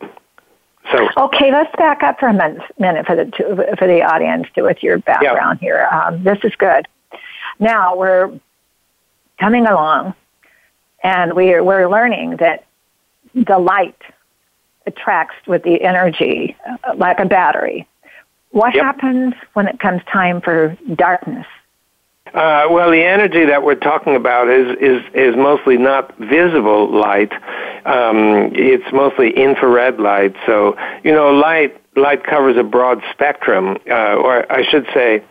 So 0.90 1.06
okay, 1.16 1.52
let's 1.52 1.74
back 1.76 2.02
up 2.02 2.18
for 2.18 2.28
a 2.28 2.32
minute, 2.32 2.62
minute 2.78 3.06
for 3.06 3.14
the 3.14 3.76
for 3.78 3.86
the 3.86 4.02
audience 4.02 4.48
to, 4.54 4.62
with 4.62 4.82
your 4.82 4.98
background 4.98 5.60
here. 5.60 5.86
Um, 5.92 6.24
this 6.24 6.38
is 6.44 6.56
good. 6.56 6.88
Now 7.60 7.94
we're 7.94 8.32
coming 9.38 9.66
along, 9.66 10.14
and 11.04 11.34
we're 11.34 11.62
we're 11.62 11.88
learning 11.88 12.38
that 12.38 12.64
the 13.34 13.58
light 13.58 14.00
attracts 14.86 15.46
with 15.46 15.62
the 15.62 15.82
energy 15.82 16.56
uh, 16.84 16.94
like 16.96 17.20
a 17.20 17.26
battery. 17.26 17.86
What 18.50 18.74
yep. 18.74 18.84
happens 18.84 19.34
when 19.52 19.68
it 19.68 19.78
comes 19.78 20.02
time 20.10 20.40
for 20.40 20.76
darkness? 20.94 21.46
Uh, 22.34 22.66
well, 22.70 22.90
the 22.90 23.02
energy 23.02 23.46
that 23.46 23.62
we're 23.62 23.74
talking 23.74 24.14
about 24.14 24.48
is 24.48 24.76
is 24.80 25.02
is 25.14 25.36
mostly 25.36 25.78
not 25.78 26.16
visible 26.18 26.90
light. 26.90 27.32
Um, 27.86 28.52
it's 28.54 28.92
mostly 28.92 29.30
infrared 29.30 29.98
light. 29.98 30.34
So 30.44 30.76
you 31.04 31.12
know, 31.12 31.30
light 31.30 31.80
light 31.96 32.24
covers 32.24 32.56
a 32.56 32.62
broad 32.62 33.02
spectrum, 33.12 33.78
uh, 33.88 34.16
or 34.16 34.50
I 34.52 34.62
should 34.62 34.86
say, 34.92 35.22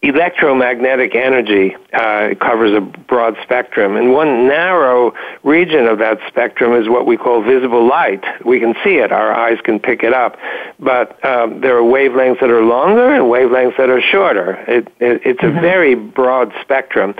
electromagnetic 0.00 1.14
energy 1.16 1.74
uh, 1.92 2.30
covers 2.40 2.72
a 2.72 2.80
broad 2.80 3.36
spectrum, 3.42 3.96
and 3.96 4.12
one 4.12 4.46
narrow 4.46 5.12
region 5.42 5.86
of 5.86 5.98
that 5.98 6.18
spectrum 6.28 6.80
is 6.80 6.88
what 6.88 7.04
we 7.04 7.16
call 7.16 7.42
visible 7.42 7.86
light. 7.86 8.22
We 8.44 8.60
can 8.60 8.74
see 8.84 8.98
it; 8.98 9.10
our 9.10 9.32
eyes 9.32 9.58
can 9.64 9.80
pick 9.80 10.04
it 10.04 10.14
up, 10.14 10.36
but 10.78 11.22
um, 11.24 11.60
there 11.60 11.76
are 11.76 11.82
wavelengths 11.82 12.40
that 12.40 12.50
are 12.50 12.62
longer 12.62 13.12
and 13.12 13.24
wavelengths 13.24 13.76
that 13.76 13.90
are 13.90 14.00
shorter. 14.00 14.54
It, 14.68 14.86
it, 15.00 15.22
it's 15.24 15.40
mm-hmm. 15.40 15.58
a 15.58 15.60
very 15.60 15.94
broad 15.96 16.52
spectrum, 16.62 17.14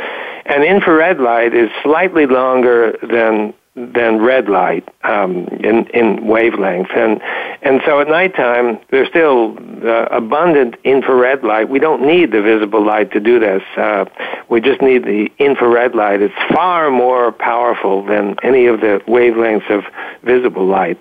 and 0.46 0.62
infrared 0.62 1.18
light 1.18 1.54
is 1.54 1.70
slightly 1.82 2.26
longer 2.26 2.96
than 3.02 3.54
than 3.86 4.20
red 4.20 4.48
light 4.48 4.88
um, 5.04 5.46
in 5.60 5.86
in 5.88 6.26
wavelength, 6.26 6.90
and 6.94 7.20
and 7.62 7.80
so 7.84 8.00
at 8.00 8.08
nighttime 8.08 8.78
there's 8.90 9.08
still 9.08 9.56
uh, 9.86 10.06
abundant 10.10 10.76
infrared 10.84 11.42
light. 11.44 11.68
We 11.68 11.78
don't 11.78 12.06
need 12.06 12.32
the 12.32 12.42
visible 12.42 12.84
light 12.84 13.12
to 13.12 13.20
do 13.20 13.38
this. 13.38 13.62
Uh, 13.76 14.04
we 14.48 14.60
just 14.60 14.82
need 14.82 15.04
the 15.04 15.30
infrared 15.38 15.94
light. 15.94 16.20
It's 16.22 16.34
far 16.52 16.90
more 16.90 17.32
powerful 17.32 18.04
than 18.04 18.36
any 18.42 18.66
of 18.66 18.80
the 18.80 19.00
wavelengths 19.06 19.70
of 19.70 19.84
visible 20.22 20.66
light. 20.66 20.98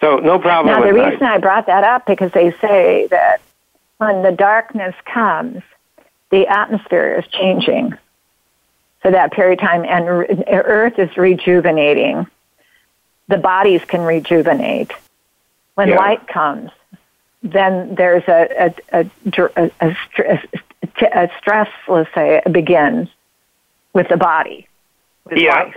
So 0.00 0.16
no 0.18 0.38
problem. 0.38 0.74
Now 0.74 0.86
the 0.86 0.92
reason 0.92 1.20
night. 1.20 1.34
I 1.34 1.38
brought 1.38 1.66
that 1.66 1.84
up 1.84 2.06
because 2.06 2.32
they 2.32 2.52
say 2.60 3.06
that 3.10 3.40
when 3.98 4.22
the 4.22 4.32
darkness 4.32 4.94
comes, 5.04 5.62
the 6.30 6.46
atmosphere 6.46 7.14
is 7.18 7.26
changing 7.32 7.96
for 9.00 9.10
that 9.10 9.32
period 9.32 9.60
of 9.60 9.66
time, 9.66 9.84
and 9.84 10.08
Earth 10.48 10.98
is 10.98 11.16
rejuvenating. 11.16 12.26
The 13.28 13.38
bodies 13.38 13.84
can 13.84 14.02
rejuvenate. 14.02 14.92
When 15.74 15.88
yeah. 15.88 15.96
light 15.96 16.26
comes, 16.26 16.70
then 17.42 17.94
there's 17.94 18.24
a, 18.26 18.72
a, 18.92 19.10
a, 19.32 19.70
a, 19.82 20.48
a 21.12 21.30
stress, 21.38 21.68
let's 21.86 22.12
say, 22.14 22.42
begins 22.50 23.08
with 23.92 24.08
the 24.08 24.16
body. 24.16 24.66
With 25.24 25.38
yeah. 25.38 25.62
Life. 25.64 25.76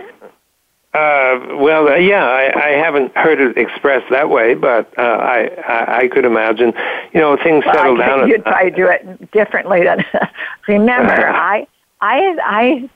Uh, 0.94 1.56
well, 1.56 1.88
uh, 1.88 1.94
yeah, 1.94 2.22
I, 2.22 2.52
I 2.54 2.68
haven't 2.72 3.16
heard 3.16 3.40
it 3.40 3.56
expressed 3.56 4.10
that 4.10 4.28
way, 4.28 4.52
but 4.52 4.92
uh, 4.98 5.02
I, 5.02 5.48
I 5.66 5.98
I 6.00 6.08
could 6.08 6.26
imagine, 6.26 6.74
you 7.14 7.20
know, 7.20 7.38
things 7.42 7.64
well, 7.64 7.74
settle 7.74 7.96
down. 7.96 8.28
You'd 8.28 8.44
probably 8.44 8.72
do 8.72 8.88
it 8.88 9.30
differently 9.32 9.84
than. 9.84 10.04
remember, 10.68 11.12
I 11.28 11.66
I 12.02 12.36
I 12.44 12.90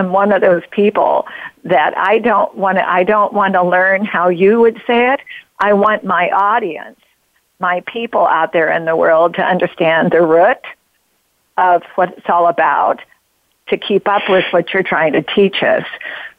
am 0.00 0.12
one 0.12 0.32
of 0.32 0.40
those 0.40 0.62
people 0.70 1.26
that 1.64 1.96
I 1.96 2.18
don't 2.18 2.56
want 2.56 2.78
to, 2.78 2.88
I 2.88 3.04
don't 3.04 3.32
want 3.32 3.54
to 3.54 3.62
learn 3.62 4.04
how 4.04 4.28
you 4.28 4.60
would 4.60 4.82
say 4.86 5.12
it. 5.12 5.20
I 5.58 5.74
want 5.74 6.04
my 6.04 6.30
audience, 6.30 6.98
my 7.60 7.82
people 7.86 8.26
out 8.26 8.52
there 8.52 8.72
in 8.72 8.84
the 8.84 8.96
world 8.96 9.34
to 9.34 9.42
understand 9.42 10.10
the 10.10 10.22
root 10.22 10.58
of 11.56 11.82
what 11.94 12.16
it's 12.16 12.28
all 12.28 12.48
about 12.48 13.00
to 13.68 13.76
keep 13.76 14.08
up 14.08 14.22
with 14.28 14.44
what 14.50 14.72
you're 14.72 14.82
trying 14.82 15.12
to 15.12 15.22
teach 15.22 15.62
us. 15.62 15.84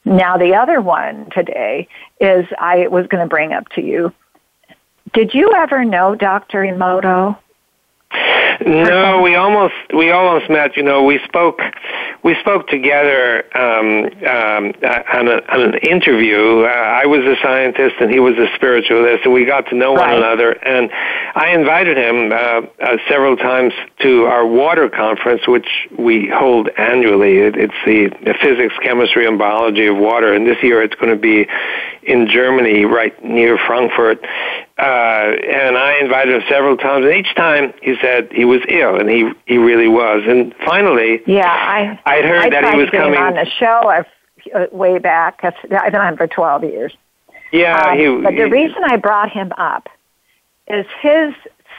Now, 0.03 0.37
the 0.37 0.55
other 0.55 0.81
one 0.81 1.29
today 1.29 1.87
is 2.19 2.45
I 2.59 2.87
was 2.87 3.07
going 3.07 3.23
to 3.23 3.29
bring 3.29 3.53
up 3.53 3.69
to 3.69 3.81
you. 3.81 4.13
Did 5.13 5.33
you 5.33 5.53
ever 5.55 5.85
know 5.85 6.15
Dr. 6.15 6.63
Emoto? 6.63 7.37
No, 8.65 9.21
we 9.21 9.35
almost 9.35 9.73
we 9.93 10.11
almost 10.11 10.49
met. 10.49 10.77
You 10.77 10.83
know, 10.83 11.03
we 11.03 11.19
spoke 11.25 11.59
we 12.23 12.35
spoke 12.39 12.67
together 12.67 13.43
um, 13.57 14.05
um, 14.21 14.73
on, 15.13 15.27
a, 15.27 15.41
on 15.49 15.61
an 15.61 15.73
interview. 15.79 16.61
Uh, 16.61 16.67
I 16.67 17.05
was 17.07 17.21
a 17.21 17.35
scientist 17.41 17.95
and 17.99 18.11
he 18.11 18.19
was 18.19 18.35
a 18.37 18.47
spiritualist, 18.55 19.25
and 19.25 19.33
we 19.33 19.45
got 19.45 19.67
to 19.69 19.75
know 19.75 19.95
right. 19.95 20.13
one 20.13 20.17
another. 20.17 20.51
And 20.51 20.91
I 21.33 21.49
invited 21.49 21.97
him 21.97 22.31
uh, 22.31 22.35
uh, 22.35 22.97
several 23.09 23.37
times 23.37 23.73
to 24.01 24.25
our 24.25 24.45
water 24.45 24.87
conference, 24.89 25.47
which 25.47 25.67
we 25.97 26.29
hold 26.29 26.69
annually. 26.77 27.39
It, 27.39 27.55
it's 27.57 27.73
the, 27.85 28.09
the 28.23 28.35
physics, 28.39 28.75
chemistry, 28.83 29.25
and 29.25 29.39
biology 29.39 29.87
of 29.87 29.97
water. 29.97 30.33
And 30.33 30.45
this 30.45 30.61
year, 30.61 30.83
it's 30.83 30.95
going 30.95 31.13
to 31.13 31.19
be 31.19 31.47
in 32.03 32.27
Germany, 32.27 32.85
right 32.85 33.13
near 33.23 33.57
Frankfurt. 33.57 34.23
Uh, 34.77 34.81
and 34.81 35.77
I 35.77 35.99
invited 36.01 36.35
him 36.35 36.41
several 36.49 36.77
times, 36.77 37.05
and 37.05 37.13
each 37.13 37.35
time 37.35 37.73
he 37.81 37.95
said 38.01 38.29
he 38.31 38.45
was 38.51 38.61
ill, 38.67 38.99
and 38.99 39.09
he 39.09 39.31
he 39.45 39.57
really 39.57 39.87
was. 39.87 40.23
And 40.27 40.53
finally, 40.65 41.21
yeah, 41.25 41.47
I 41.47 41.99
I'd 42.05 42.25
heard 42.25 42.45
I 42.45 42.49
that 42.49 42.73
he 42.73 42.79
was 42.81 42.89
coming 42.89 43.17
on 43.17 43.33
the 43.33 43.45
show 43.45 44.03
uh, 44.53 44.67
way 44.71 44.99
back. 44.99 45.39
I've 45.43 45.91
been 45.91 46.01
on 46.01 46.17
for 46.17 46.27
twelve 46.27 46.63
years. 46.63 46.93
Yeah, 47.51 47.77
um, 47.77 47.97
he, 47.97 48.05
but 48.23 48.35
the 48.35 48.49
reason 48.49 48.83
I 48.85 48.97
brought 48.97 49.31
him 49.31 49.51
up 49.57 49.89
is 50.67 50.85
his 51.01 51.33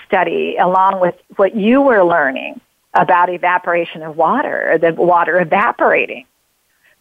study, 0.07 0.57
along 0.57 1.01
with 1.01 1.15
what 1.37 1.55
you 1.55 1.81
were 1.81 2.05
learning 2.05 2.61
about 2.95 3.31
evaporation 3.31 4.03
of 4.03 4.17
water, 4.17 4.79
the 4.81 4.93
water 4.93 5.41
evaporating. 5.41 6.27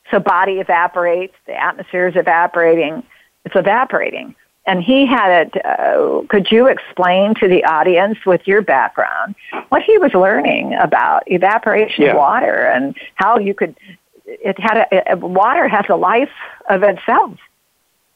So 0.10 0.20
body 0.20 0.60
evaporates, 0.60 1.36
the 1.46 1.62
atmosphere 1.62 2.08
is 2.08 2.16
evaporating, 2.16 3.04
it's 3.46 3.56
evaporating. 3.56 4.36
And 4.66 4.84
he 4.84 5.08
had 5.08 5.48
it, 5.48 5.66
uh, 5.66 6.22
could 6.30 6.52
you 6.52 6.68
explain 6.68 7.34
to 7.36 7.48
the 7.48 7.64
audience 7.66 8.20
with 8.26 8.48
your 8.48 8.62
background 8.62 9.34
what 9.70 9.82
he 9.82 9.98
was 9.98 10.14
learning 10.14 10.76
about 10.76 11.24
evaporation 11.26 12.04
Yeah. 12.06 12.12
of 12.12 12.18
water 12.18 12.66
and 12.66 12.96
how 13.16 13.40
you 13.40 13.56
could, 13.56 13.76
it 14.26 14.60
had 14.60 14.88
a, 14.92 15.18
water 15.18 15.68
has 15.68 15.86
a 15.90 15.96
life 15.96 16.30
of 16.70 16.84
itself. 16.84 17.38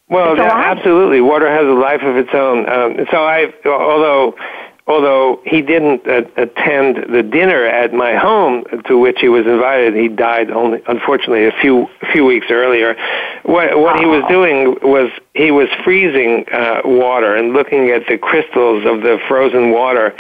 Well, 0.08 0.38
yeah, 0.38 0.54
absolutely. 0.54 1.20
Water 1.20 1.50
has 1.50 1.66
a 1.66 1.74
life 1.74 2.04
of 2.04 2.16
its 2.16 2.30
own. 2.32 2.70
Um, 2.70 3.08
so 3.10 3.26
I, 3.26 3.52
although, 3.66 4.36
although 4.86 5.41
he 5.46 5.64
didn't 5.64 6.08
uh, 6.08 6.22
attend 6.38 7.12
the 7.12 7.24
dinner 7.24 7.66
at 7.66 7.91
my 7.91 8.16
home 8.16 8.66
to 8.86 9.00
which 9.00 9.20
he 9.20 9.30
was 9.30 9.48
invited, 9.48 9.96
he 9.96 10.08
died 10.10 10.52
only, 10.52 10.84
unfortunately, 10.88 11.46
a 11.48 11.52
few 11.60 11.88
few 12.14 12.24
weeks 12.24 12.48
earlier. 12.52 12.96
What 13.46 13.78
what 13.80 14.00
he 14.00 14.06
was 14.06 14.24
doing 14.28 14.76
was 14.82 15.12
he 15.36 15.52
was 15.52 15.68
freezing 15.84 16.46
uh, 16.52 16.82
water 16.84 17.36
and 17.36 17.54
looking 17.54 17.89
at 17.91 18.08
the 18.08 18.18
crystals 18.18 18.86
of 18.88 19.02
the 19.02 19.20
frozen 19.28 19.72
water, 19.72 20.16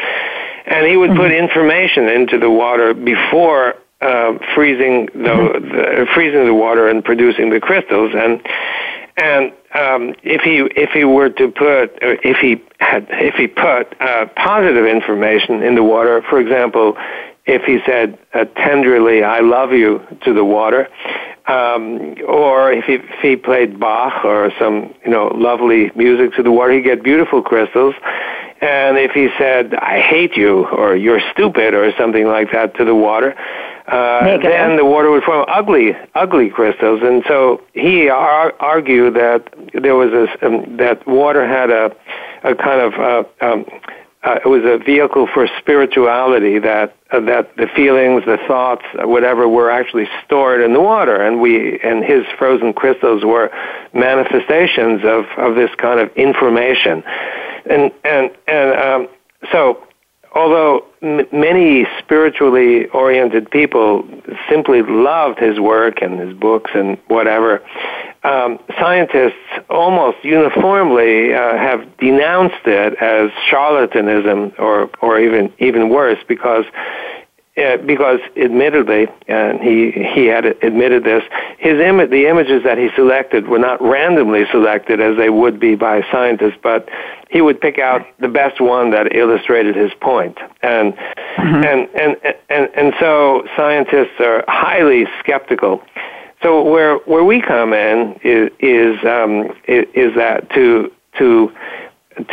and 0.65 0.85
he 0.85 0.95
would 0.95 1.15
put 1.15 1.31
information 1.31 2.07
into 2.07 2.37
the 2.37 2.51
water 2.51 2.93
before 2.93 3.75
uh, 4.01 4.37
freezing 4.53 5.07
the, 5.07 5.59
the 5.59 6.07
freezing 6.13 6.45
the 6.45 6.53
water 6.53 6.87
and 6.87 7.03
producing 7.03 7.49
the 7.49 7.59
crystals. 7.59 8.11
And 8.15 8.41
and 9.17 9.51
um, 9.73 10.13
if 10.21 10.41
he 10.41 10.57
if 10.79 10.91
he 10.91 11.03
were 11.03 11.29
to 11.29 11.47
put 11.49 11.97
if 12.01 12.37
he 12.37 12.61
had 12.79 13.07
if 13.09 13.33
he 13.35 13.47
put 13.47 13.99
uh, 13.99 14.27
positive 14.35 14.85
information 14.85 15.63
in 15.63 15.73
the 15.73 15.83
water, 15.83 16.21
for 16.29 16.39
example, 16.39 16.95
if 17.45 17.63
he 17.63 17.79
said 17.85 18.17
uh, 18.33 18.45
tenderly 18.55 19.23
"I 19.23 19.39
love 19.39 19.71
you" 19.71 20.01
to 20.23 20.33
the 20.33 20.43
water, 20.43 20.87
um, 21.47 22.15
or 22.27 22.71
if 22.71 22.85
he, 22.85 22.95
if 22.95 23.19
he 23.21 23.35
played 23.35 23.79
Bach 23.79 24.25
or 24.25 24.51
some 24.57 24.93
you 25.03 25.11
know 25.11 25.27
lovely 25.27 25.91
music 25.95 26.33
to 26.35 26.43
the 26.43 26.51
water, 26.51 26.73
he'd 26.73 26.83
get 26.83 27.03
beautiful 27.03 27.41
crystals. 27.41 27.95
And 28.61 28.97
if 28.97 29.11
he 29.11 29.29
said 29.37 29.75
"I 29.75 29.99
hate 29.99 30.35
you" 30.35 30.65
or 30.67 30.95
"You're 30.95 31.21
stupid" 31.31 31.73
or 31.73 31.91
something 31.97 32.27
like 32.27 32.51
that 32.51 32.75
to 32.77 32.85
the 32.85 32.95
water, 32.95 33.35
uh, 33.87 34.37
then 34.37 34.77
the 34.77 34.85
water 34.85 35.11
would 35.11 35.23
form 35.23 35.45
ugly, 35.47 35.95
ugly 36.15 36.49
crystals. 36.49 37.01
And 37.03 37.23
so 37.27 37.61
he 37.73 38.09
ar- 38.09 38.53
argued 38.59 39.13
that 39.15 39.53
there 39.73 39.95
was 39.95 40.11
a 40.11 40.45
um, 40.45 40.77
that 40.77 41.05
water 41.05 41.47
had 41.47 41.69
a 41.69 41.95
a 42.43 42.55
kind 42.55 42.81
of 42.81 42.93
uh, 42.93 43.45
um, 43.45 43.65
uh, 44.25 44.39
it 44.43 44.47
was 44.47 44.63
a 44.65 44.83
vehicle 44.83 45.27
for 45.31 45.47
spirituality 45.59 46.57
that 46.57 46.95
uh, 47.11 47.19
that 47.21 47.55
the 47.57 47.67
feelings, 47.75 48.23
the 48.25 48.39
thoughts, 48.47 48.83
uh, 49.01 49.07
whatever, 49.07 49.47
were 49.47 49.69
actually 49.69 50.07
stored 50.25 50.61
in 50.61 50.73
the 50.73 50.81
water, 50.81 51.21
and 51.21 51.39
we 51.39 51.79
and 51.81 52.03
his 52.03 52.25
frozen 52.37 52.73
crystals 52.73 53.23
were 53.23 53.51
manifestations 53.93 55.01
of 55.05 55.25
of 55.37 55.55
this 55.55 55.69
kind 55.75 55.99
of 55.99 56.11
information, 56.15 57.03
and 57.69 57.91
and 58.03 58.31
and 58.47 58.79
um, 58.79 59.07
so 59.51 59.83
although 60.33 60.83
m- 61.03 61.27
many 61.31 61.85
spiritually 61.99 62.87
oriented 62.87 63.49
people 63.51 64.07
simply 64.49 64.81
loved 64.81 65.39
his 65.39 65.59
work 65.59 66.01
and 66.01 66.19
his 66.19 66.33
books 66.35 66.71
and 66.73 66.97
whatever, 67.07 67.61
um, 68.25 68.59
scientists 68.79 69.35
almost 69.69 70.17
uniformly 70.23 71.33
uh, 71.33 71.57
have 71.57 71.97
denounced 71.97 72.65
it 72.65 72.95
as 73.01 73.29
charlatanism 73.49 74.57
or, 74.59 74.89
or 75.01 75.19
even, 75.19 75.53
even 75.59 75.89
worse 75.89 76.19
because 76.27 76.65
uh, 77.57 77.77
because 77.77 78.19
admittedly, 78.35 79.07
and 79.29 79.61
he 79.61 79.89
he 80.13 80.25
had 80.25 80.45
admitted 80.45 81.05
this, 81.05 81.23
his 81.57 81.79
Im- 81.79 82.09
the 82.09 82.27
images 82.27 82.63
that 82.65 82.77
he 82.77 82.89
selected 82.97 83.47
were 83.47 83.59
not 83.59 83.81
randomly 83.81 84.43
selected 84.51 84.99
as 84.99 85.15
they 85.15 85.29
would 85.29 85.57
be 85.57 85.73
by 85.73 86.01
scientists, 86.11 86.57
but 86.61 86.89
he 87.29 87.39
would 87.39 87.61
pick 87.61 87.79
out 87.79 88.05
the 88.19 88.27
best 88.27 88.59
one 88.59 88.91
that 88.91 89.15
illustrated 89.15 89.73
his 89.73 89.93
point, 90.01 90.37
and 90.63 90.93
and, 91.37 91.87
and 91.95 92.17
and 92.49 92.69
and 92.75 92.93
so 92.99 93.47
scientists 93.55 94.19
are 94.19 94.43
highly 94.49 95.05
skeptical. 95.19 95.81
So 96.41 96.61
where 96.63 96.97
where 96.99 97.23
we 97.23 97.41
come 97.41 97.73
in 97.73 98.19
is 98.23 98.51
is 98.59 99.03
um, 99.05 99.55
is, 99.67 100.15
that 100.15 100.49
to 100.51 100.91
to 101.17 101.51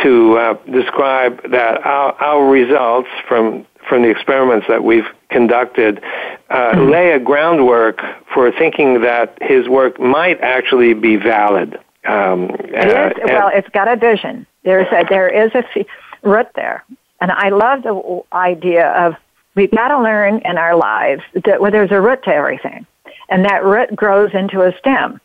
to 0.01 0.37
uh, 0.37 0.53
describe 0.71 1.51
that 1.51 1.85
our, 1.85 2.13
our 2.13 2.49
results 2.49 3.09
from 3.27 3.65
from 3.87 4.03
the 4.03 4.09
experiments 4.09 4.67
that 4.67 4.83
we've 4.83 5.07
conducted 5.29 6.01
uh, 6.49 6.73
lay 6.77 7.11
a 7.11 7.19
groundwork 7.19 8.01
for 8.33 8.51
thinking 8.51 9.01
that 9.01 9.37
his 9.41 9.67
work 9.67 9.99
might 9.99 10.39
actually 10.41 10.93
be 10.93 11.15
valid. 11.17 11.77
Um, 12.05 12.49
It 12.59 13.17
is, 13.17 13.23
well, 13.25 13.49
it's 13.53 13.69
got 13.69 13.87
a 13.87 13.95
vision. 13.95 14.45
There's 14.63 14.87
a, 14.91 15.05
there 15.09 15.27
is 15.27 15.51
a 15.53 15.65
f- 15.75 15.85
root 16.21 16.47
there. 16.55 16.83
And 17.19 17.31
I 17.31 17.49
love 17.49 17.83
the 17.83 18.21
idea 18.33 18.89
of 18.91 19.15
we've 19.55 19.71
got 19.71 19.89
to 19.89 20.01
learn 20.01 20.39
in 20.39 20.57
our 20.57 20.75
lives 20.75 21.23
that 21.45 21.61
well, 21.61 21.71
there's 21.71 21.91
a 21.91 22.01
root 22.01 22.23
to 22.23 22.33
everything. 22.33 22.85
And 23.33 23.45
that 23.45 23.65
root 23.65 23.95
grows 23.95 24.29
into 24.35 24.61
a 24.61 24.77
stem. 24.77 25.19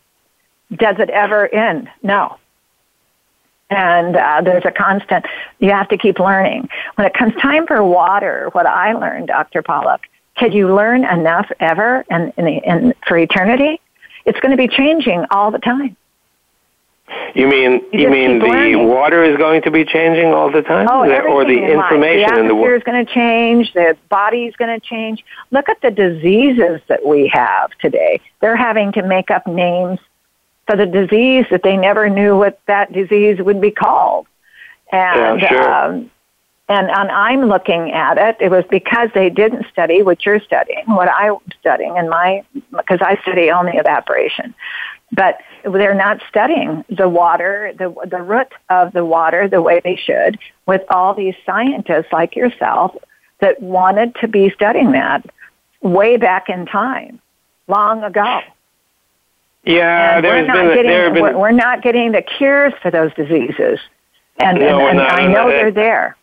Does 0.75 0.97
it 0.99 1.11
ever 1.11 1.47
end? 1.55 1.91
No. 2.03 2.39
And 3.69 4.17
uh, 4.17 4.41
there's 4.43 4.65
a 4.65 4.71
constant, 4.71 5.27
you 5.59 5.71
have 5.73 5.91
to 5.91 5.99
keep 5.99 6.19
learning. 6.19 6.71
When 6.95 7.07
it 7.07 7.13
comes 7.13 7.35
time 7.35 7.67
for 7.67 7.85
water, 7.85 8.49
what 8.53 8.65
I 8.65 8.95
learned, 8.95 9.27
Dr. 9.27 9.61
Pollack, 9.61 10.09
can 10.37 10.53
you 10.53 10.75
learn 10.75 11.05
enough 11.05 11.51
ever 11.61 12.03
and, 12.09 12.33
the, 12.39 12.63
in, 12.65 12.95
for 13.07 13.19
eternity? 13.19 13.79
It's 14.25 14.41
going 14.41 14.53
to 14.53 14.57
be 14.57 14.69
changing 14.69 15.27
all 15.31 15.51
the 15.51 15.59
time. 15.59 15.95
You 17.35 17.47
mean 17.49 17.83
you 17.93 18.01
you, 18.01 18.11
mean 18.11 18.39
the 18.39 18.47
learning. 18.47 18.89
water 18.89 19.23
is 19.25 19.37
going 19.37 19.63
to 19.63 19.71
be 19.71 19.85
changing 19.85 20.33
all 20.33 20.51
the 20.51 20.63
time, 20.63 20.87
Oh, 20.91 21.07
The- 21.07 21.21
or 21.23 21.45
the 21.45 21.53
in 21.59 21.77
life. 21.77 21.93
information 21.93 22.35
the 22.35 22.41
in 22.41 22.49
the 22.49 22.55
water? 22.55 22.75
is 22.77 22.83
going 22.83 23.05
to 23.05 23.13
change. 23.13 23.73
The 23.73 23.97
body 24.09 24.47
is 24.47 24.57
going 24.57 24.79
to 24.79 24.85
change. 24.87 25.25
Look 25.51 25.69
at 25.69 25.81
the 25.81 25.91
diseases 25.91 26.81
that 26.89 27.05
we 27.07 27.29
have 27.29 27.71
today. 27.81 28.21
They're 28.41 28.57
having 28.57 28.93
to 28.93 29.03
make 29.03 29.31
up 29.31 29.47
names 29.47 29.99
for 30.67 30.77
the 30.77 30.87
disease 30.87 31.47
that 31.51 31.63
they 31.63 31.77
never 31.77 32.09
knew 32.11 32.37
what 32.37 32.61
that 32.67 32.93
disease 32.93 33.39
would 33.41 33.61
be 33.61 33.71
called. 33.71 34.27
And 34.93 35.41
Yeah, 35.41 35.49
sure. 35.49 35.73
um, 35.73 36.11
and 36.71 36.91
and 36.91 37.11
I'm 37.11 37.45
looking 37.47 37.93
at 37.93 38.19
it. 38.19 38.37
It 38.41 38.51
was 38.51 38.65
because 38.71 39.09
they 39.15 39.31
didn't 39.31 39.67
study 39.73 40.03
what 40.03 40.27
you're 40.27 40.41
studying, 40.41 40.85
what 40.87 41.09
I'm 41.09 41.37
studying, 41.61 41.97
and 41.97 42.11
my 42.11 42.45
because 42.71 43.01
I 43.01 43.17
study 43.23 43.51
only 43.51 43.73
evaporation. 43.77 44.55
But 45.13 45.39
they're 45.65 45.95
not 45.95 46.21
studying 46.29 46.85
the 46.89 47.09
water, 47.09 47.73
the 47.79 47.95
the 48.07 48.23
root 48.23 48.49
of 48.69 48.93
the 48.93 49.05
water 49.05 49.49
the 49.49 49.63
way 49.63 49.81
they 49.83 49.97
should. 49.97 50.39
With 50.67 50.83
all 50.91 51.15
these 51.15 51.35
scientists 51.47 52.13
like 52.13 52.37
yourself 52.37 52.97
that 53.41 53.61
wanted 53.63 54.15
to 54.17 54.29
be 54.29 54.51
studying 54.51 54.93
that 54.93 55.25
way 55.81 56.17
back 56.17 56.49
in 56.49 56.67
time, 56.67 57.21
long 57.67 58.03
ago. 58.03 58.41
Yeah, 59.65 60.21
we're 60.21 60.47
not 60.47 60.55
been 60.55 60.75
getting 60.75 61.15
been 61.15 61.39
we're, 61.39 61.51
not 61.51 61.83
getting 61.83 62.13
the 62.13 62.23
cures 62.23 62.73
for 62.81 62.91
those 62.91 63.13
diseases, 63.15 63.79
and, 64.39 64.59
No, 64.59 64.81
and, 64.81 64.89
and 64.89 64.99
not, 64.99 65.13
I 65.13 65.27
know 65.27 65.49
they're 65.49 65.71
there. 65.71 66.17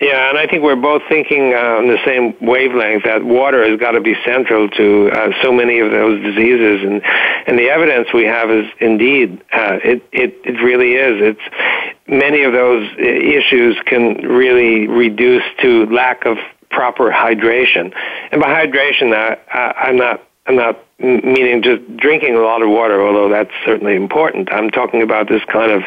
Yeah, 0.00 0.30
and 0.30 0.38
I 0.38 0.46
think 0.46 0.62
we're 0.62 0.76
both 0.76 1.02
thinking 1.10 1.52
uh, 1.52 1.76
on 1.76 1.88
the 1.88 1.98
same 2.06 2.34
wavelength 2.40 3.04
that 3.04 3.22
water 3.22 3.68
has 3.68 3.78
got 3.78 3.92
to 3.92 4.00
be 4.00 4.14
central 4.24 4.66
to 4.70 5.10
uh, 5.10 5.30
so 5.42 5.52
many 5.52 5.78
of 5.78 5.90
those 5.90 6.22
diseases, 6.22 6.82
and 6.82 7.02
and 7.46 7.58
the 7.58 7.68
evidence 7.68 8.08
we 8.14 8.24
have 8.24 8.50
is 8.50 8.64
indeed 8.80 9.42
uh, 9.52 9.76
it 9.84 10.02
it 10.10 10.40
it 10.44 10.62
really 10.62 10.94
is. 10.94 11.36
It's 11.36 12.00
many 12.08 12.44
of 12.44 12.54
those 12.54 12.90
issues 12.98 13.76
can 13.84 14.26
really 14.26 14.88
reduce 14.88 15.44
to 15.60 15.84
lack 15.86 16.24
of 16.24 16.38
proper 16.70 17.10
hydration, 17.10 17.92
and 18.32 18.40
by 18.40 18.48
hydration, 18.48 19.14
I, 19.14 19.36
I'm 19.76 19.98
not 19.98 20.22
I'm 20.46 20.56
not 20.56 20.82
meaning 20.98 21.62
just 21.62 21.96
drinking 21.98 22.36
a 22.36 22.40
lot 22.40 22.62
of 22.62 22.70
water, 22.70 23.06
although 23.06 23.28
that's 23.28 23.52
certainly 23.66 23.96
important. 23.96 24.50
I'm 24.50 24.70
talking 24.70 25.02
about 25.02 25.28
this 25.28 25.42
kind 25.44 25.70
of 25.70 25.82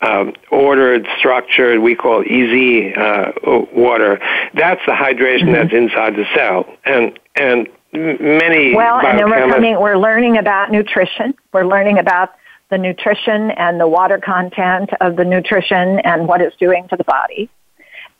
um, 0.00 0.32
ordered, 0.50 1.06
structured, 1.18 1.80
we 1.80 1.94
call 1.94 2.20
EZ 2.20 2.96
uh, 2.96 3.32
water. 3.72 4.20
That's 4.54 4.80
the 4.86 4.92
hydration 4.92 5.48
Mm-hmm. 5.48 5.52
that's 5.52 5.72
inside 5.72 6.14
the 6.16 6.24
cell, 6.34 6.66
and 6.84 7.18
and 7.34 7.68
many 7.92 8.74
Well, 8.74 9.00
and 9.04 9.18
then 9.18 9.30
we're 9.30 9.48
coming. 9.48 9.80
We're 9.80 9.96
learning 9.98 10.36
about 10.36 10.70
nutrition. 10.70 11.34
We're 11.52 11.66
learning 11.66 11.98
about 11.98 12.34
the 12.70 12.78
nutrition 12.78 13.50
and 13.52 13.80
the 13.80 13.88
water 13.88 14.18
content 14.18 14.90
of 15.00 15.16
the 15.16 15.24
nutrition 15.24 16.00
and 16.00 16.28
what 16.28 16.40
it's 16.42 16.56
doing 16.56 16.86
to 16.88 16.96
the 16.96 17.04
body. 17.04 17.48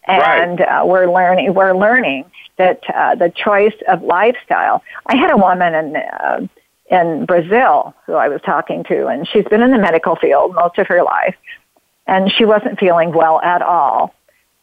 And 0.07 0.63
uh, 0.63 0.85
we're 0.87 1.13
learning. 1.13 1.53
We're 1.53 1.77
learning 1.77 2.31
that 2.57 2.81
uh, 2.95 3.15
the 3.15 3.31
choice 3.31 3.75
of 3.89 4.03
lifestyle. 4.03 4.83
I 5.07 5.17
had 5.17 5.31
a 5.31 5.37
woman 5.37 5.75
in 5.75 5.97
uh, 5.97 6.47
in 6.91 7.27
Brazil 7.27 7.95
who 8.07 8.15
I 8.15 8.29
was 8.29 8.41
talking 8.41 8.85
to, 8.85 9.07
and 9.09 9.29
she's 9.29 9.45
been 9.45 9.61
in 9.61 9.71
the 9.71 9.79
medical 9.79 10.17
field 10.17 10.55
most 10.55 10.79
of 10.79 10.87
her 10.87 11.03
life, 11.03 11.37
and 12.09 12.33
she 12.33 12.45
wasn't 12.45 12.81
feeling 12.81 13.13
well 13.13 13.41
at 13.43 13.63
all. 13.63 14.15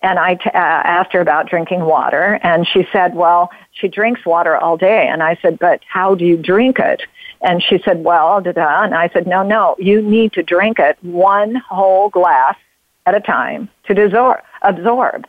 and 0.02 0.20
I 0.20 0.36
t- 0.36 0.52
uh, 0.54 0.82
asked 0.98 1.14
her 1.14 1.20
about 1.20 1.50
drinking 1.50 1.84
water, 1.84 2.40
and 2.44 2.68
she 2.68 2.86
said, 2.92 3.16
"Well, 3.16 3.50
she 3.72 3.88
drinks 3.88 4.24
water 4.24 4.56
all 4.56 4.78
day." 4.78 5.08
And 5.08 5.24
I 5.24 5.36
said, 5.42 5.58
"But 5.58 5.80
how 5.88 6.14
do 6.14 6.26
you 6.26 6.38
drink 6.38 6.78
it?" 6.78 7.02
And 7.42 7.64
she 7.64 7.80
said, 7.80 8.04
"Well, 8.04 8.40
da 8.42 8.52
da." 8.52 8.84
And 8.84 8.94
I 8.94 9.08
said, 9.14 9.26
"No, 9.26 9.42
no, 9.42 9.76
you 9.80 10.02
need 10.04 10.34
to 10.34 10.44
drink 10.44 10.78
it 10.80 10.98
one 11.02 11.56
whole 11.56 12.10
glass 12.10 12.56
at 13.08 13.16
a 13.16 13.20
time 13.20 13.70
to 13.86 13.96
disor- 13.96 14.44
absorb." 14.62 15.26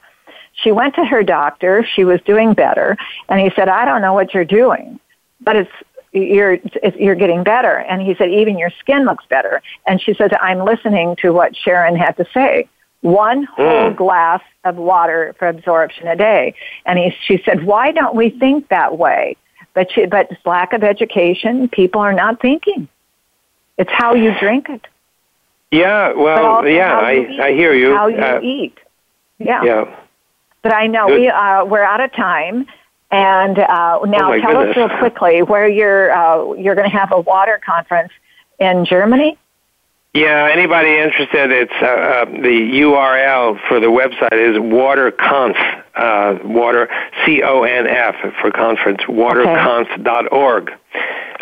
She 0.53 0.73
went 0.73 0.95
to 0.97 1.05
her 1.05 1.23
doctor. 1.23 1.85
She 1.95 2.05
was 2.05 2.21
doing 2.23 2.53
better, 2.53 2.99
and 3.29 3.41
he 3.41 3.51
said, 3.57 3.69
"I 3.69 3.85
don't 3.87 4.03
know 4.03 4.15
what 4.15 4.35
you're 4.35 4.45
doing, 4.63 5.01
but 5.41 5.57
it's 5.57 5.73
you're 6.19 6.59
you're 6.97 7.15
getting 7.15 7.45
better." 7.45 7.77
And 7.77 8.03
he 8.03 8.15
said, 8.17 8.31
"Even 8.31 8.59
your 8.59 8.71
skin 8.81 9.05
looks 9.05 9.25
better." 9.27 9.63
And 9.87 10.01
she 10.01 10.15
said, 10.15 10.33
"I'm 10.35 10.65
listening 10.65 11.17
to 11.23 11.33
what 11.33 11.57
Sharon 11.57 11.97
had 11.97 12.17
to 12.17 12.27
say." 12.33 12.69
one 13.07 13.45
whole 13.45 13.91
mm. 13.91 13.97
glass 13.97 14.43
of 14.65 14.77
water 14.77 15.35
for 15.39 15.47
absorption 15.47 16.09
a 16.09 16.17
day. 16.17 16.55
And 16.85 16.99
he, 16.99 17.15
she 17.27 17.41
said, 17.45 17.65
why 17.65 17.93
don't 17.93 18.17
we 18.17 18.31
think 18.31 18.69
that 18.69 18.99
way? 18.99 19.37
But, 19.75 19.93
she, 19.93 20.07
but 20.07 20.31
lack 20.45 20.73
of 20.73 20.83
education, 20.83 21.69
people 21.69 22.01
are 22.01 22.13
not 22.13 22.41
thinking. 22.41 22.89
It's 23.79 23.91
how 23.93 24.15
you 24.15 24.37
drink 24.39 24.69
it. 24.69 24.87
Yeah, 25.71 26.15
well, 26.15 26.67
yeah, 26.67 26.97
I, 26.97 27.39
I 27.43 27.53
hear 27.53 27.75
you. 27.75 27.95
How 27.95 28.07
you 28.07 28.17
uh, 28.17 28.41
eat. 28.43 28.79
Yeah. 29.39 29.63
Yeah. 29.63 29.97
But 30.63 30.73
I 30.73 30.87
know 30.87 31.07
we 31.07 31.29
uh, 31.29 31.65
we're 31.65 31.83
out 31.83 32.01
of 32.01 32.13
time, 32.13 32.67
and 33.11 33.59
uh, 33.59 34.01
now 34.07 34.33
oh 34.33 34.41
tell 34.41 34.53
goodness. 34.53 34.71
us 34.71 34.77
real 34.77 34.99
quickly 34.99 35.43
where 35.43 35.69
you're 35.69 36.13
uh, 36.13 36.53
you're 36.55 36.75
going 36.75 36.91
to 36.91 36.97
have 36.97 37.13
a 37.13 37.21
water 37.21 37.61
conference 37.65 38.13
in 38.59 38.85
Germany. 38.85 39.39
Yeah, 40.17 40.49
anybody 40.51 40.97
interested, 40.97 41.53
it's 41.53 41.73
uh, 41.83 41.85
uh, 41.85 42.25
the 42.25 42.81
URL 42.81 43.61
for 43.69 43.81
the 43.81 43.89
website 43.89 44.33
is 44.33 44.57
waterconf, 44.57 45.57
uh, 45.95 46.39
water, 46.43 46.89
C-O-N-F 47.27 48.15
for 48.41 48.51
conference, 48.51 49.03
waterconf.org. 49.03 50.73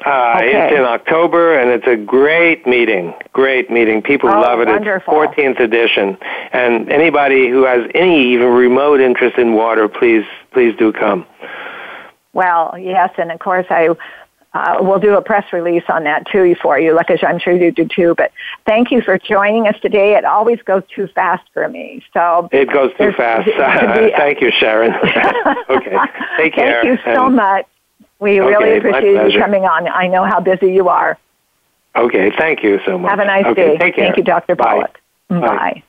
Uh, 0.05 0.34
okay. 0.36 0.68
It's 0.68 0.76
in 0.76 0.84
October, 0.84 1.59
and 1.59 1.70
it's 1.70 1.86
a 1.86 1.96
great 1.96 2.66
meeting. 2.66 3.14
Great 3.32 3.70
meeting. 3.70 4.02
People 4.02 4.28
oh, 4.28 4.40
love 4.40 4.61
it. 4.61 4.68
Wonderful. 4.68 5.22
It's 5.22 5.34
14th 5.34 5.61
edition, 5.61 6.18
and 6.52 6.92
anybody 6.92 7.48
who 7.48 7.64
has 7.64 7.88
any 7.94 8.32
even 8.34 8.48
remote 8.48 9.00
interest 9.00 9.38
in 9.38 9.55
water, 9.55 9.88
please, 9.88 10.24
please 10.52 10.74
do 10.76 10.92
come. 10.92 11.26
Well, 12.34 12.76
yes, 12.78 13.11
and 13.16 13.32
of 13.32 13.38
course 13.38 13.66
I 13.70 13.94
uh, 14.55 14.78
we'll 14.80 15.00
do 15.00 15.16
a 15.16 15.22
press 15.22 15.52
release 15.52 15.82
on 15.88 16.05
that 16.05 16.26
too 16.30 16.55
for 16.62 16.78
you, 16.78 16.94
like 16.94 17.11
I'm 17.11 17.38
sure 17.40 17.52
you 17.52 17.72
do 17.72 17.88
too. 17.88 18.14
But 18.16 18.30
thank 18.66 18.92
you 18.92 19.02
for 19.02 19.18
joining 19.18 19.66
us 19.66 19.74
today. 19.80 20.16
It 20.16 20.24
always 20.24 20.62
goes 20.62 20.82
too 20.94 21.09
fast 21.09 21.42
for 21.52 21.68
me, 21.68 22.05
so 22.12 22.48
it 22.52 22.70
goes 22.72 22.92
too 22.96 23.12
fast. 23.12 23.48
thank 24.16 24.40
you, 24.40 24.52
Sharon. 24.52 24.92
okay, 25.70 25.96
take 26.36 26.55
care. 26.55 26.82
Thank 26.82 27.00
you 27.00 27.14
so 27.14 27.26
and, 27.26 27.36
much. 27.36 27.66
We 28.25 28.41
okay, 28.41 28.49
really 28.49 28.79
appreciate 28.79 29.35
you 29.35 29.39
coming 29.39 29.64
on. 29.64 29.87
I 29.87 30.07
know 30.07 30.25
how 30.25 30.41
busy 30.41 30.72
you 30.72 30.89
are. 30.89 31.18
Okay, 31.95 32.33
thank 32.39 32.62
you 32.62 32.81
so 32.87 32.97
much. 32.97 33.11
Have 33.11 33.18
a 33.18 33.27
nice 33.27 33.45
okay, 33.45 33.55
day. 33.55 33.77
Take 33.77 33.97
care. 33.97 34.07
Thank 34.07 34.16
you, 34.16 34.25
Dr. 34.25 34.57
Bye. 34.57 34.87
Mm, 35.31 35.43
bye. 35.43 35.47
Bye. 35.47 35.83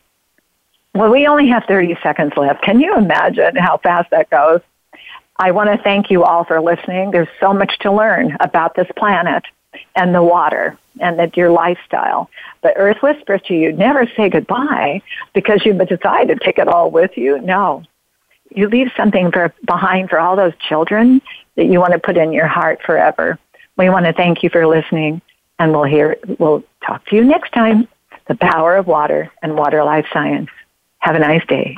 Well, 0.93 1.11
we 1.11 1.27
only 1.27 1.47
have 1.47 1.63
30 1.63 1.97
seconds 2.03 2.33
left. 2.35 2.61
Can 2.61 2.81
you 2.81 2.93
imagine 2.97 3.55
how 3.55 3.77
fast 3.77 4.09
that 4.11 4.29
goes? 4.29 4.59
I 5.37 5.51
want 5.51 5.69
to 5.69 5.81
thank 5.81 6.11
you 6.11 6.25
all 6.25 6.43
for 6.43 6.59
listening. 6.59 7.11
There's 7.11 7.29
so 7.39 7.53
much 7.53 7.79
to 7.79 7.91
learn 7.93 8.35
about 8.41 8.75
this 8.75 8.87
planet 8.97 9.45
and 9.95 10.13
the 10.13 10.21
water 10.21 10.77
and 10.99 11.17
the, 11.17 11.31
your 11.35 11.51
lifestyle. 11.51 12.29
But 12.61 12.73
Earth 12.75 13.01
whispers 13.01 13.43
to 13.43 13.53
you, 13.53 13.71
never 13.71 14.11
say 14.17 14.27
goodbye 14.27 15.01
because 15.33 15.61
you've 15.63 15.77
decided 15.87 16.37
to 16.37 16.45
take 16.45 16.57
it 16.57 16.67
all 16.67 16.91
with 16.91 17.17
you. 17.17 17.39
No. 17.39 17.83
You 18.49 18.67
leave 18.67 18.91
something 18.97 19.31
for, 19.31 19.53
behind 19.65 20.09
for 20.09 20.19
all 20.19 20.35
those 20.35 20.53
children 20.67 21.21
that 21.55 21.65
you 21.65 21.79
want 21.79 21.93
to 21.93 21.99
put 21.99 22.17
in 22.17 22.33
your 22.33 22.47
heart 22.47 22.81
forever. 22.85 23.39
We 23.77 23.89
want 23.89 24.05
to 24.05 24.13
thank 24.13 24.43
you 24.43 24.49
for 24.49 24.65
listening 24.67 25.21
and 25.59 25.71
we'll 25.71 25.83
hear, 25.83 26.17
we'll 26.39 26.63
talk 26.85 27.05
to 27.07 27.15
you 27.15 27.23
next 27.23 27.51
time. 27.51 27.87
The 28.27 28.35
power 28.35 28.75
of 28.75 28.87
water 28.87 29.31
and 29.41 29.55
water 29.55 29.83
life 29.83 30.05
science. 30.11 30.49
Have 30.99 31.15
a 31.15 31.19
nice 31.19 31.45
day. 31.45 31.77